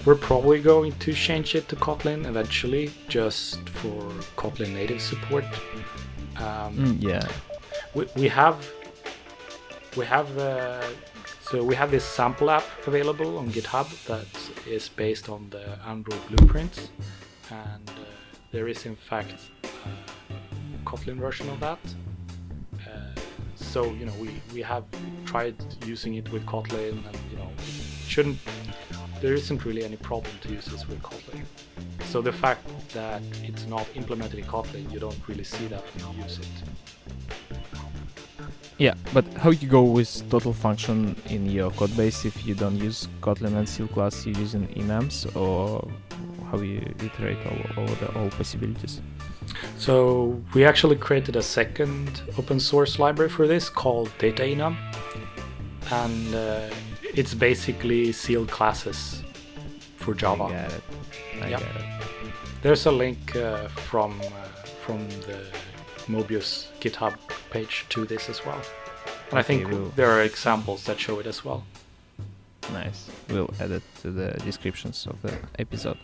we're 0.08 0.14
probably 0.14 0.58
going 0.58 0.92
to 0.92 1.12
change 1.12 1.54
it 1.54 1.68
to 1.68 1.76
Kotlin 1.76 2.24
eventually, 2.24 2.90
just 3.08 3.68
for 3.80 4.00
Kotlin 4.40 4.72
native 4.72 5.02
support. 5.02 5.44
Um, 6.44 6.72
Mm, 6.78 7.02
yeah. 7.02 7.28
we, 7.94 8.06
we 8.16 8.28
have 8.28 8.58
we 9.98 10.06
have 10.06 10.28
uh, 10.38 10.82
so 11.42 11.62
we 11.62 11.74
have 11.74 11.90
this 11.90 12.04
sample 12.04 12.48
app 12.48 12.64
available 12.86 13.36
on 13.36 13.50
GitHub 13.50 13.88
that 14.06 14.32
is 14.66 14.88
based 14.88 15.28
on 15.28 15.40
the 15.50 15.64
Android 15.86 16.22
blueprints, 16.28 16.88
and 17.50 17.86
uh, 17.90 17.92
there 18.52 18.66
is 18.66 18.86
in 18.86 18.96
fact 18.96 19.34
a 19.64 20.88
Kotlin 20.88 21.18
version 21.18 21.50
of 21.50 21.60
that. 21.60 21.82
Uh, 22.86 22.90
so 23.56 23.80
you 23.98 24.06
know 24.06 24.16
we, 24.18 24.30
we 24.54 24.62
have 24.62 24.84
tried 25.26 25.56
using 25.84 26.14
it 26.14 26.32
with 26.32 26.46
Kotlin, 26.46 26.96
and 27.08 27.16
you 27.30 27.36
know 27.36 27.50
it 27.58 28.08
shouldn't 28.12 28.38
there 29.20 29.34
isn't 29.34 29.64
really 29.64 29.84
any 29.84 29.96
problem 29.96 30.32
to 30.42 30.48
use 30.48 30.66
this 30.66 30.88
with 30.88 31.02
Kotlin. 31.02 31.44
So 32.04 32.22
the 32.22 32.32
fact 32.32 32.66
that 32.94 33.22
it's 33.42 33.66
not 33.66 33.86
implemented 33.94 34.38
in 34.38 34.46
Kotlin, 34.46 34.90
you 34.92 34.98
don't 34.98 35.20
really 35.28 35.44
see 35.44 35.66
that 35.66 35.82
when 35.82 36.16
you 36.16 36.22
use 36.22 36.38
it. 36.38 36.46
Yeah, 38.78 38.94
but 39.12 39.24
how 39.34 39.50
you 39.50 39.68
go 39.68 39.82
with 39.82 40.30
total 40.30 40.52
function 40.52 41.16
in 41.26 41.46
your 41.46 41.70
code 41.72 41.96
base 41.96 42.24
if 42.24 42.46
you 42.46 42.54
don't 42.54 42.76
use 42.76 43.08
Kotlin 43.20 43.56
and 43.56 43.68
Seal 43.68 43.88
class, 43.88 44.24
you're 44.24 44.38
using 44.38 44.68
enums 44.68 45.34
or 45.36 45.90
how 46.50 46.58
you 46.60 46.80
iterate 47.00 47.38
all, 47.46 47.82
over 47.82 47.94
the 47.96 48.18
all 48.18 48.30
possibilities? 48.30 49.00
So 49.78 50.40
we 50.54 50.64
actually 50.64 50.96
created 50.96 51.36
a 51.36 51.42
second 51.42 52.22
open 52.38 52.60
source 52.60 52.98
library 52.98 53.30
for 53.30 53.46
this 53.48 53.68
called 53.68 54.10
DataEnum, 54.18 54.76
and 55.90 56.34
uh, 56.34 56.70
it's 57.14 57.34
basically 57.34 58.12
sealed 58.12 58.48
classes 58.50 59.22
for 59.96 60.14
Java. 60.14 60.44
I 60.44 60.50
get 60.50 60.72
it. 60.72 60.82
I 61.42 61.48
Yeah. 61.48 61.58
get 61.58 61.76
it. 61.76 61.84
There's 62.62 62.86
a 62.86 62.90
link 62.92 63.36
uh, 63.36 63.68
from 63.68 64.20
uh, 64.20 64.24
from 64.84 65.08
the 65.26 65.38
Mobius 66.08 66.66
GitHub 66.80 67.14
page 67.50 67.84
to 67.90 68.04
this 68.04 68.28
as 68.28 68.44
well, 68.46 68.60
and 69.30 69.38
I 69.38 69.42
think 69.42 69.68
we'll- 69.68 69.92
there 69.96 70.10
are 70.10 70.22
examples 70.22 70.84
that 70.84 70.98
show 70.98 71.20
it 71.20 71.26
as 71.26 71.44
well. 71.44 71.62
Nice. 72.72 73.08
We'll 73.30 73.50
add 73.60 73.70
it 73.70 73.82
to 74.02 74.10
the 74.10 74.30
descriptions 74.44 75.06
of 75.06 75.16
the 75.22 75.32
episode. 75.58 75.96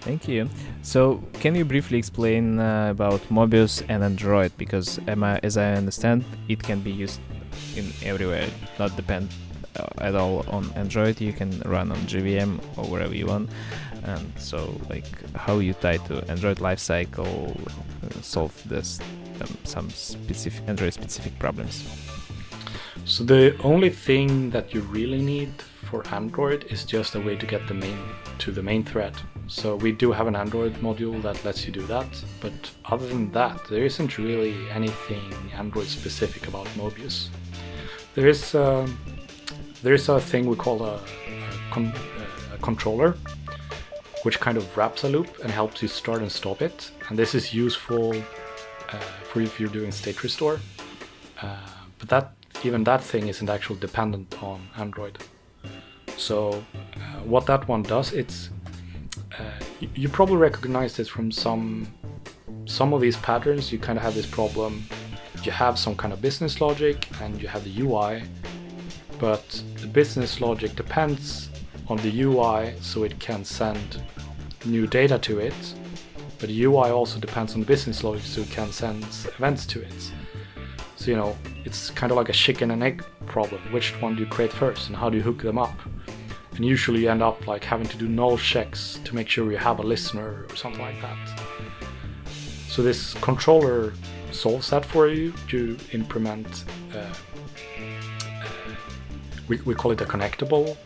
Thank 0.00 0.26
you. 0.28 0.48
So, 0.82 1.22
can 1.40 1.54
you 1.54 1.64
briefly 1.64 1.98
explain 1.98 2.58
uh, 2.58 2.88
about 2.90 3.20
Mobius 3.30 3.82
and 3.88 4.02
Android? 4.02 4.50
Because, 4.56 4.98
am 5.06 5.22
I, 5.22 5.38
as 5.44 5.56
I 5.56 5.74
understand, 5.74 6.24
it 6.48 6.62
can 6.62 6.80
be 6.80 6.90
used 6.90 7.20
in 7.76 7.92
everywhere, 8.02 8.48
not 8.78 8.96
depend 8.96 9.28
at 9.98 10.14
all 10.14 10.44
on 10.48 10.70
Android. 10.74 11.20
You 11.20 11.32
can 11.32 11.60
run 11.60 11.90
on 11.90 11.98
JVM 11.98 12.60
or 12.76 12.84
wherever 12.84 13.14
you 13.14 13.26
want. 13.26 13.50
And 14.04 14.32
so, 14.38 14.80
like, 14.88 15.06
how 15.34 15.58
you 15.58 15.74
tie 15.74 15.98
to 15.98 16.24
Android 16.30 16.58
lifecycle, 16.58 17.54
uh, 17.66 18.20
solve 18.22 18.54
this 18.68 18.98
um, 19.40 19.56
some 19.64 19.90
specific 19.90 20.62
Android-specific 20.68 21.38
problems. 21.38 21.84
So 23.04 23.24
the 23.24 23.56
only 23.62 23.90
thing 23.90 24.50
that 24.50 24.74
you 24.74 24.80
really 24.82 25.20
need 25.20 25.52
for 25.90 26.06
Android 26.08 26.64
is 26.68 26.84
just 26.84 27.14
a 27.14 27.20
way 27.20 27.36
to 27.36 27.46
get 27.46 27.66
the 27.66 27.74
main 27.74 27.98
to 28.38 28.52
the 28.52 28.62
main 28.62 28.84
thread. 28.84 29.14
So 29.48 29.76
we 29.76 29.92
do 29.92 30.12
have 30.12 30.26
an 30.26 30.36
Android 30.36 30.74
module 30.76 31.20
that 31.22 31.44
lets 31.44 31.66
you 31.66 31.72
do 31.72 31.82
that, 31.86 32.08
but 32.40 32.52
other 32.84 33.06
than 33.06 33.32
that, 33.32 33.60
there 33.68 33.84
isn't 33.84 34.16
really 34.16 34.54
anything 34.70 35.32
Android 35.54 35.86
specific 35.86 36.48
about 36.48 36.66
Mobius. 36.68 37.28
There 38.14 38.28
is 38.28 38.54
um, 38.54 38.98
there 39.82 39.94
is 39.94 40.08
a 40.08 40.20
thing 40.20 40.46
we 40.46 40.56
call 40.56 40.82
a, 40.82 41.00
a, 41.76 41.92
a 42.54 42.58
controller, 42.60 43.16
which 44.22 44.38
kind 44.40 44.56
of 44.56 44.76
wraps 44.76 45.04
a 45.04 45.08
loop 45.08 45.38
and 45.42 45.50
helps 45.50 45.80
you 45.82 45.88
start 45.88 46.20
and 46.20 46.30
stop 46.30 46.60
it. 46.62 46.90
And 47.08 47.18
this 47.18 47.34
is 47.34 47.54
useful 47.54 48.14
uh, 48.14 48.98
for 49.24 49.40
if 49.40 49.58
you're 49.58 49.70
doing 49.70 49.90
state 49.92 50.22
restore. 50.22 50.60
Uh, 51.40 51.56
but 51.98 52.08
that 52.08 52.32
even 52.62 52.84
that 52.84 53.02
thing 53.02 53.28
isn't 53.28 53.48
actually 53.48 53.80
dependent 53.80 54.42
on 54.42 54.68
Android. 54.76 55.18
So 56.16 56.62
uh, 56.96 57.00
what 57.24 57.46
that 57.46 57.66
one 57.66 57.82
does, 57.82 58.12
it's 58.12 58.50
uh, 59.38 59.44
you, 59.80 59.88
you 59.94 60.08
probably 60.08 60.36
recognize 60.36 60.96
this 60.96 61.08
from 61.08 61.32
some 61.32 61.88
some 62.66 62.92
of 62.92 63.00
these 63.00 63.16
patterns. 63.16 63.72
You 63.72 63.78
kind 63.78 63.98
of 63.98 64.04
have 64.04 64.14
this 64.14 64.26
problem. 64.26 64.84
You 65.42 65.52
have 65.52 65.78
some 65.78 65.96
kind 65.96 66.12
of 66.12 66.20
business 66.20 66.60
logic 66.60 67.08
and 67.22 67.40
you 67.40 67.48
have 67.48 67.64
the 67.64 67.80
UI, 67.80 68.22
but 69.20 69.62
the 69.76 69.86
business 69.86 70.40
logic 70.40 70.74
depends 70.74 71.50
on 71.88 71.98
the 71.98 72.22
UI 72.22 72.72
so 72.80 73.04
it 73.04 73.18
can 73.20 73.44
send 73.44 74.02
new 74.64 74.86
data 74.86 75.18
to 75.18 75.38
it. 75.38 75.74
But 76.38 76.48
the 76.48 76.64
UI 76.64 76.88
also 76.88 77.20
depends 77.20 77.52
on 77.52 77.60
the 77.60 77.66
business 77.66 78.02
logic 78.02 78.24
so 78.24 78.40
it 78.40 78.50
can 78.50 78.72
send 78.72 79.04
events 79.36 79.66
to 79.66 79.82
it. 79.82 80.12
So 80.96 81.10
you 81.10 81.16
know, 81.16 81.36
it's 81.64 81.90
kind 81.90 82.10
of 82.10 82.16
like 82.16 82.30
a 82.30 82.32
chicken 82.32 82.70
and 82.70 82.82
egg 82.82 83.04
problem. 83.26 83.60
Which 83.72 83.90
one 84.00 84.16
do 84.16 84.22
you 84.22 84.28
create 84.28 84.52
first 84.52 84.88
and 84.88 84.96
how 84.96 85.10
do 85.10 85.18
you 85.18 85.22
hook 85.22 85.42
them 85.42 85.58
up? 85.58 85.74
And 86.56 86.64
usually 86.64 87.02
you 87.02 87.10
end 87.10 87.22
up 87.22 87.46
like 87.46 87.62
having 87.64 87.86
to 87.88 87.96
do 87.98 88.08
null 88.08 88.38
checks 88.38 89.00
to 89.04 89.14
make 89.14 89.28
sure 89.28 89.50
you 89.50 89.58
have 89.58 89.80
a 89.80 89.82
listener 89.82 90.46
or 90.48 90.56
something 90.56 90.80
like 90.80 91.00
that. 91.02 91.18
So 92.68 92.82
this 92.82 93.14
controller 93.14 93.92
solves 94.32 94.70
that 94.70 94.84
for 94.84 95.08
you. 95.08 95.34
You 95.48 95.76
implement, 95.92 96.64
uh, 96.94 97.12
we, 99.50 99.60
we 99.62 99.74
call 99.74 99.90
it 99.90 100.00
a 100.00 100.04
connectable, 100.04 100.76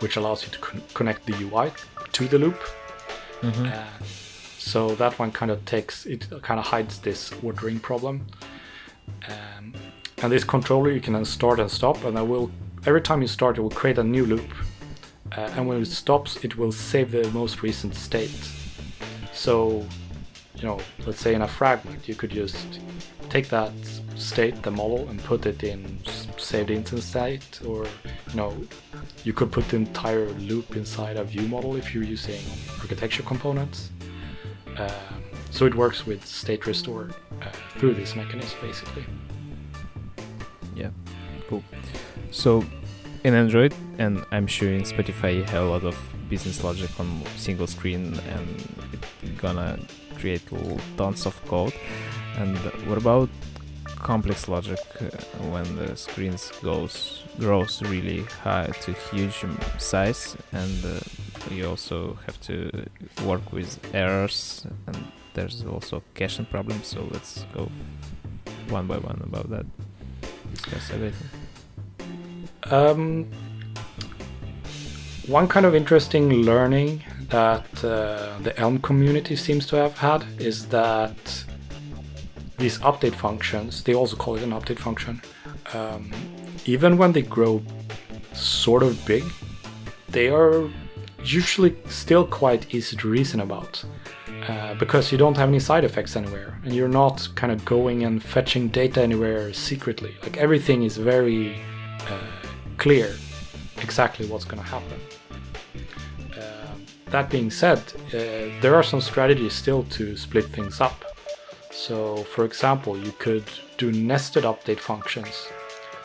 which 0.00 0.16
allows 0.16 0.44
you 0.44 0.50
to 0.52 0.58
con- 0.58 0.82
connect 0.92 1.24
the 1.26 1.34
UI 1.44 1.72
to 2.12 2.28
the 2.28 2.38
loop. 2.38 2.60
Uh, 3.66 3.84
so 4.58 4.94
that 4.96 5.18
one 5.18 5.32
kind 5.32 5.50
of 5.50 5.64
takes 5.64 6.04
it 6.04 6.28
kind 6.42 6.60
of 6.60 6.66
hides 6.66 6.98
this 6.98 7.32
ordering 7.42 7.80
problem. 7.80 8.26
Um, 9.26 9.72
and 10.18 10.30
this 10.30 10.44
controller 10.44 10.90
you 10.90 11.00
can 11.00 11.14
then 11.14 11.24
start 11.24 11.58
and 11.60 11.70
stop, 11.70 12.04
and 12.04 12.18
I 12.18 12.22
will 12.22 12.50
every 12.86 13.00
time 13.00 13.22
you 13.22 13.28
start 13.28 13.56
it 13.56 13.62
will 13.62 13.70
create 13.70 13.98
a 13.98 14.04
new 14.04 14.26
loop, 14.26 14.50
uh, 15.32 15.52
and 15.56 15.66
when 15.66 15.80
it 15.80 15.86
stops 15.86 16.44
it 16.44 16.58
will 16.58 16.72
save 16.72 17.10
the 17.10 17.30
most 17.30 17.62
recent 17.62 17.94
state. 17.94 18.38
So, 19.32 19.86
you 20.56 20.64
know, 20.64 20.78
let's 21.06 21.20
say 21.20 21.34
in 21.34 21.42
a 21.42 21.48
fragment 21.48 22.06
you 22.06 22.14
could 22.14 22.30
just 22.30 22.80
take 23.30 23.48
that 23.48 23.72
state, 24.18 24.62
the 24.62 24.70
model, 24.70 25.08
and 25.08 25.22
put 25.24 25.46
it 25.46 25.62
in 25.62 25.98
saved 26.36 26.70
instance 26.70 27.04
state, 27.04 27.60
or 27.66 27.86
you 28.30 28.36
know, 28.36 28.56
you 29.24 29.32
could 29.32 29.50
put 29.50 29.68
the 29.68 29.76
entire 29.76 30.28
loop 30.30 30.76
inside 30.76 31.16
a 31.16 31.24
view 31.24 31.46
model 31.48 31.76
if 31.76 31.94
you're 31.94 32.04
using 32.04 32.40
architecture 32.80 33.22
components. 33.22 33.90
Um, 34.76 34.90
so 35.50 35.66
it 35.66 35.74
works 35.74 36.06
with 36.06 36.24
state 36.24 36.66
restore 36.66 37.10
uh, 37.42 37.50
through 37.78 37.94
this 37.94 38.14
mechanism 38.14 38.58
basically. 38.60 39.04
Yeah, 40.76 40.90
cool. 41.48 41.64
So 42.30 42.64
in 43.24 43.34
Android 43.34 43.74
and 43.98 44.24
I'm 44.30 44.46
sure 44.46 44.72
in 44.72 44.82
Spotify 44.82 45.36
you 45.36 45.42
have 45.44 45.64
a 45.64 45.68
lot 45.68 45.84
of 45.84 45.98
business 46.28 46.62
logic 46.62 46.90
on 47.00 47.24
single 47.36 47.66
screen 47.66 48.14
and 48.30 48.46
it's 49.22 49.40
gonna 49.40 49.78
create 50.16 50.42
tons 50.96 51.26
of 51.26 51.44
code. 51.46 51.72
And 52.36 52.56
what 52.86 52.98
about 52.98 53.30
complex 53.98 54.48
logic 54.48 54.78
uh, 55.00 55.06
when 55.52 55.76
the 55.76 55.96
screens 55.96 56.52
goes 56.62 57.22
grows 57.38 57.82
really 57.82 58.22
high 58.42 58.66
to 58.80 58.92
huge 59.10 59.44
size 59.78 60.36
and 60.52 60.84
uh, 60.84 61.00
you 61.50 61.68
also 61.68 62.18
have 62.26 62.40
to 62.40 62.70
work 63.24 63.52
with 63.52 63.78
errors 63.94 64.66
and 64.86 64.96
there's 65.34 65.64
also 65.64 66.02
caching 66.14 66.46
problems 66.46 66.86
so 66.86 67.06
let's 67.10 67.44
go 67.54 67.70
one 68.68 68.86
by 68.86 68.98
one 68.98 69.20
about 69.24 69.48
that 69.50 69.66
discuss 70.54 70.90
everything. 70.90 71.28
Um, 72.70 73.26
one 75.26 75.48
kind 75.48 75.66
of 75.66 75.74
interesting 75.74 76.30
learning 76.42 77.02
that 77.30 77.66
uh, 77.84 78.38
the 78.42 78.54
Elm 78.56 78.78
community 78.78 79.36
seems 79.36 79.66
to 79.66 79.76
have 79.76 79.96
had 79.98 80.24
is 80.38 80.68
that 80.68 81.44
these 82.58 82.78
update 82.80 83.14
functions, 83.14 83.82
they 83.84 83.94
also 83.94 84.16
call 84.16 84.36
it 84.36 84.42
an 84.42 84.50
update 84.50 84.78
function, 84.78 85.22
um, 85.72 86.10
even 86.64 86.98
when 86.98 87.12
they 87.12 87.22
grow 87.22 87.62
sort 88.32 88.82
of 88.82 89.04
big, 89.06 89.24
they 90.08 90.28
are 90.28 90.68
usually 91.24 91.76
still 91.88 92.26
quite 92.26 92.74
easy 92.74 92.96
to 92.96 93.08
reason 93.08 93.40
about. 93.40 93.84
Uh, 94.48 94.72
because 94.74 95.12
you 95.12 95.18
don't 95.18 95.36
have 95.36 95.48
any 95.48 95.60
side 95.60 95.84
effects 95.84 96.16
anywhere, 96.16 96.58
and 96.64 96.72
you're 96.74 96.88
not 96.88 97.28
kind 97.34 97.52
of 97.52 97.62
going 97.64 98.04
and 98.04 98.22
fetching 98.22 98.68
data 98.68 99.02
anywhere 99.02 99.52
secretly. 99.52 100.14
Like 100.22 100.38
everything 100.38 100.84
is 100.84 100.96
very 100.96 101.60
uh, 102.08 102.48
clear 102.78 103.14
exactly 103.78 104.26
what's 104.26 104.44
going 104.44 104.62
to 104.62 104.68
happen. 104.68 105.00
Um 106.34 106.86
that 107.06 107.30
being 107.30 107.50
said, 107.50 107.78
uh, 108.08 108.60
there 108.62 108.74
are 108.74 108.82
some 108.82 109.00
strategies 109.00 109.54
still 109.54 109.82
to 109.96 110.16
split 110.16 110.46
things 110.46 110.80
up. 110.80 111.04
So, 111.78 112.16
for 112.34 112.44
example, 112.44 112.98
you 112.98 113.12
could 113.12 113.44
do 113.76 113.92
nested 113.92 114.42
update 114.42 114.80
functions. 114.80 115.46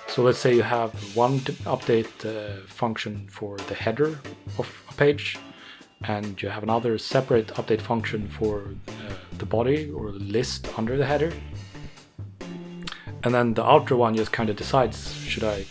So, 0.08 0.22
let's 0.22 0.38
say 0.38 0.54
you 0.54 0.62
have 0.62 0.94
one 1.16 1.40
update 1.66 2.14
uh, 2.24 2.62
function 2.68 3.28
for 3.28 3.58
the 3.58 3.74
header 3.74 4.20
of 4.60 4.70
a 4.92 4.94
page, 4.94 5.40
and 6.04 6.40
you 6.40 6.50
have 6.50 6.62
another 6.62 7.00
separate 7.00 7.48
update 7.56 7.82
function 7.82 8.30
for 8.30 8.76
uh, 8.88 8.92
the 9.40 9.48
body 9.48 9.90
or 9.90 10.12
the 10.12 10.20
list 10.20 10.70
under 10.78 10.96
the 10.96 11.08
header. 11.08 11.34
And 13.24 13.34
then 13.34 13.56
the 13.56 13.66
outer 13.66 13.96
one 13.96 14.16
just 14.16 14.32
kind 14.32 14.52
of 14.52 14.56
decides 14.56 15.16
should 15.24 15.44
I 15.44 15.66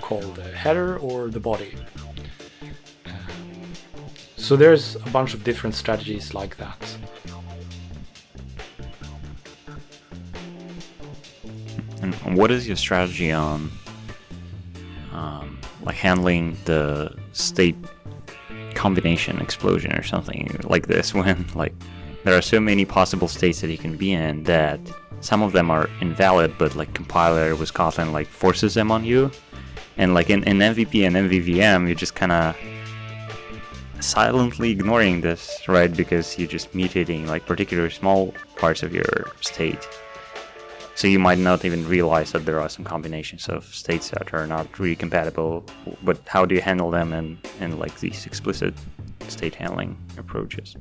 call 0.00 0.20
the 0.20 0.50
header 0.50 0.98
or 0.98 1.28
the 1.28 1.40
body. 1.40 1.76
Um, 3.06 3.12
so 4.36 4.56
there's 4.56 4.96
a 4.96 5.10
bunch 5.12 5.32
of 5.32 5.44
different 5.44 5.76
strategies 5.76 6.34
like 6.34 6.56
that. 6.56 6.98
What 12.24 12.50
is 12.50 12.66
your 12.66 12.76
strategy 12.76 13.32
on, 13.32 13.70
um, 15.12 15.58
like 15.82 15.96
handling 15.96 16.56
the 16.64 17.14
state 17.32 17.76
combination 18.74 19.40
explosion 19.40 19.92
or 19.92 20.02
something 20.02 20.56
like 20.64 20.86
this? 20.86 21.14
When 21.18 21.46
like 21.54 21.74
there 22.24 22.36
are 22.36 22.42
so 22.42 22.60
many 22.60 22.84
possible 22.84 23.28
states 23.28 23.60
that 23.60 23.70
you 23.70 23.78
can 23.78 23.96
be 23.96 24.12
in 24.12 24.44
that 24.44 24.80
some 25.20 25.42
of 25.42 25.52
them 25.52 25.70
are 25.70 25.88
invalid, 26.00 26.56
but 26.58 26.74
like 26.74 26.92
compiler 26.94 27.56
with 27.56 27.72
Kotlin 27.72 28.12
like 28.12 28.26
forces 28.26 28.74
them 28.74 28.90
on 28.90 29.04
you, 29.04 29.30
and 29.96 30.14
like 30.14 30.30
in, 30.30 30.42
in 30.44 30.58
MVP 30.58 31.06
and 31.06 31.16
MVVM, 31.16 31.86
you're 31.86 31.94
just 31.94 32.14
kind 32.14 32.32
of 32.32 32.56
silently 34.00 34.70
ignoring 34.70 35.20
this, 35.20 35.60
right? 35.68 35.94
Because 35.94 36.38
you're 36.38 36.48
just 36.48 36.72
mutating 36.72 37.26
like 37.26 37.46
particular 37.46 37.88
small 37.90 38.34
parts 38.56 38.82
of 38.82 38.94
your 38.94 39.32
state. 39.40 39.88
So 40.96 41.08
you 41.08 41.18
might 41.18 41.38
not 41.38 41.64
even 41.64 41.86
realize 41.88 42.32
that 42.32 42.46
there 42.46 42.60
are 42.60 42.68
some 42.68 42.84
combinations 42.84 43.48
of 43.48 43.64
states 43.64 44.10
that 44.10 44.32
are 44.32 44.46
not 44.46 44.78
really 44.78 44.94
compatible. 44.94 45.64
But 46.02 46.20
how 46.26 46.44
do 46.44 46.54
you 46.54 46.60
handle 46.60 46.90
them 46.90 47.12
in, 47.12 47.38
in 47.60 47.78
like 47.78 47.98
these 47.98 48.26
explicit 48.26 48.74
state 49.28 49.56
handling 49.56 49.96
approaches? 50.18 50.76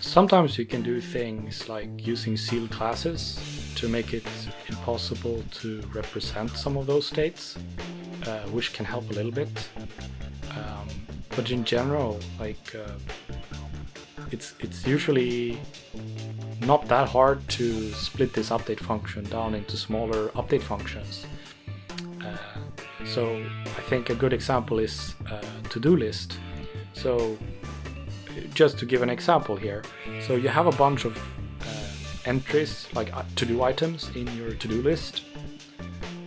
Sometimes 0.00 0.58
you 0.58 0.66
can 0.66 0.82
do 0.82 1.00
things 1.00 1.68
like 1.68 2.06
using 2.06 2.36
sealed 2.36 2.70
classes 2.70 3.38
to 3.76 3.88
make 3.88 4.12
it 4.12 4.26
impossible 4.68 5.42
to 5.52 5.80
represent 5.94 6.50
some 6.50 6.76
of 6.76 6.86
those 6.86 7.06
states, 7.06 7.56
uh, 8.26 8.40
which 8.50 8.74
can 8.74 8.84
help 8.84 9.08
a 9.10 9.14
little 9.14 9.32
bit. 9.32 9.68
Um, 10.50 10.88
but 11.30 11.50
in 11.50 11.64
general, 11.64 12.20
like 12.38 12.74
uh, 12.74 12.92
it's 14.30 14.54
it's 14.60 14.86
usually 14.86 15.58
not 16.66 16.88
that 16.88 17.08
hard 17.08 17.46
to 17.48 17.92
split 17.92 18.32
this 18.32 18.50
update 18.50 18.80
function 18.80 19.24
down 19.24 19.54
into 19.54 19.76
smaller 19.76 20.28
update 20.30 20.62
functions. 20.62 21.26
Uh, 22.20 22.36
so 23.04 23.44
I 23.64 23.80
think 23.88 24.10
a 24.10 24.14
good 24.14 24.32
example 24.32 24.78
is 24.78 25.14
uh, 25.30 25.40
to-do 25.70 25.96
list. 25.96 26.38
So 26.94 27.36
just 28.54 28.78
to 28.78 28.86
give 28.86 29.02
an 29.02 29.10
example 29.10 29.56
here, 29.56 29.82
so 30.20 30.36
you 30.36 30.48
have 30.48 30.66
a 30.66 30.76
bunch 30.76 31.04
of 31.04 31.16
uh, 31.16 31.64
entries 32.24 32.86
like 32.94 33.14
uh, 33.16 33.22
to-do 33.36 33.62
items 33.62 34.10
in 34.14 34.26
your 34.36 34.52
to-do 34.54 34.82
list, 34.82 35.22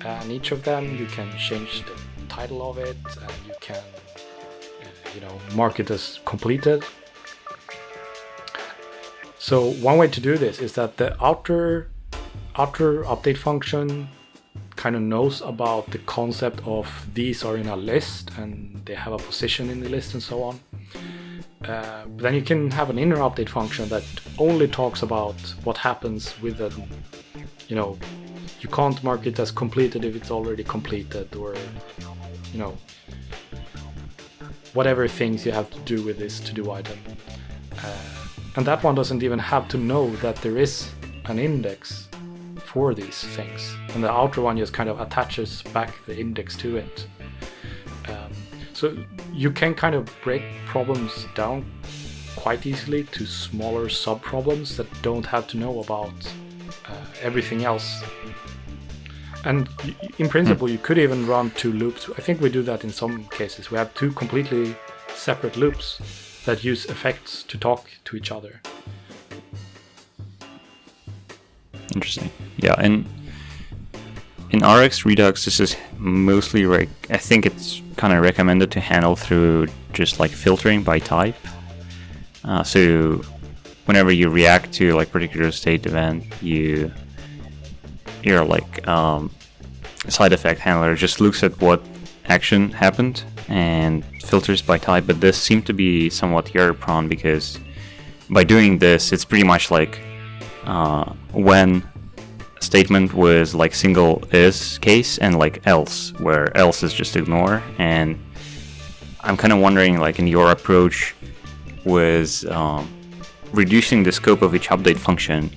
and 0.02 0.32
each 0.32 0.52
of 0.52 0.64
them 0.64 0.96
you 0.98 1.06
can 1.06 1.32
change 1.38 1.84
the 1.86 1.96
title 2.28 2.70
of 2.70 2.78
it, 2.78 2.98
and 3.22 3.34
you 3.48 3.54
can, 3.62 3.84
you 5.14 5.22
know, 5.22 5.40
mark 5.56 5.80
it 5.80 5.90
as 5.90 6.20
completed. 6.26 6.84
So 9.46 9.74
one 9.74 10.00
way 10.00 10.08
to 10.08 10.20
do 10.20 10.40
this 10.40 10.58
is 10.60 10.74
that 10.74 10.98
the 10.98 11.24
outer 11.24 11.92
outer 12.56 13.04
update 13.04 13.38
function 13.38 14.08
kind 14.76 14.96
of 14.96 15.04
knows 15.04 15.42
about 15.42 15.92
the 15.92 16.00
concept 16.00 16.62
of 16.66 16.88
these 17.14 17.46
are 17.46 17.56
in 17.56 17.68
a 17.68 17.76
list 17.76 18.32
and 18.40 18.82
they 18.86 18.96
have 18.96 19.14
a 19.14 19.20
position 19.20 19.70
in 19.70 19.82
the 19.82 19.90
list 19.90 20.16
and 20.16 20.24
so 20.24 20.42
on. 20.42 20.60
Uh, 21.64 22.06
then 22.18 22.34
you 22.34 22.42
can 22.42 22.72
have 22.72 22.90
an 22.90 22.98
inner 22.98 23.18
update 23.18 23.48
function 23.48 23.88
that 23.90 24.04
only 24.40 24.68
talks 24.68 25.04
about 25.04 25.40
what 25.64 25.78
happens 25.78 26.34
with 26.42 26.60
a, 26.60 26.74
you 27.68 27.76
know, 27.76 28.00
you 28.62 28.70
can't 28.70 29.04
mark 29.04 29.28
it 29.28 29.38
as 29.38 29.52
completed 29.52 30.04
if 30.04 30.16
it's 30.16 30.32
already 30.32 30.64
completed, 30.64 31.36
or 31.36 31.54
you 32.52 32.58
know, 32.58 32.76
whatever 34.74 35.08
things 35.08 35.46
you 35.46 35.52
have 35.52 35.70
to 35.70 35.80
do 35.82 36.02
with 36.02 36.18
this 36.18 36.40
to-do 36.40 36.72
item. 36.72 36.98
Uh, 37.78 38.25
and 38.56 38.66
that 38.66 38.84
one 38.84 38.96
doesn't 38.96 39.24
even 39.24 39.40
have 39.40 39.68
to 39.70 39.78
know 39.78 40.16
that 40.18 40.38
there 40.38 40.58
is 40.58 40.90
an 41.26 41.40
index 41.40 42.08
for 42.64 42.94
these 42.94 43.24
things, 43.24 43.76
and 43.94 44.04
the 44.04 44.12
outer 44.12 44.42
one 44.42 44.58
just 44.58 44.74
kind 44.74 44.90
of 44.90 45.00
attaches 45.00 45.62
back 45.74 45.94
the 46.06 46.18
index 46.18 46.56
to 46.58 46.78
it. 46.78 47.08
Um, 48.08 48.32
so 48.74 48.98
you 49.34 49.52
can 49.52 49.74
kind 49.74 49.96
of 49.96 50.10
break 50.24 50.44
problems 50.66 51.26
down 51.36 51.66
quite 52.36 52.66
easily 52.66 53.04
to 53.06 53.26
smaller 53.26 53.90
sub 53.90 54.22
problems 54.22 54.78
that 54.78 54.88
don't 55.02 55.26
have 55.26 55.48
to 55.48 55.58
know 55.58 55.80
about 55.80 56.14
uh, 56.88 57.06
everything 57.22 57.66
else. 57.66 58.04
And 59.46 59.70
in 60.18 60.28
principle, 60.28 60.70
you 60.70 60.78
could 60.78 60.98
even 60.98 61.28
run 61.28 61.52
two 61.52 61.72
loops. 61.72 62.10
I 62.18 62.22
think 62.22 62.42
we 62.42 62.50
do 62.50 62.64
that 62.64 62.84
in 62.84 62.92
some 62.92 63.26
cases. 63.26 63.70
We 63.70 63.78
have 63.78 63.94
two 63.94 64.12
completely 64.12 64.76
separate 65.14 65.56
loops 65.56 66.02
that 66.46 66.64
use 66.64 66.86
effects 66.86 67.44
to 67.44 67.58
talk 67.58 67.90
to 68.06 68.16
each 68.16 68.32
other. 68.32 68.62
Interesting. 71.94 72.32
Yeah, 72.58 72.76
and 72.78 73.06
in 74.52 74.60
RX 74.60 75.06
Redux, 75.06 75.46
this 75.46 75.60
is 75.60 75.76
mostly 75.98 76.66
rec- 76.66 76.90
I 77.10 77.18
think 77.18 77.46
it's 77.46 77.82
kind 77.98 78.14
of 78.14 78.22
recommended 78.22 78.72
to 78.72 78.80
handle 78.80 79.16
through 79.16 79.68
just 79.94 80.20
like 80.20 80.32
filtering 80.32 80.84
by 80.84 81.00
type. 81.00 81.36
Uh, 82.44 82.64
so 82.64 83.22
whenever 83.86 84.12
you 84.12 84.30
react 84.30 84.72
to 84.74 84.94
like 84.94 85.12
particular 85.12 85.52
state 85.52 85.86
event, 85.86 86.24
you 86.42 86.92
your 88.24 88.44
like 88.44 88.88
um, 88.88 89.32
side 90.10 90.34
effect 90.34 90.60
handler 90.60 90.96
just 90.96 91.22
looks 91.22 91.44
at 91.44 91.60
what 91.62 91.82
action 92.28 92.72
happened 92.72 93.24
and 93.48 94.04
filters 94.26 94.62
by 94.62 94.78
type. 94.78 95.06
But 95.08 95.22
this 95.22 95.42
seemed 95.42 95.66
to 95.68 95.74
be 95.74 96.10
somewhat 96.10 96.56
error 96.56 96.74
prone 96.74 97.08
because 97.08 97.60
by 98.30 98.44
doing 98.44 98.80
this, 98.80 99.12
it's 99.14 99.26
pretty 99.26 99.46
much 99.46 99.72
like 99.72 100.00
uh, 100.66 101.14
when 101.32 101.88
statement 102.60 103.14
was 103.14 103.54
like 103.54 103.74
single 103.74 104.24
is 104.32 104.78
case 104.80 105.18
and 105.20 105.38
like 105.38 105.66
else, 105.68 106.12
where 106.20 106.56
else 106.58 106.84
is 106.84 106.94
just 106.94 107.16
ignore. 107.16 107.62
And 107.78 108.20
I'm 109.22 109.38
kind 109.38 109.54
of 109.54 109.60
wondering, 109.60 110.00
like 110.00 110.20
in 110.20 110.28
your 110.28 110.52
approach, 110.52 111.16
with 111.86 112.46
um, 112.50 112.90
reducing 113.54 114.04
the 114.04 114.12
scope 114.12 114.42
of 114.42 114.56
each 114.56 114.70
update 114.70 114.98
function, 114.98 115.52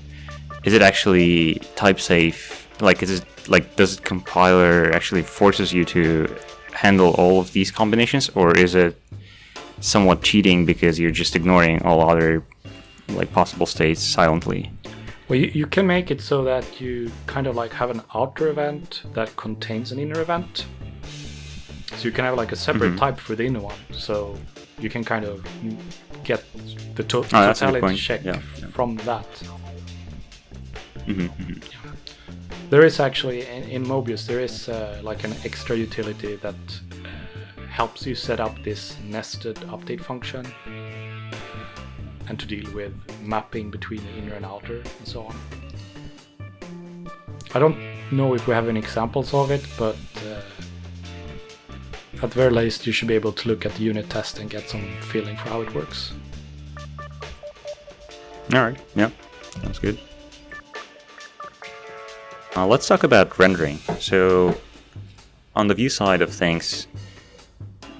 is 0.64 0.74
it 0.74 0.82
actually 0.82 1.54
type 1.74 1.98
safe? 2.00 2.68
Like, 2.80 3.02
is 3.02 3.10
it 3.10 3.24
like 3.48 3.76
does 3.76 3.96
it 3.96 4.04
compiler 4.04 4.92
actually 4.92 5.22
forces 5.22 5.72
you 5.72 5.84
to 5.86 6.34
handle 6.82 7.10
all 7.14 7.40
of 7.40 7.52
these 7.52 7.70
combinations, 7.70 8.28
or 8.34 8.56
is 8.56 8.74
it 8.74 8.94
somewhat 9.80 10.22
cheating 10.22 10.64
because 10.66 10.98
you're 11.00 11.10
just 11.24 11.34
ignoring 11.36 11.82
all 11.82 12.08
other 12.10 12.42
like 13.08 13.32
possible 13.32 13.66
states 13.66 14.02
silently? 14.02 14.70
Well, 15.28 15.38
you, 15.38 15.50
you 15.60 15.66
can 15.66 15.86
make 15.86 16.10
it 16.10 16.20
so 16.20 16.44
that 16.44 16.80
you 16.80 17.10
kind 17.26 17.46
of 17.46 17.54
like 17.56 17.72
have 17.72 17.90
an 17.90 18.02
outer 18.14 18.48
event 18.48 19.02
that 19.14 19.34
contains 19.36 19.92
an 19.92 19.98
inner 19.98 20.20
event. 20.20 20.66
So 21.96 22.04
you 22.04 22.12
can 22.12 22.24
have 22.24 22.36
like 22.36 22.52
a 22.52 22.56
separate 22.56 22.92
Mhm. 22.92 22.98
type 22.98 23.18
for 23.18 23.34
the 23.34 23.44
inner 23.44 23.60
one. 23.60 23.80
So 23.92 24.36
you 24.78 24.88
can 24.88 25.04
kind 25.04 25.24
of 25.24 25.44
get 26.24 26.40
the 26.94 27.02
to- 27.04 27.18
Oh, 27.18 27.22
that's 27.46 27.62
a 27.62 27.66
good 27.66 27.72
totality 27.80 27.96
check 28.08 28.20
Yeah, 28.24 28.38
from 28.76 28.96
that. 29.08 29.26
hmm 31.06 31.26
hmm 31.26 31.52
There 32.70 32.84
is 32.84 33.00
actually 33.00 33.46
in, 33.46 33.62
in 33.64 33.84
Mobius 33.84 34.26
there 34.26 34.40
is 34.40 34.68
uh, 34.68 35.00
like 35.02 35.24
an 35.24 35.34
extra 35.44 35.74
utility 35.74 36.36
that 36.36 36.54
uh, 36.54 37.62
helps 37.66 38.06
you 38.06 38.14
set 38.14 38.40
up 38.40 38.62
this 38.62 38.96
nested 39.04 39.56
update 39.72 40.02
function 40.02 40.46
and 42.28 42.38
to 42.38 42.46
deal 42.46 42.70
with 42.74 42.92
mapping 43.22 43.70
between 43.70 44.02
the 44.04 44.12
inner 44.18 44.34
and 44.34 44.44
outer 44.44 44.76
and 44.76 45.06
so 45.06 45.22
on. 45.22 45.36
I 47.54 47.58
don't 47.58 47.78
know 48.12 48.34
if 48.34 48.46
we 48.46 48.52
have 48.52 48.68
any 48.68 48.80
examples 48.80 49.32
of 49.32 49.50
it, 49.50 49.64
but 49.78 49.96
uh, 50.26 50.42
at 52.22 52.34
very 52.34 52.50
least 52.50 52.86
you 52.86 52.92
should 52.92 53.08
be 53.08 53.14
able 53.14 53.32
to 53.32 53.48
look 53.48 53.64
at 53.64 53.74
the 53.76 53.82
unit 53.82 54.10
test 54.10 54.40
and 54.40 54.50
get 54.50 54.68
some 54.68 54.86
feeling 55.00 55.36
for 55.38 55.48
how 55.48 55.62
it 55.62 55.74
works. 55.74 56.12
All 58.52 58.60
right. 58.60 58.78
Yeah, 58.94 59.10
sounds 59.62 59.78
good. 59.78 59.98
Uh, 62.58 62.66
let's 62.66 62.88
talk 62.88 63.04
about 63.04 63.38
rendering. 63.38 63.78
So, 64.00 64.52
on 65.54 65.68
the 65.68 65.74
view 65.74 65.88
side 65.88 66.20
of 66.22 66.34
things, 66.34 66.88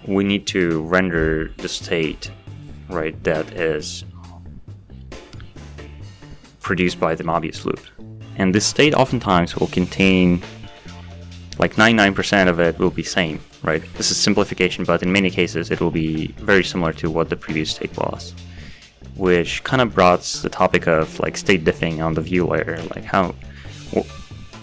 we 0.04 0.24
need 0.24 0.48
to 0.48 0.82
render 0.82 1.52
the 1.58 1.68
state, 1.68 2.32
right? 2.88 3.14
That 3.22 3.52
is 3.52 4.04
produced 6.58 6.98
by 6.98 7.14
the 7.14 7.22
Mobius 7.22 7.64
loop, 7.64 7.78
and 8.34 8.52
this 8.52 8.66
state 8.66 8.94
oftentimes 8.94 9.54
will 9.54 9.68
contain 9.68 10.42
like 11.60 11.74
99% 11.74 12.48
of 12.48 12.58
it 12.58 12.80
will 12.80 12.90
be 12.90 13.04
same, 13.04 13.38
right? 13.62 13.82
This 13.94 14.10
is 14.10 14.16
simplification, 14.16 14.82
but 14.82 15.04
in 15.04 15.12
many 15.12 15.30
cases 15.30 15.70
it 15.70 15.80
will 15.80 15.92
be 15.92 16.34
very 16.38 16.64
similar 16.64 16.92
to 16.94 17.12
what 17.12 17.30
the 17.30 17.36
previous 17.36 17.70
state 17.70 17.96
was 17.96 18.34
which 19.18 19.64
kind 19.64 19.82
of 19.82 19.94
brought 19.94 20.22
the 20.42 20.48
topic 20.48 20.86
of 20.86 21.18
like 21.18 21.36
state 21.36 21.64
diffing 21.64 22.02
on 22.02 22.14
the 22.14 22.20
view 22.20 22.46
layer. 22.46 22.80
Like 22.94 23.04
how, 23.04 23.34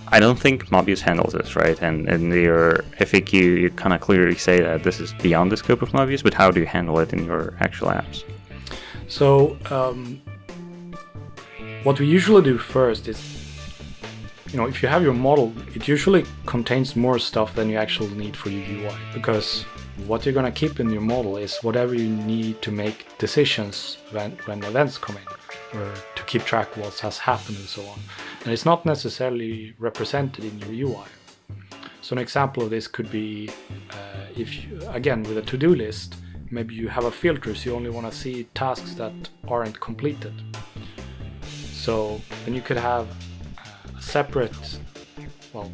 I 0.10 0.20
don't 0.20 0.40
think 0.40 0.68
Mobius 0.68 1.00
handles 1.00 1.34
this, 1.34 1.56
right? 1.56 1.82
And 1.82 2.08
in 2.08 2.32
your 2.32 2.84
FAQ, 3.00 3.34
you 3.34 3.70
kind 3.72 3.94
of 3.94 4.02
clearly 4.02 4.36
say 4.36 4.62
that 4.62 4.84
this 4.84 5.00
is 5.00 5.14
beyond 5.14 5.52
the 5.52 5.58
scope 5.58 5.82
of 5.82 5.90
Mobius, 5.92 6.24
but 6.24 6.34
how 6.34 6.52
do 6.52 6.60
you 6.60 6.66
handle 6.66 7.00
it 7.00 7.12
in 7.12 7.26
your 7.26 7.56
actual 7.60 7.90
apps? 7.90 8.24
So, 9.08 9.58
um, 9.70 10.22
what 11.84 12.00
we 12.00 12.08
usually 12.08 12.44
do 12.44 12.58
first 12.58 13.08
is, 13.08 13.20
you 14.52 14.58
know, 14.58 14.66
if 14.68 14.82
you 14.82 14.90
have 14.90 15.04
your 15.04 15.14
model, 15.14 15.54
it 15.76 15.88
usually 15.88 16.26
contains 16.46 16.96
more 16.96 17.20
stuff 17.20 17.54
than 17.56 17.70
you 17.70 17.78
actually 17.78 18.14
need 18.16 18.36
for 18.36 18.50
your 18.50 18.64
UI 18.78 18.96
because 19.14 19.64
what 20.08 20.26
you're 20.26 20.34
gonna 20.34 20.52
keep 20.52 20.80
in 20.80 20.90
your 20.90 21.02
model 21.02 21.38
is 21.38 21.58
whatever 21.62 21.94
you 21.96 22.10
need 22.10 22.62
to 22.62 22.72
make 22.72 23.18
decisions 23.18 23.98
when, 24.12 24.32
when 24.46 24.64
events 24.64 24.98
come 24.98 25.18
in, 25.18 25.80
or 25.80 25.94
to 26.16 26.24
keep 26.24 26.44
track 26.44 26.76
of 26.76 26.84
what 26.84 27.00
has 27.00 27.18
happened 27.18 27.58
and 27.58 27.68
so 27.68 27.82
on. 27.86 28.00
And 28.46 28.54
it's 28.54 28.64
not 28.64 28.86
necessarily 28.86 29.74
represented 29.80 30.46
in 30.46 30.60
your 30.60 30.90
UI. 30.90 31.06
So 32.02 32.14
an 32.14 32.20
example 32.20 32.62
of 32.62 32.70
this 32.70 32.88
could 32.88 33.10
be 33.10 33.50
uh, 33.90 34.28
if 34.38 34.54
you, 34.54 34.80
again 34.90 35.24
with 35.24 35.40
a 35.40 35.42
to-do 35.42 35.74
list, 35.74 36.18
maybe 36.52 36.76
you 36.76 36.88
have 36.88 37.06
a 37.06 37.12
filter, 37.12 37.56
so 37.56 37.72
you 37.72 37.76
only 37.76 37.90
want 37.90 38.06
to 38.06 38.16
see 38.16 38.44
tasks 38.54 38.94
that 38.94 39.14
aren't 39.48 39.80
completed. 39.80 40.32
So 41.74 42.22
then 42.46 42.54
you 42.54 42.62
could 42.62 42.78
have 42.78 43.08
uh, 43.58 43.98
a 43.98 44.02
separate, 44.04 44.80
well, 45.52 45.72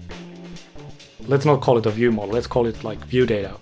let's 1.27 1.43
not 1.43 1.59
call 1.59 1.77
it 1.77 1.85
a 1.85 1.91
view 1.91 2.13
model. 2.13 2.33
Let's 2.33 2.47
call 2.47 2.67
it 2.67 2.81
like 2.85 2.99
view 2.99 3.25
data, 3.25 3.57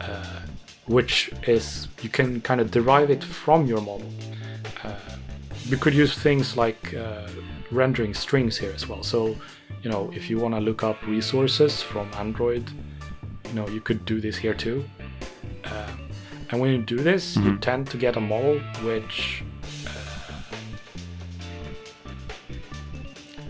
uh, 0.00 0.40
which 0.86 1.30
is 1.46 1.86
you 2.02 2.08
can 2.08 2.40
kind 2.40 2.60
of 2.60 2.72
derive 2.72 3.08
it 3.08 3.22
from 3.22 3.66
your 3.66 3.80
model. 3.80 4.10
Uh, 4.82 4.96
we 5.70 5.76
could 5.76 5.94
use 5.94 6.18
things 6.18 6.56
like 6.56 6.92
uh, 6.94 7.28
rendering 7.72 8.14
strings 8.14 8.56
here 8.58 8.72
as 8.74 8.86
well. 8.88 9.02
So, 9.02 9.36
you 9.82 9.90
know, 9.90 10.10
if 10.14 10.28
you 10.30 10.38
want 10.38 10.54
to 10.54 10.60
look 10.60 10.82
up 10.82 11.04
resources 11.06 11.82
from 11.82 12.08
Android, 12.14 12.64
you 13.48 13.54
know, 13.54 13.68
you 13.68 13.80
could 13.80 14.04
do 14.04 14.20
this 14.20 14.36
here 14.36 14.54
too. 14.54 14.84
Uh, 15.64 15.90
and 16.50 16.60
when 16.60 16.70
you 16.70 16.82
do 16.82 16.96
this, 16.96 17.36
you 17.36 17.52
Mhm. 17.52 17.60
tend 17.60 17.86
to 17.90 17.96
get 17.96 18.16
a 18.16 18.20
model 18.20 18.58
which 18.84 19.42
uh, 19.86 19.90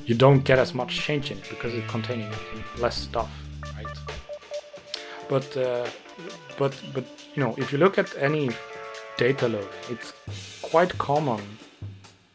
you 0.06 0.14
don't 0.14 0.44
get 0.44 0.58
as 0.58 0.74
much 0.74 0.96
change 1.00 1.30
in 1.30 1.38
it 1.38 1.48
because 1.48 1.74
it's 1.74 1.90
containing 1.90 2.30
less 2.78 2.96
stuff, 2.96 3.30
right? 3.76 3.86
But 5.28 5.56
uh, 5.56 5.86
but 6.58 6.72
but 6.94 7.04
you 7.34 7.42
know, 7.42 7.54
if 7.56 7.72
you 7.72 7.78
look 7.78 7.98
at 7.98 8.14
any 8.18 8.50
data 9.16 9.48
load, 9.48 9.68
it's 9.90 10.12
quite 10.62 10.96
common 10.98 11.40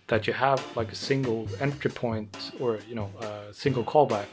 that 0.07 0.25
you 0.25 0.33
have 0.33 0.63
like 0.75 0.91
a 0.91 0.95
single 0.95 1.47
entry 1.59 1.91
point 1.91 2.51
or 2.59 2.79
you 2.87 2.95
know 2.95 3.09
a 3.21 3.53
single 3.53 3.83
callback 3.83 4.27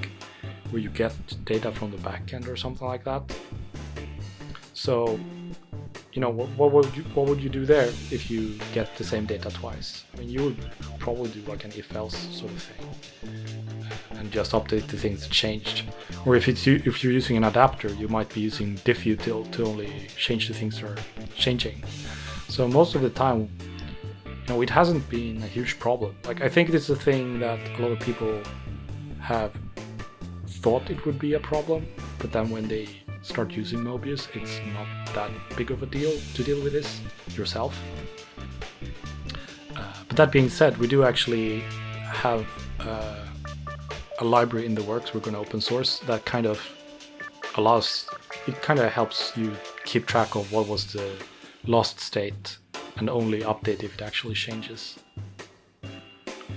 where 0.70 0.80
you 0.80 0.88
get 0.88 1.14
data 1.44 1.70
from 1.70 1.90
the 1.90 1.98
backend 1.98 2.48
or 2.48 2.56
something 2.56 2.86
like 2.86 3.04
that. 3.04 3.22
So, 4.72 5.18
you 6.12 6.20
know, 6.20 6.30
what, 6.30 6.48
what 6.50 6.72
would 6.72 6.96
you 6.96 7.02
what 7.14 7.26
would 7.28 7.40
you 7.40 7.48
do 7.48 7.64
there 7.64 7.88
if 8.10 8.30
you 8.30 8.58
get 8.72 8.96
the 8.96 9.04
same 9.04 9.24
data 9.24 9.50
twice? 9.50 10.04
I 10.12 10.20
mean, 10.20 10.28
you 10.28 10.44
would 10.44 10.70
probably 10.98 11.30
do 11.30 11.40
like 11.42 11.64
an 11.64 11.72
if-else 11.76 12.16
sort 12.36 12.50
of 12.52 12.62
thing, 12.62 12.86
uh, 13.80 14.18
and 14.18 14.30
just 14.30 14.52
update 14.52 14.86
the 14.88 14.96
things 14.96 15.22
that 15.22 15.30
changed. 15.30 15.84
Or 16.26 16.36
if 16.36 16.48
it's 16.48 16.66
if 16.66 17.02
you're 17.02 17.12
using 17.12 17.36
an 17.36 17.44
adapter, 17.44 17.88
you 17.94 18.08
might 18.08 18.32
be 18.32 18.40
using 18.40 18.76
diffutil 18.78 19.50
to 19.52 19.64
only 19.64 20.08
change 20.16 20.48
the 20.48 20.54
things 20.54 20.80
that 20.80 20.90
are 20.90 20.98
changing. 21.36 21.82
So 22.48 22.68
most 22.68 22.94
of 22.94 23.02
the 23.02 23.10
time, 23.10 23.48
you 24.46 24.54
know, 24.54 24.60
it 24.60 24.68
hasn't 24.68 25.08
been 25.08 25.42
a 25.42 25.46
huge 25.46 25.78
problem. 25.78 26.14
Like 26.26 26.42
I 26.42 26.48
think 26.48 26.68
is 26.70 26.90
a 26.90 26.96
thing 26.96 27.38
that 27.40 27.58
a 27.78 27.82
lot 27.82 27.92
of 27.92 28.00
people 28.00 28.42
have 29.20 29.52
thought 30.46 30.90
it 30.90 31.04
would 31.06 31.18
be 31.18 31.32
a 31.32 31.40
problem, 31.40 31.86
but 32.18 32.30
then 32.30 32.50
when 32.50 32.68
they 32.68 32.88
start 33.22 33.52
using 33.52 33.78
Mobius, 33.78 34.28
it's 34.34 34.60
not 34.74 34.86
that 35.14 35.30
big 35.56 35.70
of 35.70 35.82
a 35.82 35.86
deal 35.86 36.12
to 36.34 36.44
deal 36.44 36.62
with 36.62 36.74
this 36.74 37.00
yourself. 37.34 37.78
Uh, 39.74 39.82
but 40.08 40.16
that 40.16 40.30
being 40.30 40.50
said, 40.50 40.76
we 40.76 40.86
do 40.86 41.04
actually 41.04 41.60
have 42.02 42.46
uh, 42.80 43.24
a 44.18 44.24
library 44.24 44.66
in 44.66 44.74
the 44.74 44.82
works 44.82 45.14
we're 45.14 45.20
going 45.20 45.34
to 45.34 45.40
open 45.40 45.60
source 45.60 46.00
that 46.00 46.24
kind 46.26 46.46
of 46.46 46.60
allows 47.56 48.08
it 48.46 48.60
kind 48.60 48.78
of 48.78 48.92
helps 48.92 49.32
you 49.36 49.56
keep 49.84 50.06
track 50.06 50.34
of 50.34 50.52
what 50.52 50.68
was 50.68 50.92
the 50.92 51.10
lost 51.66 51.98
state 51.98 52.58
and 52.96 53.10
only 53.10 53.40
update 53.40 53.82
if 53.82 53.94
it 53.94 54.02
actually 54.02 54.34
changes. 54.34 54.98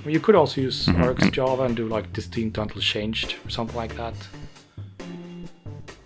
You 0.05 0.19
could 0.19 0.35
also 0.35 0.61
use 0.61 0.85
Mhm. 0.88 1.03
RxJava 1.15 1.65
and 1.65 1.75
do 1.75 1.85
like 1.88 2.13
distinct 2.13 2.57
until 2.57 2.81
changed 2.81 3.35
or 3.45 3.49
something 3.49 3.75
like 3.75 3.95
that. 3.97 4.15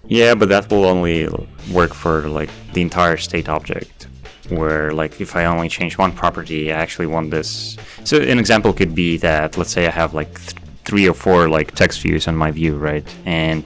Yeah, 0.07 0.34
but 0.36 0.49
that 0.49 0.69
will 0.71 0.86
only 0.86 1.27
work 1.71 1.93
for 1.93 2.27
like 2.27 2.49
the 2.73 2.82
entire 2.82 3.17
state 3.17 3.47
object. 3.47 4.07
Where 4.49 4.91
like 4.91 5.21
if 5.21 5.36
I 5.36 5.45
only 5.45 5.69
change 5.69 5.97
one 5.97 6.11
property, 6.11 6.71
I 6.71 6.75
actually 6.75 7.07
want 7.07 7.32
this. 7.32 7.77
So 8.03 8.17
an 8.17 8.39
example 8.39 8.73
could 8.73 8.93
be 8.95 9.17
that 9.17 9.57
let's 9.57 9.71
say 9.71 9.88
I 9.88 9.91
have 9.91 10.13
like 10.13 10.34
th- 10.39 10.55
three 10.84 11.07
or 11.07 11.13
four 11.13 11.47
like 11.47 11.73
text 11.75 12.01
views 12.01 12.27
on 12.27 12.36
my 12.36 12.51
view, 12.51 12.75
right? 12.75 13.05
And 13.25 13.63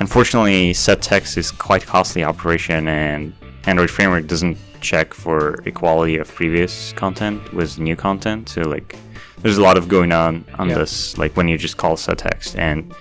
unfortunately, 0.00 0.74
set 0.74 1.00
text 1.00 1.38
is 1.38 1.50
quite 1.50 1.86
costly 1.86 2.24
operation, 2.24 2.88
and 2.88 3.32
Android 3.66 3.90
framework 3.90 4.26
doesn't 4.26 4.58
check 4.80 5.14
for 5.14 5.60
equality 5.64 6.16
of 6.16 6.32
previous 6.34 6.92
content 6.94 7.52
with 7.52 7.78
new 7.78 7.96
content. 7.96 8.48
So 8.48 8.62
like, 8.62 8.96
there's 9.42 9.58
a 9.58 9.62
lot 9.62 9.76
of 9.76 9.88
going 9.88 10.12
on 10.12 10.44
on 10.58 10.68
Yeah. 10.68 10.78
this, 10.78 11.16
like 11.18 11.36
when 11.36 11.48
you 11.48 11.56
just 11.58 11.76
call 11.76 11.96
set 11.96 12.18
text 12.18 12.56
and 12.56 12.94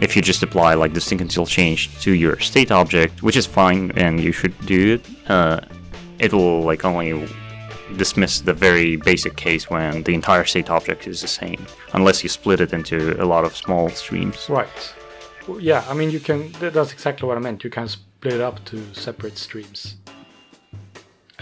if 0.00 0.16
you 0.16 0.22
just 0.22 0.42
apply 0.42 0.74
like 0.74 0.92
distinct 0.92 1.22
until 1.22 1.46
change 1.46 1.80
to 2.02 2.12
your 2.12 2.38
state 2.38 2.70
object, 2.70 3.22
which 3.22 3.36
is 3.36 3.46
fine 3.46 3.92
and 3.96 4.20
you 4.20 4.32
should 4.32 4.54
do 4.66 4.94
it, 4.94 5.30
uh, 5.30 5.60
it 6.18 6.32
will 6.32 6.62
like 6.62 6.84
only 6.84 7.28
dismiss 7.96 8.40
the 8.40 8.52
very 8.52 8.96
basic 8.96 9.36
case 9.36 9.68
when 9.68 10.02
the 10.04 10.14
entire 10.14 10.44
state 10.44 10.70
object 10.70 11.06
is 11.06 11.20
the 11.20 11.28
same, 11.28 11.66
unless 11.92 12.22
you 12.22 12.28
split 12.28 12.60
it 12.60 12.72
into 12.72 13.20
a 13.22 13.26
lot 13.26 13.44
of 13.44 13.56
small 13.56 13.88
streams. 13.90 14.48
Right. 14.48 14.94
Yeah, 15.58 15.84
I 15.88 15.94
mean, 15.94 16.10
you 16.10 16.20
can. 16.20 16.52
That's 16.60 16.92
exactly 16.92 17.26
what 17.26 17.36
I 17.36 17.40
meant. 17.40 17.64
You 17.64 17.70
can 17.70 17.88
split 17.88 18.34
it 18.34 18.40
up 18.40 18.64
to 18.66 18.76
separate 18.94 19.36
streams, 19.38 19.96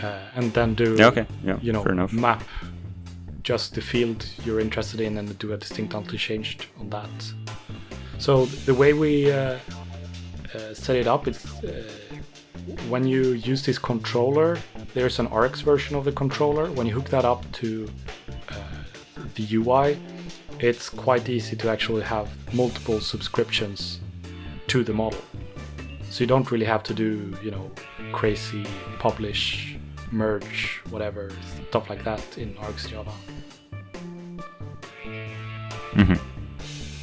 uh, 0.03 0.19
and 0.35 0.53
then 0.53 0.75
do. 0.75 0.97
Yeah, 0.97 1.07
okay, 1.07 1.27
yeah, 1.45 1.59
You 1.61 1.73
know, 1.73 2.09
map 2.13 2.43
just 3.43 3.75
the 3.75 3.81
field 3.81 4.27
you're 4.45 4.61
interested 4.61 5.01
in, 5.01 5.17
and 5.17 5.39
do 5.39 5.53
a 5.53 5.57
distinct 5.57 5.95
until 5.95 6.19
changed 6.19 6.67
on 6.79 6.91
that. 6.91 7.33
So 8.19 8.45
the 8.67 8.75
way 8.75 8.93
we 8.93 9.33
uh, 9.33 9.59
uh, 10.55 10.75
set 10.75 10.97
it 10.97 11.07
up 11.07 11.27
is 11.29 11.45
uh, 11.65 11.91
when 12.89 13.07
you 13.07 13.33
use 13.33 13.65
this 13.65 13.79
controller, 13.79 14.59
there's 14.95 15.19
an 15.19 15.27
Rx 15.29 15.63
version 15.63 15.97
of 15.97 16.05
the 16.05 16.13
controller. 16.13 16.71
When 16.73 16.87
you 16.87 16.95
hook 16.95 17.09
that 17.11 17.25
up 17.25 17.51
to 17.53 17.89
uh, 18.51 18.55
the 19.35 19.57
UI, 19.57 19.99
it's 20.59 20.91
quite 20.91 21.29
easy 21.29 21.57
to 21.57 21.71
actually 21.71 22.03
have 22.03 22.29
multiple 22.53 23.01
subscriptions 23.01 24.01
to 24.67 24.85
the 24.85 24.93
model. 24.93 25.23
So 26.11 26.25
you 26.25 26.27
don't 26.27 26.51
really 26.51 26.67
have 26.67 26.83
to 26.85 26.95
do, 26.95 27.37
you 27.43 27.51
know, 27.51 27.71
crazy 28.13 28.67
publish, 28.99 29.77
merge, 30.11 30.81
whatever, 30.91 31.31
stuff 31.69 31.91
like 31.91 32.05
that 32.05 32.23
in 32.39 32.55
RxJava. 32.55 33.13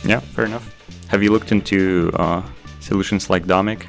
Yeah, 0.05 0.19
fair 0.19 0.45
enough. 0.45 0.71
Have 1.07 1.23
you 1.23 1.31
looked 1.31 1.51
into 1.51 2.11
uh, 2.15 2.43
solutions 2.79 3.29
like 3.29 3.45
Domic? 3.45 3.85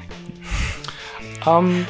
Um, 1.45 1.85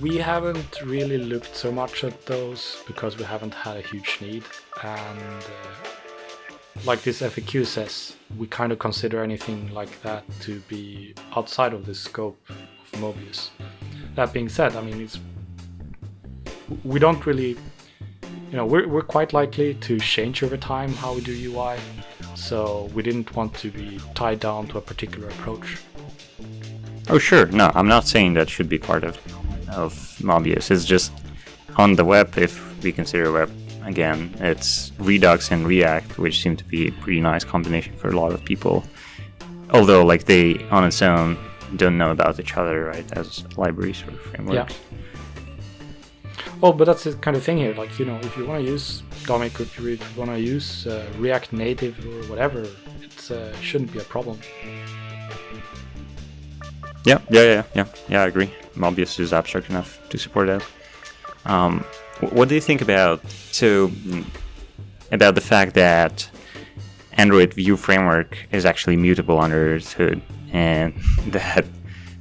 we 0.00 0.18
haven't 0.18 0.82
really 0.82 1.18
looked 1.18 1.56
so 1.56 1.72
much 1.72 2.04
at 2.04 2.26
those 2.26 2.82
because 2.86 3.16
we 3.16 3.24
haven't 3.24 3.54
had 3.54 3.78
a 3.78 3.80
huge 3.80 4.18
need, 4.20 4.44
and 4.82 5.42
uh, 5.42 6.54
like 6.84 7.02
this 7.02 7.22
FAQ 7.22 7.66
says, 7.66 8.14
we 8.36 8.46
kind 8.46 8.72
of 8.72 8.78
consider 8.78 9.22
anything 9.22 9.72
like 9.72 10.02
that 10.02 10.24
to 10.40 10.60
be 10.68 11.14
outside 11.34 11.72
of 11.72 11.86
the 11.86 11.94
scope 11.94 12.38
of 12.50 13.00
Mobius. 13.00 13.48
That 14.14 14.32
being 14.32 14.48
said, 14.48 14.76
I 14.76 14.82
mean, 14.82 15.00
it's 15.00 15.18
we 16.84 16.98
don't 16.98 17.24
really, 17.26 17.56
you 18.50 18.56
know, 18.56 18.66
we're 18.66 18.88
we're 18.88 19.02
quite 19.02 19.32
likely 19.32 19.74
to 19.74 19.98
change 19.98 20.42
over 20.42 20.56
time 20.56 20.92
how 20.94 21.14
we 21.14 21.20
do 21.20 21.32
UI, 21.32 21.76
so 22.34 22.90
we 22.94 23.02
didn't 23.02 23.34
want 23.34 23.54
to 23.54 23.70
be 23.70 24.00
tied 24.14 24.40
down 24.40 24.68
to 24.68 24.78
a 24.78 24.80
particular 24.80 25.28
approach. 25.28 25.78
Oh, 27.10 27.18
sure. 27.18 27.46
No, 27.46 27.70
I'm 27.74 27.88
not 27.88 28.06
saying 28.06 28.34
that 28.34 28.50
should 28.50 28.68
be 28.68 28.78
part 28.78 29.04
of 29.04 29.16
of 29.70 29.92
Mobius. 30.20 30.70
It's 30.70 30.84
just 30.84 31.12
on 31.76 31.94
the 31.94 32.04
web, 32.04 32.36
if 32.36 32.82
we 32.82 32.92
consider 32.92 33.30
web 33.32 33.50
again, 33.84 34.34
it's 34.40 34.92
Redux 34.98 35.50
and 35.50 35.66
React, 35.66 36.18
which 36.18 36.40
seem 36.42 36.56
to 36.56 36.64
be 36.64 36.88
a 36.88 36.92
pretty 36.92 37.20
nice 37.20 37.44
combination 37.44 37.94
for 37.96 38.08
a 38.08 38.16
lot 38.20 38.32
of 38.32 38.44
people. 38.44 38.84
Although, 39.70 40.04
like 40.04 40.24
they 40.24 40.58
on 40.70 40.84
its 40.84 41.02
own 41.02 41.38
don't 41.76 41.98
know 41.98 42.10
about 42.10 42.40
each 42.40 42.56
other, 42.56 42.84
right? 42.84 43.10
As 43.12 43.44
libraries 43.56 44.02
or 44.02 44.12
frameworks. 44.12 44.74
Oh, 46.60 46.72
but 46.72 46.86
that's 46.86 47.04
the 47.04 47.12
kind 47.14 47.36
of 47.36 47.44
thing 47.44 47.58
here. 47.58 47.74
Like, 47.74 47.98
you 47.98 48.04
know, 48.04 48.16
if 48.16 48.36
you 48.36 48.44
want 48.44 48.64
to 48.64 48.70
use 48.70 49.02
Domic, 49.24 49.60
if 49.60 49.78
you 49.78 49.98
want 50.16 50.30
to 50.30 50.40
use 50.40 50.86
uh, 50.86 51.06
React 51.16 51.52
Native 51.52 52.04
or 52.04 52.28
whatever, 52.28 52.62
it 53.00 53.30
uh, 53.30 53.54
shouldn't 53.60 53.92
be 53.92 54.00
a 54.00 54.04
problem. 54.04 54.40
Yeah, 57.04 57.20
yeah, 57.30 57.42
yeah, 57.42 57.62
yeah, 57.74 57.84
yeah. 58.08 58.22
I 58.22 58.26
agree. 58.26 58.50
Mobius 58.74 59.20
is 59.20 59.32
abstract 59.32 59.70
enough 59.70 60.00
to 60.08 60.18
support 60.18 60.48
that. 60.48 60.64
Um, 61.44 61.84
what 62.20 62.48
do 62.48 62.56
you 62.56 62.60
think 62.60 62.82
about 62.82 63.20
so 63.52 63.88
mm, 63.88 64.26
about 65.12 65.36
the 65.36 65.40
fact 65.40 65.74
that 65.74 66.28
Android 67.12 67.54
View 67.54 67.76
framework 67.76 68.36
is 68.50 68.64
actually 68.64 68.96
mutable 68.96 69.38
under 69.38 69.76
its 69.76 69.92
hood, 69.92 70.20
and 70.52 70.92
that, 71.28 71.64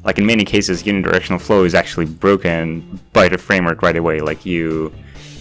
like 0.07 0.17
in 0.17 0.25
many 0.25 0.45
cases, 0.45 0.83
unidirectional 0.83 1.39
flow 1.39 1.65
is 1.65 1.75
actually 1.75 2.05
broken 2.05 2.97
by 3.11 3.27
the 3.27 3.37
framework 3.37 3.81
right 3.81 3.97
away. 3.97 4.21
Like 4.21 4.45
you, 4.45 4.93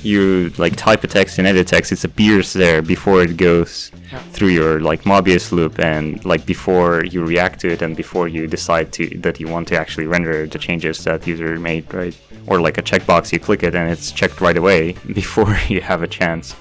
you 0.03 0.51
like 0.59 0.75
type 0.75 1.05
a 1.05 1.07
text 1.07 1.39
and 1.39 1.47
edit 1.47 1.69
text, 1.69 1.93
it 1.93 2.03
appears 2.03 2.53
there 2.53 2.83
before 2.83 3.23
it 3.23 3.37
goes 3.37 3.93
through 4.33 4.49
your 4.49 4.81
like 4.81 5.03
Mobius 5.03 5.53
loop, 5.53 5.79
and 5.79 6.23
like 6.25 6.45
before 6.45 7.05
you 7.05 7.25
react 7.25 7.61
to 7.61 7.69
it, 7.75 7.81
and 7.81 7.97
before 7.97 8.27
you 8.27 8.49
decide 8.49 8.93
to 8.95 9.09
that 9.21 9.39
you 9.39 9.47
want 9.47 9.69
to 9.69 9.79
actually 9.79 10.09
render 10.09 10.49
the 10.49 10.59
changes 10.59 11.05
that 11.05 11.25
user 11.29 11.61
made, 11.61 11.95
right? 11.95 12.19
Or 12.49 12.61
like 12.61 12.77
a 12.77 12.83
checkbox, 12.83 13.33
you 13.33 13.39
click 13.39 13.63
it 13.63 13.77
and 13.77 13.89
it's 13.89 14.11
checked 14.11 14.41
right 14.41 14.57
away 14.57 14.93
before 15.15 15.57
you 15.69 15.81
have 15.81 16.03
a 16.03 16.09
chance. 16.09 16.57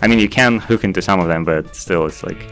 I 0.00 0.08
mean, 0.08 0.18
you 0.18 0.30
can 0.30 0.60
hook 0.60 0.82
into 0.82 1.02
some 1.02 1.20
of 1.20 1.28
them, 1.28 1.44
but 1.44 1.76
still, 1.76 2.06
it's 2.06 2.22
like 2.22 2.42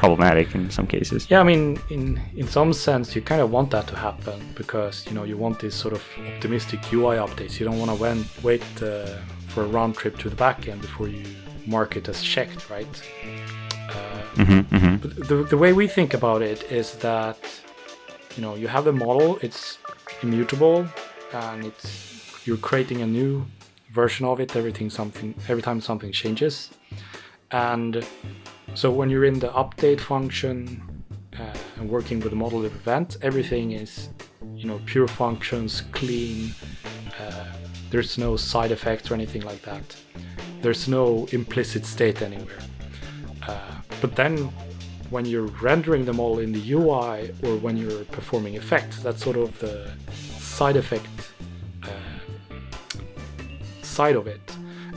problematic 0.00 0.54
in 0.54 0.70
some 0.70 0.86
cases. 0.86 1.20
Yeah, 1.30 1.40
I 1.44 1.46
mean, 1.50 1.78
in 1.96 2.04
in 2.42 2.46
some 2.58 2.72
sense, 2.72 3.06
you 3.16 3.22
kind 3.32 3.40
of 3.44 3.48
want 3.56 3.68
that 3.70 3.86
to 3.92 3.96
happen 4.08 4.38
because 4.60 4.96
you 5.06 5.14
know 5.16 5.24
you 5.30 5.36
want 5.44 5.56
these 5.64 5.76
sort 5.84 5.94
of 5.98 6.02
optimistic 6.30 6.80
UI 6.92 7.16
updates. 7.26 7.52
You 7.58 7.64
don't 7.68 7.80
want 7.82 7.90
to 7.94 7.98
wait 8.04 8.18
wait 8.48 8.66
uh, 8.82 8.90
for 9.52 9.60
a 9.68 9.70
round 9.76 9.92
trip 10.00 10.14
to 10.22 10.26
the 10.32 10.38
backend 10.44 10.80
before 10.88 11.08
you 11.16 11.22
mark 11.66 11.90
it 11.98 12.08
as 12.12 12.18
checked, 12.34 12.60
right? 12.76 12.94
Uh, 13.96 14.44
hmm 14.44 14.60
hmm 14.76 14.96
But 15.02 15.10
the, 15.30 15.36
the 15.52 15.58
way 15.64 15.72
we 15.80 15.86
think 15.98 16.10
about 16.20 16.40
it 16.50 16.60
is 16.80 16.88
that 17.08 17.38
you 18.36 18.42
know 18.44 18.54
you 18.62 18.68
have 18.68 18.84
the 18.90 18.96
model 19.06 19.38
it's 19.46 19.78
immutable 20.22 20.86
and 21.32 21.64
it's 21.70 21.88
you're 22.46 22.62
creating 22.68 23.02
a 23.02 23.06
new 23.18 23.32
version 24.00 24.24
of 24.32 24.40
it 24.40 24.50
everything 24.60 24.88
something 24.90 25.34
every 25.48 25.62
time 25.68 25.80
something 25.80 26.12
changes 26.12 26.70
and 27.50 28.06
so 28.74 28.90
when 28.90 29.10
you're 29.10 29.24
in 29.24 29.38
the 29.38 29.48
update 29.48 30.00
function 30.00 31.04
uh, 31.38 31.54
and 31.76 31.88
working 31.88 32.20
with 32.20 32.30
the 32.30 32.36
model 32.36 32.64
of 32.64 32.74
event 32.74 33.16
everything 33.22 33.72
is 33.72 34.10
you 34.54 34.66
know 34.66 34.80
pure 34.86 35.08
functions 35.08 35.82
clean 35.92 36.52
uh, 37.20 37.44
there's 37.90 38.18
no 38.18 38.36
side 38.36 38.70
effects 38.70 39.10
or 39.10 39.14
anything 39.14 39.42
like 39.42 39.62
that 39.62 39.96
there's 40.62 40.88
no 40.88 41.26
implicit 41.32 41.84
state 41.84 42.22
anywhere 42.22 42.60
uh, 43.48 43.72
but 44.00 44.14
then 44.16 44.50
when 45.10 45.24
you're 45.24 45.50
rendering 45.60 46.04
them 46.04 46.20
all 46.20 46.38
in 46.38 46.52
the 46.52 46.72
UI 46.72 47.32
or 47.42 47.56
when 47.56 47.76
you're 47.76 48.04
performing 48.06 48.54
effects, 48.54 49.00
that's 49.02 49.22
sort 49.22 49.36
of 49.36 49.58
the 49.58 49.90
side 50.38 50.76
effect 50.76 51.32
uh, 51.82 51.88
side 53.82 54.16
of 54.16 54.26
it. 54.26 54.40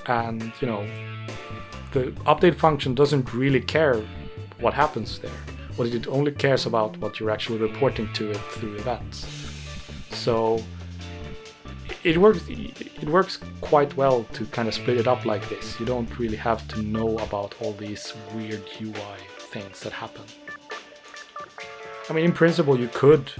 And 0.07 0.53
you 0.61 0.67
know, 0.67 0.87
the 1.93 2.11
update 2.25 2.55
function 2.55 2.95
doesn't 2.95 3.33
really 3.33 3.61
care 3.61 4.01
what 4.59 4.73
happens 4.73 5.19
there. 5.19 5.39
What 5.75 5.87
it 5.87 6.07
only 6.07 6.31
cares 6.31 6.65
about 6.65 6.97
what 6.97 7.19
you're 7.19 7.31
actually 7.31 7.59
reporting 7.59 8.11
to 8.13 8.31
it 8.31 8.37
through 8.51 8.75
events. 8.75 9.25
So 10.11 10.63
it 12.03 12.17
works 12.17 12.41
it 12.47 13.07
works 13.07 13.39
quite 13.61 13.95
well 13.95 14.23
to 14.33 14.45
kind 14.47 14.67
of 14.67 14.73
split 14.73 14.97
it 14.97 15.07
up 15.07 15.25
like 15.25 15.47
this. 15.49 15.79
You 15.79 15.85
don't 15.85 16.19
really 16.19 16.37
have 16.37 16.67
to 16.69 16.81
know 16.81 17.17
about 17.19 17.55
all 17.61 17.73
these 17.73 18.13
weird 18.33 18.63
UI 18.81 19.17
things 19.37 19.79
that 19.81 19.93
happen. 19.93 20.23
I 22.09 22.13
mean, 22.13 22.25
in 22.25 22.33
principle, 22.33 22.79
you 22.79 22.89
could 22.89 23.31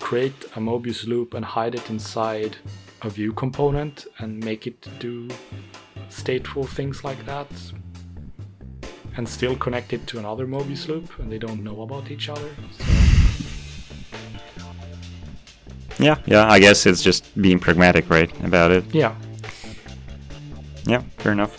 create 0.00 0.44
a 0.56 0.58
Mobius 0.58 1.06
loop 1.06 1.34
and 1.34 1.44
hide 1.44 1.74
it 1.74 1.88
inside 1.90 2.56
a 3.02 3.10
view 3.10 3.32
component 3.32 4.06
and 4.18 4.42
make 4.42 4.66
it 4.66 4.86
do 4.98 5.28
stateful 6.10 6.66
things 6.68 7.04
like 7.04 7.24
that 7.26 7.46
and 9.16 9.28
still 9.28 9.56
connect 9.56 9.92
it 9.92 10.06
to 10.06 10.18
another 10.18 10.46
Mobius 10.46 10.88
loop 10.88 11.18
and 11.18 11.30
they 11.30 11.38
don't 11.38 11.62
know 11.64 11.82
about 11.82 12.10
each 12.10 12.28
other. 12.28 12.50
So, 12.78 12.84
Yeah, 15.98 16.16
yeah. 16.26 16.48
I 16.48 16.60
guess 16.60 16.86
it's 16.86 17.02
just 17.02 17.24
being 17.42 17.58
pragmatic, 17.58 18.08
right, 18.08 18.30
about 18.44 18.70
it. 18.70 18.84
yeah. 18.94 19.14
Yeah, 20.86 21.02
fair 21.18 21.32
enough. 21.32 21.58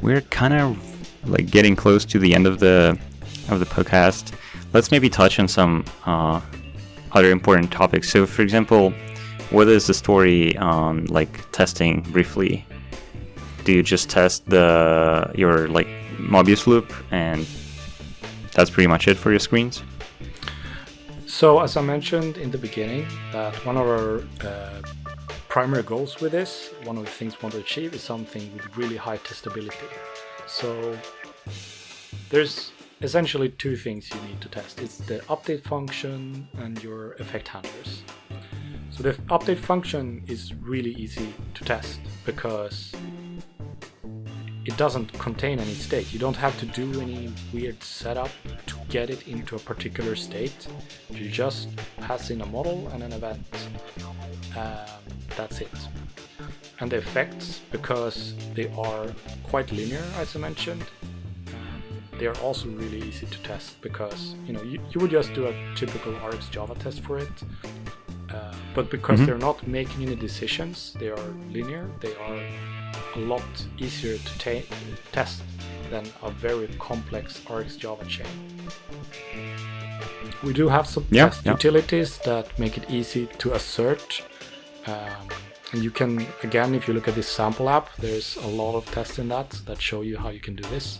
We're 0.00 0.22
kind 0.22 0.54
of 0.54 1.28
like 1.28 1.50
getting 1.50 1.76
close 1.76 2.04
to 2.06 2.18
the 2.18 2.34
end 2.34 2.46
of 2.46 2.58
the 2.58 2.98
of 3.48 3.60
the 3.60 3.66
podcast. 3.66 4.32
Let's 4.72 4.90
maybe 4.90 5.08
touch 5.08 5.38
on 5.38 5.46
some 5.46 5.84
uh, 6.06 6.40
other 7.12 7.30
important 7.30 7.70
topics. 7.70 8.10
So, 8.10 8.26
for 8.26 8.42
example, 8.42 8.92
what 9.54 9.68
is 9.68 9.86
the 9.86 9.94
story 9.94 10.56
on 10.58 11.06
like 11.06 11.50
testing 11.52 12.00
briefly? 12.10 12.66
Do 13.64 13.72
you 13.72 13.82
just 13.82 14.10
test 14.10 14.44
the 14.50 15.30
your 15.36 15.68
like 15.68 15.86
Mobius 16.18 16.66
loop 16.66 16.92
and 17.12 17.46
that's 18.52 18.70
pretty 18.70 18.88
much 18.88 19.06
it 19.06 19.16
for 19.16 19.30
your 19.30 19.38
screens? 19.38 19.82
So, 21.26 21.60
as 21.60 21.76
I 21.76 21.82
mentioned 21.82 22.36
in 22.36 22.50
the 22.50 22.58
beginning, 22.58 23.06
that 23.32 23.54
one 23.64 23.76
of 23.76 23.86
our 23.86 24.24
uh, 24.46 24.82
primary 25.48 25.82
goals 25.82 26.20
with 26.20 26.32
this, 26.32 26.70
one 26.84 26.96
of 26.96 27.04
the 27.04 27.10
things 27.10 27.34
we 27.34 27.42
want 27.44 27.54
to 27.54 27.60
achieve, 27.60 27.94
is 27.94 28.02
something 28.02 28.52
with 28.54 28.76
really 28.76 28.96
high 28.96 29.18
testability. 29.18 29.90
So, 30.46 30.96
there's 32.30 32.70
essentially 33.02 33.48
two 33.50 33.76
things 33.76 34.10
you 34.14 34.20
need 34.28 34.40
to 34.40 34.48
test 34.48 34.80
it's 34.80 34.98
the 34.98 35.18
update 35.34 35.62
function 35.64 36.48
and 36.58 36.82
your 36.82 37.12
effect 37.14 37.48
handlers. 37.48 38.02
So, 38.96 39.02
the 39.02 39.14
update 39.24 39.58
function 39.58 40.22
is 40.28 40.54
really 40.54 40.92
easy 40.92 41.34
to 41.54 41.64
test 41.64 41.98
because 42.24 42.92
it 44.64 44.76
doesn't 44.76 45.12
contain 45.14 45.58
any 45.58 45.74
state. 45.74 46.12
You 46.12 46.20
don't 46.20 46.36
have 46.36 46.56
to 46.60 46.66
do 46.66 47.00
any 47.00 47.32
weird 47.52 47.82
setup 47.82 48.30
to 48.66 48.76
get 48.88 49.10
it 49.10 49.26
into 49.26 49.56
a 49.56 49.58
particular 49.58 50.14
state. 50.14 50.68
You 51.10 51.28
just 51.28 51.70
pass 51.96 52.30
in 52.30 52.40
a 52.40 52.46
model 52.46 52.86
and 52.92 53.02
an 53.02 53.12
event. 53.12 53.44
Um, 54.56 54.86
that's 55.36 55.60
it. 55.60 55.68
And 56.78 56.88
the 56.88 56.98
effects, 56.98 57.62
because 57.72 58.34
they 58.54 58.70
are 58.78 59.08
quite 59.42 59.72
linear, 59.72 60.04
as 60.18 60.36
I 60.36 60.38
mentioned, 60.38 60.84
um, 61.48 61.82
they 62.20 62.26
are 62.26 62.36
also 62.38 62.68
really 62.68 63.02
easy 63.02 63.26
to 63.26 63.38
test 63.42 63.80
because 63.80 64.36
you 64.46 64.52
know 64.52 64.62
you, 64.62 64.80
you 64.90 65.00
would 65.00 65.10
just 65.10 65.34
do 65.34 65.46
a 65.46 65.74
typical 65.74 66.12
RxJava 66.12 66.78
test 66.78 67.00
for 67.00 67.18
it. 67.18 67.32
But 68.74 68.90
because 68.90 69.20
Mhm. 69.20 69.26
they're 69.26 69.38
not 69.50 69.66
making 69.66 70.02
any 70.06 70.16
decisions, 70.16 70.94
they 70.98 71.08
are 71.08 71.28
linear. 71.52 71.84
They 72.00 72.14
are 72.16 72.40
a 73.14 73.20
lot 73.32 73.42
easier 73.78 74.16
to 74.18 74.38
ta- 74.38 74.66
test 75.12 75.42
than 75.90 76.04
a 76.22 76.30
very 76.30 76.68
complex 76.78 77.40
RxJava 77.46 78.06
chain. 78.08 78.26
We 80.42 80.52
do 80.52 80.68
have 80.68 80.86
some 80.86 81.04
Yeah, 81.10 81.28
test 81.28 81.44
yeah. 81.44 81.52
utilities 81.52 82.18
that 82.24 82.58
make 82.58 82.76
it 82.76 82.84
easy 82.90 83.28
to 83.38 83.52
assert. 83.54 84.22
Um, 84.86 85.28
and 85.72 85.82
you 85.82 85.90
can, 85.90 86.26
again, 86.42 86.74
if 86.74 86.86
you 86.88 86.94
look 86.94 87.08
at 87.08 87.14
this 87.14 87.28
sample 87.28 87.68
app, 87.68 87.86
there's 87.96 88.36
a 88.36 88.46
lot 88.46 88.74
of 88.76 88.84
tests 88.90 89.18
in 89.18 89.28
that 89.28 89.50
that 89.66 89.80
show 89.80 90.02
you 90.02 90.18
how 90.18 90.30
you 90.30 90.40
can 90.40 90.54
do 90.56 90.64
this. 90.68 90.98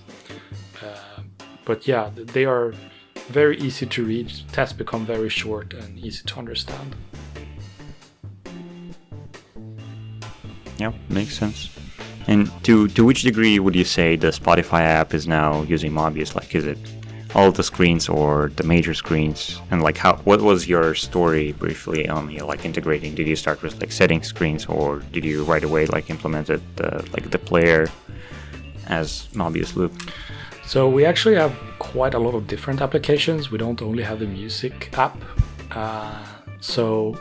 Uh, 0.82 1.20
but 1.64 1.86
yeah, 1.86 2.10
they 2.14 2.44
are 2.44 2.74
very 3.28 3.56
easy 3.58 3.86
to 3.86 4.04
read. 4.04 4.32
Tests 4.52 4.72
become 4.76 5.04
very 5.06 5.28
short 5.30 5.74
and 5.74 5.98
easy 5.98 6.22
to 6.26 6.38
understand. 6.38 6.94
Yeah, 10.78 10.92
makes 11.08 11.36
sense. 11.38 11.70
And 12.26 12.50
to 12.64 12.88
to 12.88 13.04
which 13.04 13.22
degree 13.22 13.58
would 13.58 13.76
you 13.76 13.84
say 13.84 14.16
the 14.16 14.28
Spotify 14.28 14.80
app 14.80 15.14
is 15.14 15.26
now 15.26 15.62
using 15.62 15.92
Mobius? 15.92 16.34
Like, 16.34 16.54
is 16.54 16.64
it 16.64 16.78
all 17.34 17.50
the 17.52 17.62
screens 17.62 18.08
or 18.08 18.50
the 18.56 18.62
major 18.62 18.94
screens? 18.94 19.60
And 19.70 19.82
like, 19.82 19.98
how 19.98 20.16
what 20.24 20.40
was 20.40 20.66
your 20.66 20.94
story 20.94 21.52
briefly 21.52 22.08
on 22.08 22.30
you 22.30 22.38
know, 22.38 22.46
like 22.46 22.64
integrating? 22.64 23.14
Did 23.14 23.26
you 23.28 23.36
start 23.36 23.62
with 23.62 23.78
like 23.80 23.92
setting 23.92 24.22
screens, 24.22 24.66
or 24.66 25.00
did 25.12 25.24
you 25.24 25.44
right 25.44 25.62
away 25.62 25.86
like 25.86 26.08
implemented 26.10 26.62
the 26.76 27.06
like 27.12 27.30
the 27.30 27.38
player 27.38 27.88
as 28.86 29.28
Mobius 29.34 29.76
loop? 29.76 29.92
So 30.66 30.88
we 30.88 31.04
actually 31.04 31.34
have 31.34 31.54
quite 31.78 32.14
a 32.14 32.18
lot 32.18 32.34
of 32.34 32.46
different 32.46 32.80
applications. 32.80 33.50
We 33.50 33.58
don't 33.58 33.82
only 33.82 34.02
have 34.02 34.20
the 34.20 34.26
music 34.26 34.90
app. 34.96 35.16
Uh, 35.72 36.24
so 36.60 37.20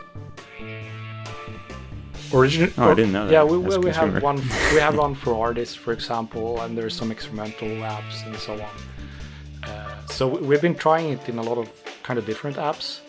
origin- 2.34 2.72
Oh, 2.78 2.90
I 2.90 2.94
didn't 2.94 3.12
know 3.12 3.26
that. 3.26 3.32
Yeah, 3.32 3.44
we, 3.44 3.56
we, 3.58 3.78
we 3.78 3.90
have 3.90 4.22
one. 4.22 4.36
We 4.74 4.80
have 4.80 4.96
one 4.96 5.14
for 5.22 5.32
artists, 5.48 5.74
for 5.74 5.92
example, 5.92 6.60
and 6.62 6.76
there's 6.76 6.94
some 6.96 7.10
experimental 7.10 7.68
apps 7.96 8.26
and 8.26 8.36
so 8.36 8.52
on. 8.54 9.70
Uh, 9.70 10.06
so 10.06 10.28
we- 10.28 10.40
we've 10.48 10.62
been 10.62 10.74
trying 10.86 11.10
it 11.10 11.28
in 11.28 11.38
a 11.38 11.42
lot 11.42 11.58
of 11.58 11.66
kind 12.02 12.18
of 12.18 12.26
different 12.26 12.56
apps, 12.56 13.00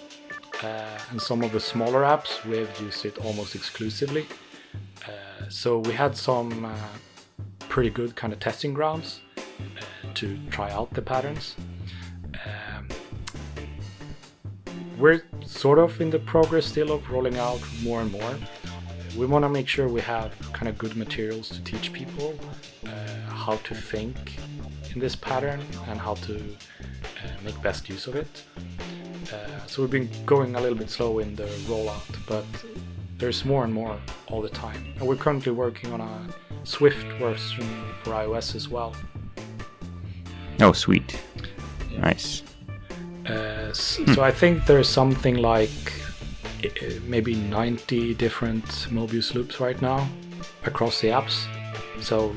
uh, 0.63 0.99
and 1.11 1.21
some 1.21 1.43
of 1.43 1.51
the 1.51 1.59
smaller 1.59 2.01
apps 2.03 2.43
we've 2.45 2.69
used 2.81 3.05
it 3.05 3.17
almost 3.25 3.55
exclusively. 3.55 4.25
Uh, 5.07 5.49
so 5.49 5.79
we 5.79 5.93
had 5.93 6.15
some 6.15 6.65
uh, 6.65 6.73
pretty 7.69 7.89
good 7.89 8.15
kind 8.15 8.31
of 8.33 8.39
testing 8.39 8.73
grounds 8.73 9.21
uh, 9.37 9.41
to 10.13 10.37
try 10.49 10.71
out 10.71 10.89
the 10.93 11.01
patterns. 11.01 11.55
Um, 12.45 12.87
we're 14.97 15.21
sort 15.45 15.77
of 15.79 15.99
in 15.99 16.09
the 16.09 16.19
progress 16.19 16.65
still 16.65 16.91
of 16.93 17.09
rolling 17.09 17.37
out 17.37 17.59
more 17.83 18.01
and 18.01 18.11
more. 18.11 18.35
We 19.17 19.25
want 19.25 19.43
to 19.45 19.49
make 19.49 19.67
sure 19.67 19.87
we 19.87 20.01
have 20.01 20.33
kind 20.53 20.67
of 20.67 20.77
good 20.77 20.95
materials 20.97 21.49
to 21.49 21.63
teach 21.63 21.93
people 21.93 22.37
uh, 22.85 22.89
how 23.29 23.55
to 23.57 23.73
think 23.75 24.37
in 24.93 24.99
this 24.99 25.15
pattern 25.15 25.61
and 25.87 25.99
how 25.99 26.15
to 26.15 26.35
uh, 26.37 27.43
make 27.43 27.59
best 27.61 27.87
use 27.89 28.07
of 28.07 28.15
it. 28.15 28.43
Uh, 29.33 29.37
so 29.67 29.81
we've 29.81 29.91
been 29.91 30.09
going 30.25 30.55
a 30.55 30.61
little 30.61 30.77
bit 30.77 30.89
slow 30.89 31.19
in 31.19 31.35
the 31.35 31.45
rollout, 31.69 32.15
but 32.27 32.45
there's 33.17 33.45
more 33.45 33.63
and 33.63 33.73
more 33.73 33.97
all 34.27 34.41
the 34.41 34.49
time. 34.49 34.93
And 34.99 35.07
we're 35.07 35.15
currently 35.15 35.51
working 35.53 35.93
on 35.93 36.01
a 36.01 36.27
Swift 36.65 37.05
version 37.17 37.67
for 38.03 38.11
iOS 38.11 38.53
as 38.55 38.67
well. 38.67 38.93
Oh, 40.59 40.73
sweet, 40.73 41.19
nice. 41.97 42.43
Uh, 43.27 43.69
s- 43.69 43.99
So 44.13 44.21
I 44.23 44.31
think 44.31 44.65
there's 44.65 44.89
something 44.89 45.35
like 45.37 45.93
maybe 47.07 47.35
90 47.35 48.13
different 48.15 48.65
Mobius 48.89 49.33
loops 49.33 49.59
right 49.59 49.81
now 49.81 50.07
across 50.65 51.01
the 51.01 51.09
apps. 51.09 51.45
So 52.01 52.35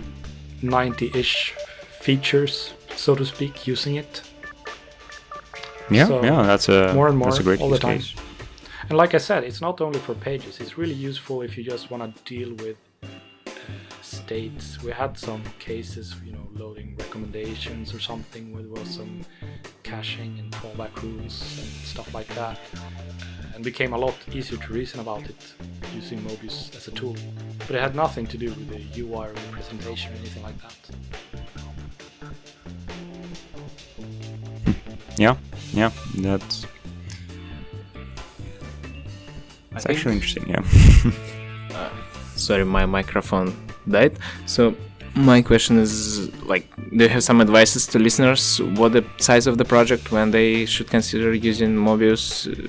90-ish 0.63 1.55
features, 2.01 2.73
so 2.97 3.15
to 3.15 3.25
speak, 3.25 3.67
using 3.67 3.97
it. 3.97 4.23
Yeah, 5.91 6.07
So, 6.07 6.23
yeah, 6.23 6.43
that's 6.43 6.69
a 6.69 6.93
more 6.95 7.09
and 7.09 7.17
more 7.17 7.31
that's 7.31 7.41
a 7.41 7.43
great 7.43 7.61
all 7.61 7.71
the 7.71 7.79
time. 7.79 7.99
case. 7.99 8.15
And 8.89 8.97
like 8.97 9.15
I 9.15 9.19
said, 9.19 9.45
it's 9.45 9.61
not 9.61 9.81
only 9.81 9.99
for 9.99 10.15
pages. 10.15 10.61
It's 10.61 10.79
really 10.79 10.95
useful 10.95 11.43
if 11.43 11.57
you 11.59 11.65
just 11.65 11.91
want 11.91 12.03
to 12.17 12.23
deal 12.25 12.55
with 12.55 12.77
uh, 13.03 13.07
states. 14.03 14.83
We 14.83 14.91
had 14.93 15.19
some 15.19 15.43
cases, 15.59 16.15
you 16.25 16.33
know, 16.33 16.47
loading 16.55 16.95
recommendations 16.99 17.93
or 17.95 18.01
something 18.01 18.53
where 18.53 18.63
there 18.63 18.73
was 18.73 18.89
some 18.91 19.23
caching 19.83 20.39
and 20.39 20.51
fallback 20.53 20.95
rules 21.03 21.37
and 21.59 21.69
stuff 21.93 22.13
like 22.15 22.29
that. 22.35 22.59
Uh, 23.59 23.61
and 23.61 23.65
became 23.65 23.93
a 23.93 23.99
lot 23.99 24.15
easier 24.33 24.59
to 24.59 24.73
reason 24.73 25.01
about 25.01 25.23
it 25.23 25.55
using 25.95 26.21
Mobius 26.21 26.75
as 26.77 26.89
a 26.89 26.91
tool. 26.91 27.17
But 27.67 27.77
it 27.77 27.81
had 27.81 27.95
nothing 27.95 28.27
to 28.27 28.39
do 28.39 28.47
with 28.47 28.69
the 28.69 29.01
UI 29.01 29.29
representation 29.29 30.13
or 30.13 30.17
anything 30.17 30.43
like 30.43 30.59
that. 30.63 30.77
Yeah, 35.17 35.37
yeah, 35.73 35.91
that's 36.19 36.67
that's 39.73 39.87
actually 39.87 40.15
interesting. 40.15 40.49
Yeah. 40.49 40.63
sorry 42.37 42.65
my 42.65 42.87
microphone 42.87 43.53
died 43.89 44.17
so 44.47 44.73
my 45.19 45.43
question 45.43 45.79
is 45.79 46.31
like 46.45 46.65
do 46.97 47.05
you 47.05 47.09
have 47.09 47.25
some 47.25 47.41
advices 47.41 47.87
to 47.89 47.99
listeners 47.99 48.63
what 48.77 48.93
the 48.93 49.05
size 49.19 49.47
of 49.47 49.59
the 49.59 49.65
project 49.65 50.13
when 50.13 50.31
they 50.31 50.65
should 50.65 50.89
consider 50.89 51.35
using 51.35 51.75
mobius? 51.75 52.25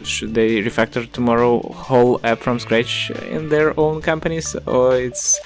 Should 0.06 0.34
they 0.34 0.62
refactor 0.62 1.10
tomorrow 1.12 1.60
whole 1.60 2.20
app 2.24 2.40
from 2.40 2.60
scratch 2.60 3.12
in 3.32 3.50
their 3.50 3.80
own 3.80 4.02
companies 4.02 4.56
or 4.66 4.96
it's 4.96 5.40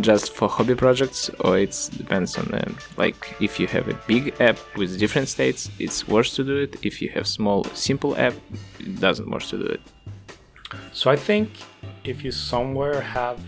just 0.00 0.32
for 0.32 0.48
hobby 0.48 0.74
projects 0.74 1.30
or 1.40 1.58
it 1.58 1.90
depends 1.98 2.38
on 2.38 2.46
them. 2.46 2.76
like 2.96 3.34
if 3.40 3.60
you 3.60 3.66
have 3.66 3.88
a 3.88 3.94
big 4.06 4.34
app 4.40 4.58
with 4.76 4.98
different 4.98 5.28
states 5.28 5.70
it's 5.78 6.08
worse 6.08 6.34
to 6.36 6.42
do 6.44 6.56
it. 6.56 6.76
If 6.82 7.02
you 7.02 7.10
have 7.10 7.26
small 7.26 7.64
simple 7.74 8.16
app 8.16 8.34
it 8.78 8.98
doesn't 8.98 9.28
worth 9.30 9.48
to 9.48 9.58
do 9.58 9.66
it. 9.66 9.82
So 10.92 11.10
I 11.10 11.16
think 11.16 11.50
if 12.04 12.24
you 12.24 12.32
somewhere 12.32 13.00
have 13.00 13.38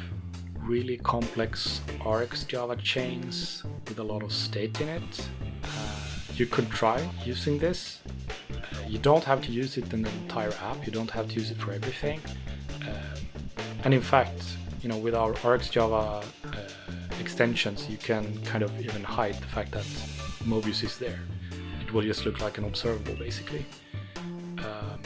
really 0.63 0.97
complex 0.99 1.81
RxJava 2.01 2.79
chains 2.79 3.65
with 3.89 3.99
a 3.99 4.03
lot 4.03 4.23
of 4.23 4.33
state 4.33 4.81
in 4.81 4.89
it, 4.89 5.29
uh, 5.65 5.69
you 6.35 6.47
could 6.47 6.71
try 6.71 7.07
using 7.25 7.59
this. 7.59 8.01
Uh, 8.51 8.57
you 8.89 8.99
don't 8.99 9.25
have 9.25 9.43
to 9.43 9.53
use 9.53 9.77
it 9.77 9.93
in 9.93 10.03
the 10.03 10.11
entire 10.11 10.53
app. 10.63 10.87
You 10.87 10.93
don't 10.93 11.11
have 11.11 11.29
to 11.29 11.35
use 11.35 11.51
it 11.51 11.59
for 11.59 11.73
everything. 11.73 12.21
Uh, 12.83 13.17
and 13.85 13.93
in 13.93 14.01
fact, 14.01 14.57
you 14.83 14.89
know, 14.89 14.97
with 14.97 15.15
our 15.15 15.33
RxJava 15.35 16.25
uh, 16.25 16.63
extensions, 17.21 17.89
you 17.89 17.97
can 17.97 18.41
kind 18.45 18.63
of 18.63 18.71
even 18.81 19.03
hide 19.03 19.35
the 19.35 19.47
fact 19.47 19.73
that 19.73 19.85
Mobius 20.45 20.83
is 20.85 20.99
there. 20.99 21.21
It 21.81 21.93
will 21.93 22.03
just 22.03 22.25
look 22.25 22.41
like 22.41 22.59
an 22.59 22.65
observable, 22.65 23.15
basically. 23.15 23.65
Um, 24.59 25.01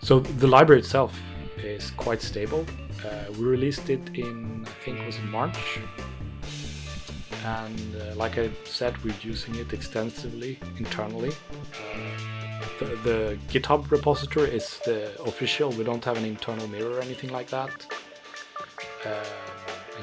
so 0.00 0.20
the 0.20 0.46
library 0.46 0.80
itself 0.80 1.18
is 1.68 1.90
quite 1.92 2.22
stable. 2.22 2.64
Uh, 3.04 3.32
we 3.32 3.44
released 3.44 3.90
it 3.90 4.00
in, 4.14 4.64
I 4.66 4.84
think, 4.84 5.00
it 5.00 5.06
was 5.06 5.16
in 5.16 5.30
March, 5.30 5.80
and 7.44 7.96
uh, 7.96 8.14
like 8.16 8.38
I 8.38 8.50
said, 8.64 9.02
we're 9.04 9.14
using 9.22 9.54
it 9.54 9.72
extensively 9.72 10.58
internally. 10.78 11.30
Uh, 11.30 12.64
the, 12.78 12.84
the, 13.08 13.38
GitHub 13.48 13.90
repository 13.90 14.50
is 14.50 14.80
the 14.84 15.20
official. 15.22 15.70
We 15.70 15.84
don't 15.84 16.04
have 16.04 16.16
an 16.16 16.24
internal 16.24 16.66
mirror 16.68 16.96
or 16.96 17.00
anything 17.00 17.30
like 17.30 17.48
that. 17.48 17.86
Uh, 19.04 19.24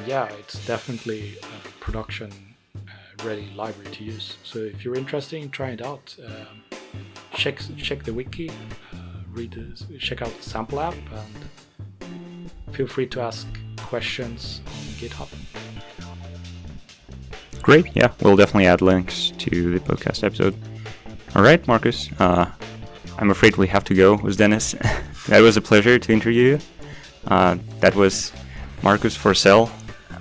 yeah, 0.05 0.25
it's 0.39 0.65
definitely 0.65 1.37
a 1.41 1.69
production 1.79 2.31
uh, 2.75 3.25
ready 3.25 3.49
library 3.55 3.91
to 3.91 4.03
use. 4.03 4.37
So 4.43 4.59
if 4.59 4.83
you're 4.83 4.95
interested 4.95 5.41
in 5.41 5.49
trying 5.49 5.73
it 5.73 5.85
out, 5.85 6.15
um, 6.25 6.63
check 7.33 7.59
check 7.77 8.03
the 8.03 8.13
wiki, 8.13 8.49
read 9.35 9.51
the, 9.51 9.97
check 9.97 10.21
out 10.21 10.35
the 10.35 10.43
sample 10.43 10.79
app, 10.79 10.95
and 12.01 12.51
feel 12.71 12.87
free 12.87 13.07
to 13.07 13.21
ask 13.21 13.47
questions 13.77 14.61
on 14.65 14.73
GitHub. 14.99 15.29
Great. 17.61 17.95
Yeah, 17.95 18.11
we'll 18.21 18.35
definitely 18.35 18.67
add 18.67 18.81
links 18.81 19.31
to 19.39 19.77
the 19.77 19.79
podcast 19.79 20.23
episode. 20.23 20.55
All 21.35 21.41
right, 21.41 21.65
Marcus. 21.67 22.09
Uh, 22.19 22.45
I'm 23.17 23.31
afraid 23.31 23.57
we 23.57 23.67
have 23.67 23.83
to 23.85 23.93
go 23.93 24.15
with 24.15 24.37
Dennis. 24.37 24.73
that 25.27 25.41
was 25.41 25.57
a 25.57 25.61
pleasure 25.61 25.97
to 25.97 26.13
interview 26.13 26.43
you. 26.43 26.59
Uh, 27.27 27.57
that 27.79 27.95
was 27.95 28.31
Marcus 28.83 29.17
Forsell 29.17 29.69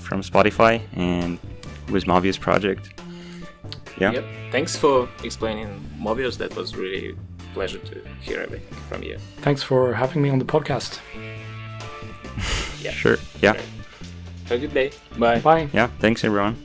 from 0.00 0.22
Spotify 0.22 0.80
and 0.96 1.38
with 1.90 2.04
Mobius 2.04 2.40
project. 2.40 3.00
Yeah. 3.98 4.12
Yep. 4.12 4.24
Thanks 4.50 4.76
for 4.76 5.08
explaining 5.22 5.68
Mobius. 5.98 6.38
That 6.38 6.54
was 6.56 6.74
really 6.74 7.10
a 7.10 7.54
pleasure 7.54 7.78
to 7.78 8.02
hear 8.24 8.40
everything 8.40 8.74
from 8.88 9.02
you. 9.02 9.18
Thanks 9.42 9.62
for 9.62 9.92
having 9.94 10.22
me 10.22 10.30
on 10.30 10.38
the 10.38 10.44
podcast. 10.44 11.00
yeah. 12.80 12.90
Sure. 12.92 13.18
Yeah. 13.42 13.54
Have 14.48 14.52
a 14.52 14.58
good 14.58 14.74
day. 14.74 14.90
Bye. 15.18 15.40
Bye. 15.40 15.68
Yeah. 15.72 15.88
Thanks, 16.00 16.24
everyone. 16.24 16.56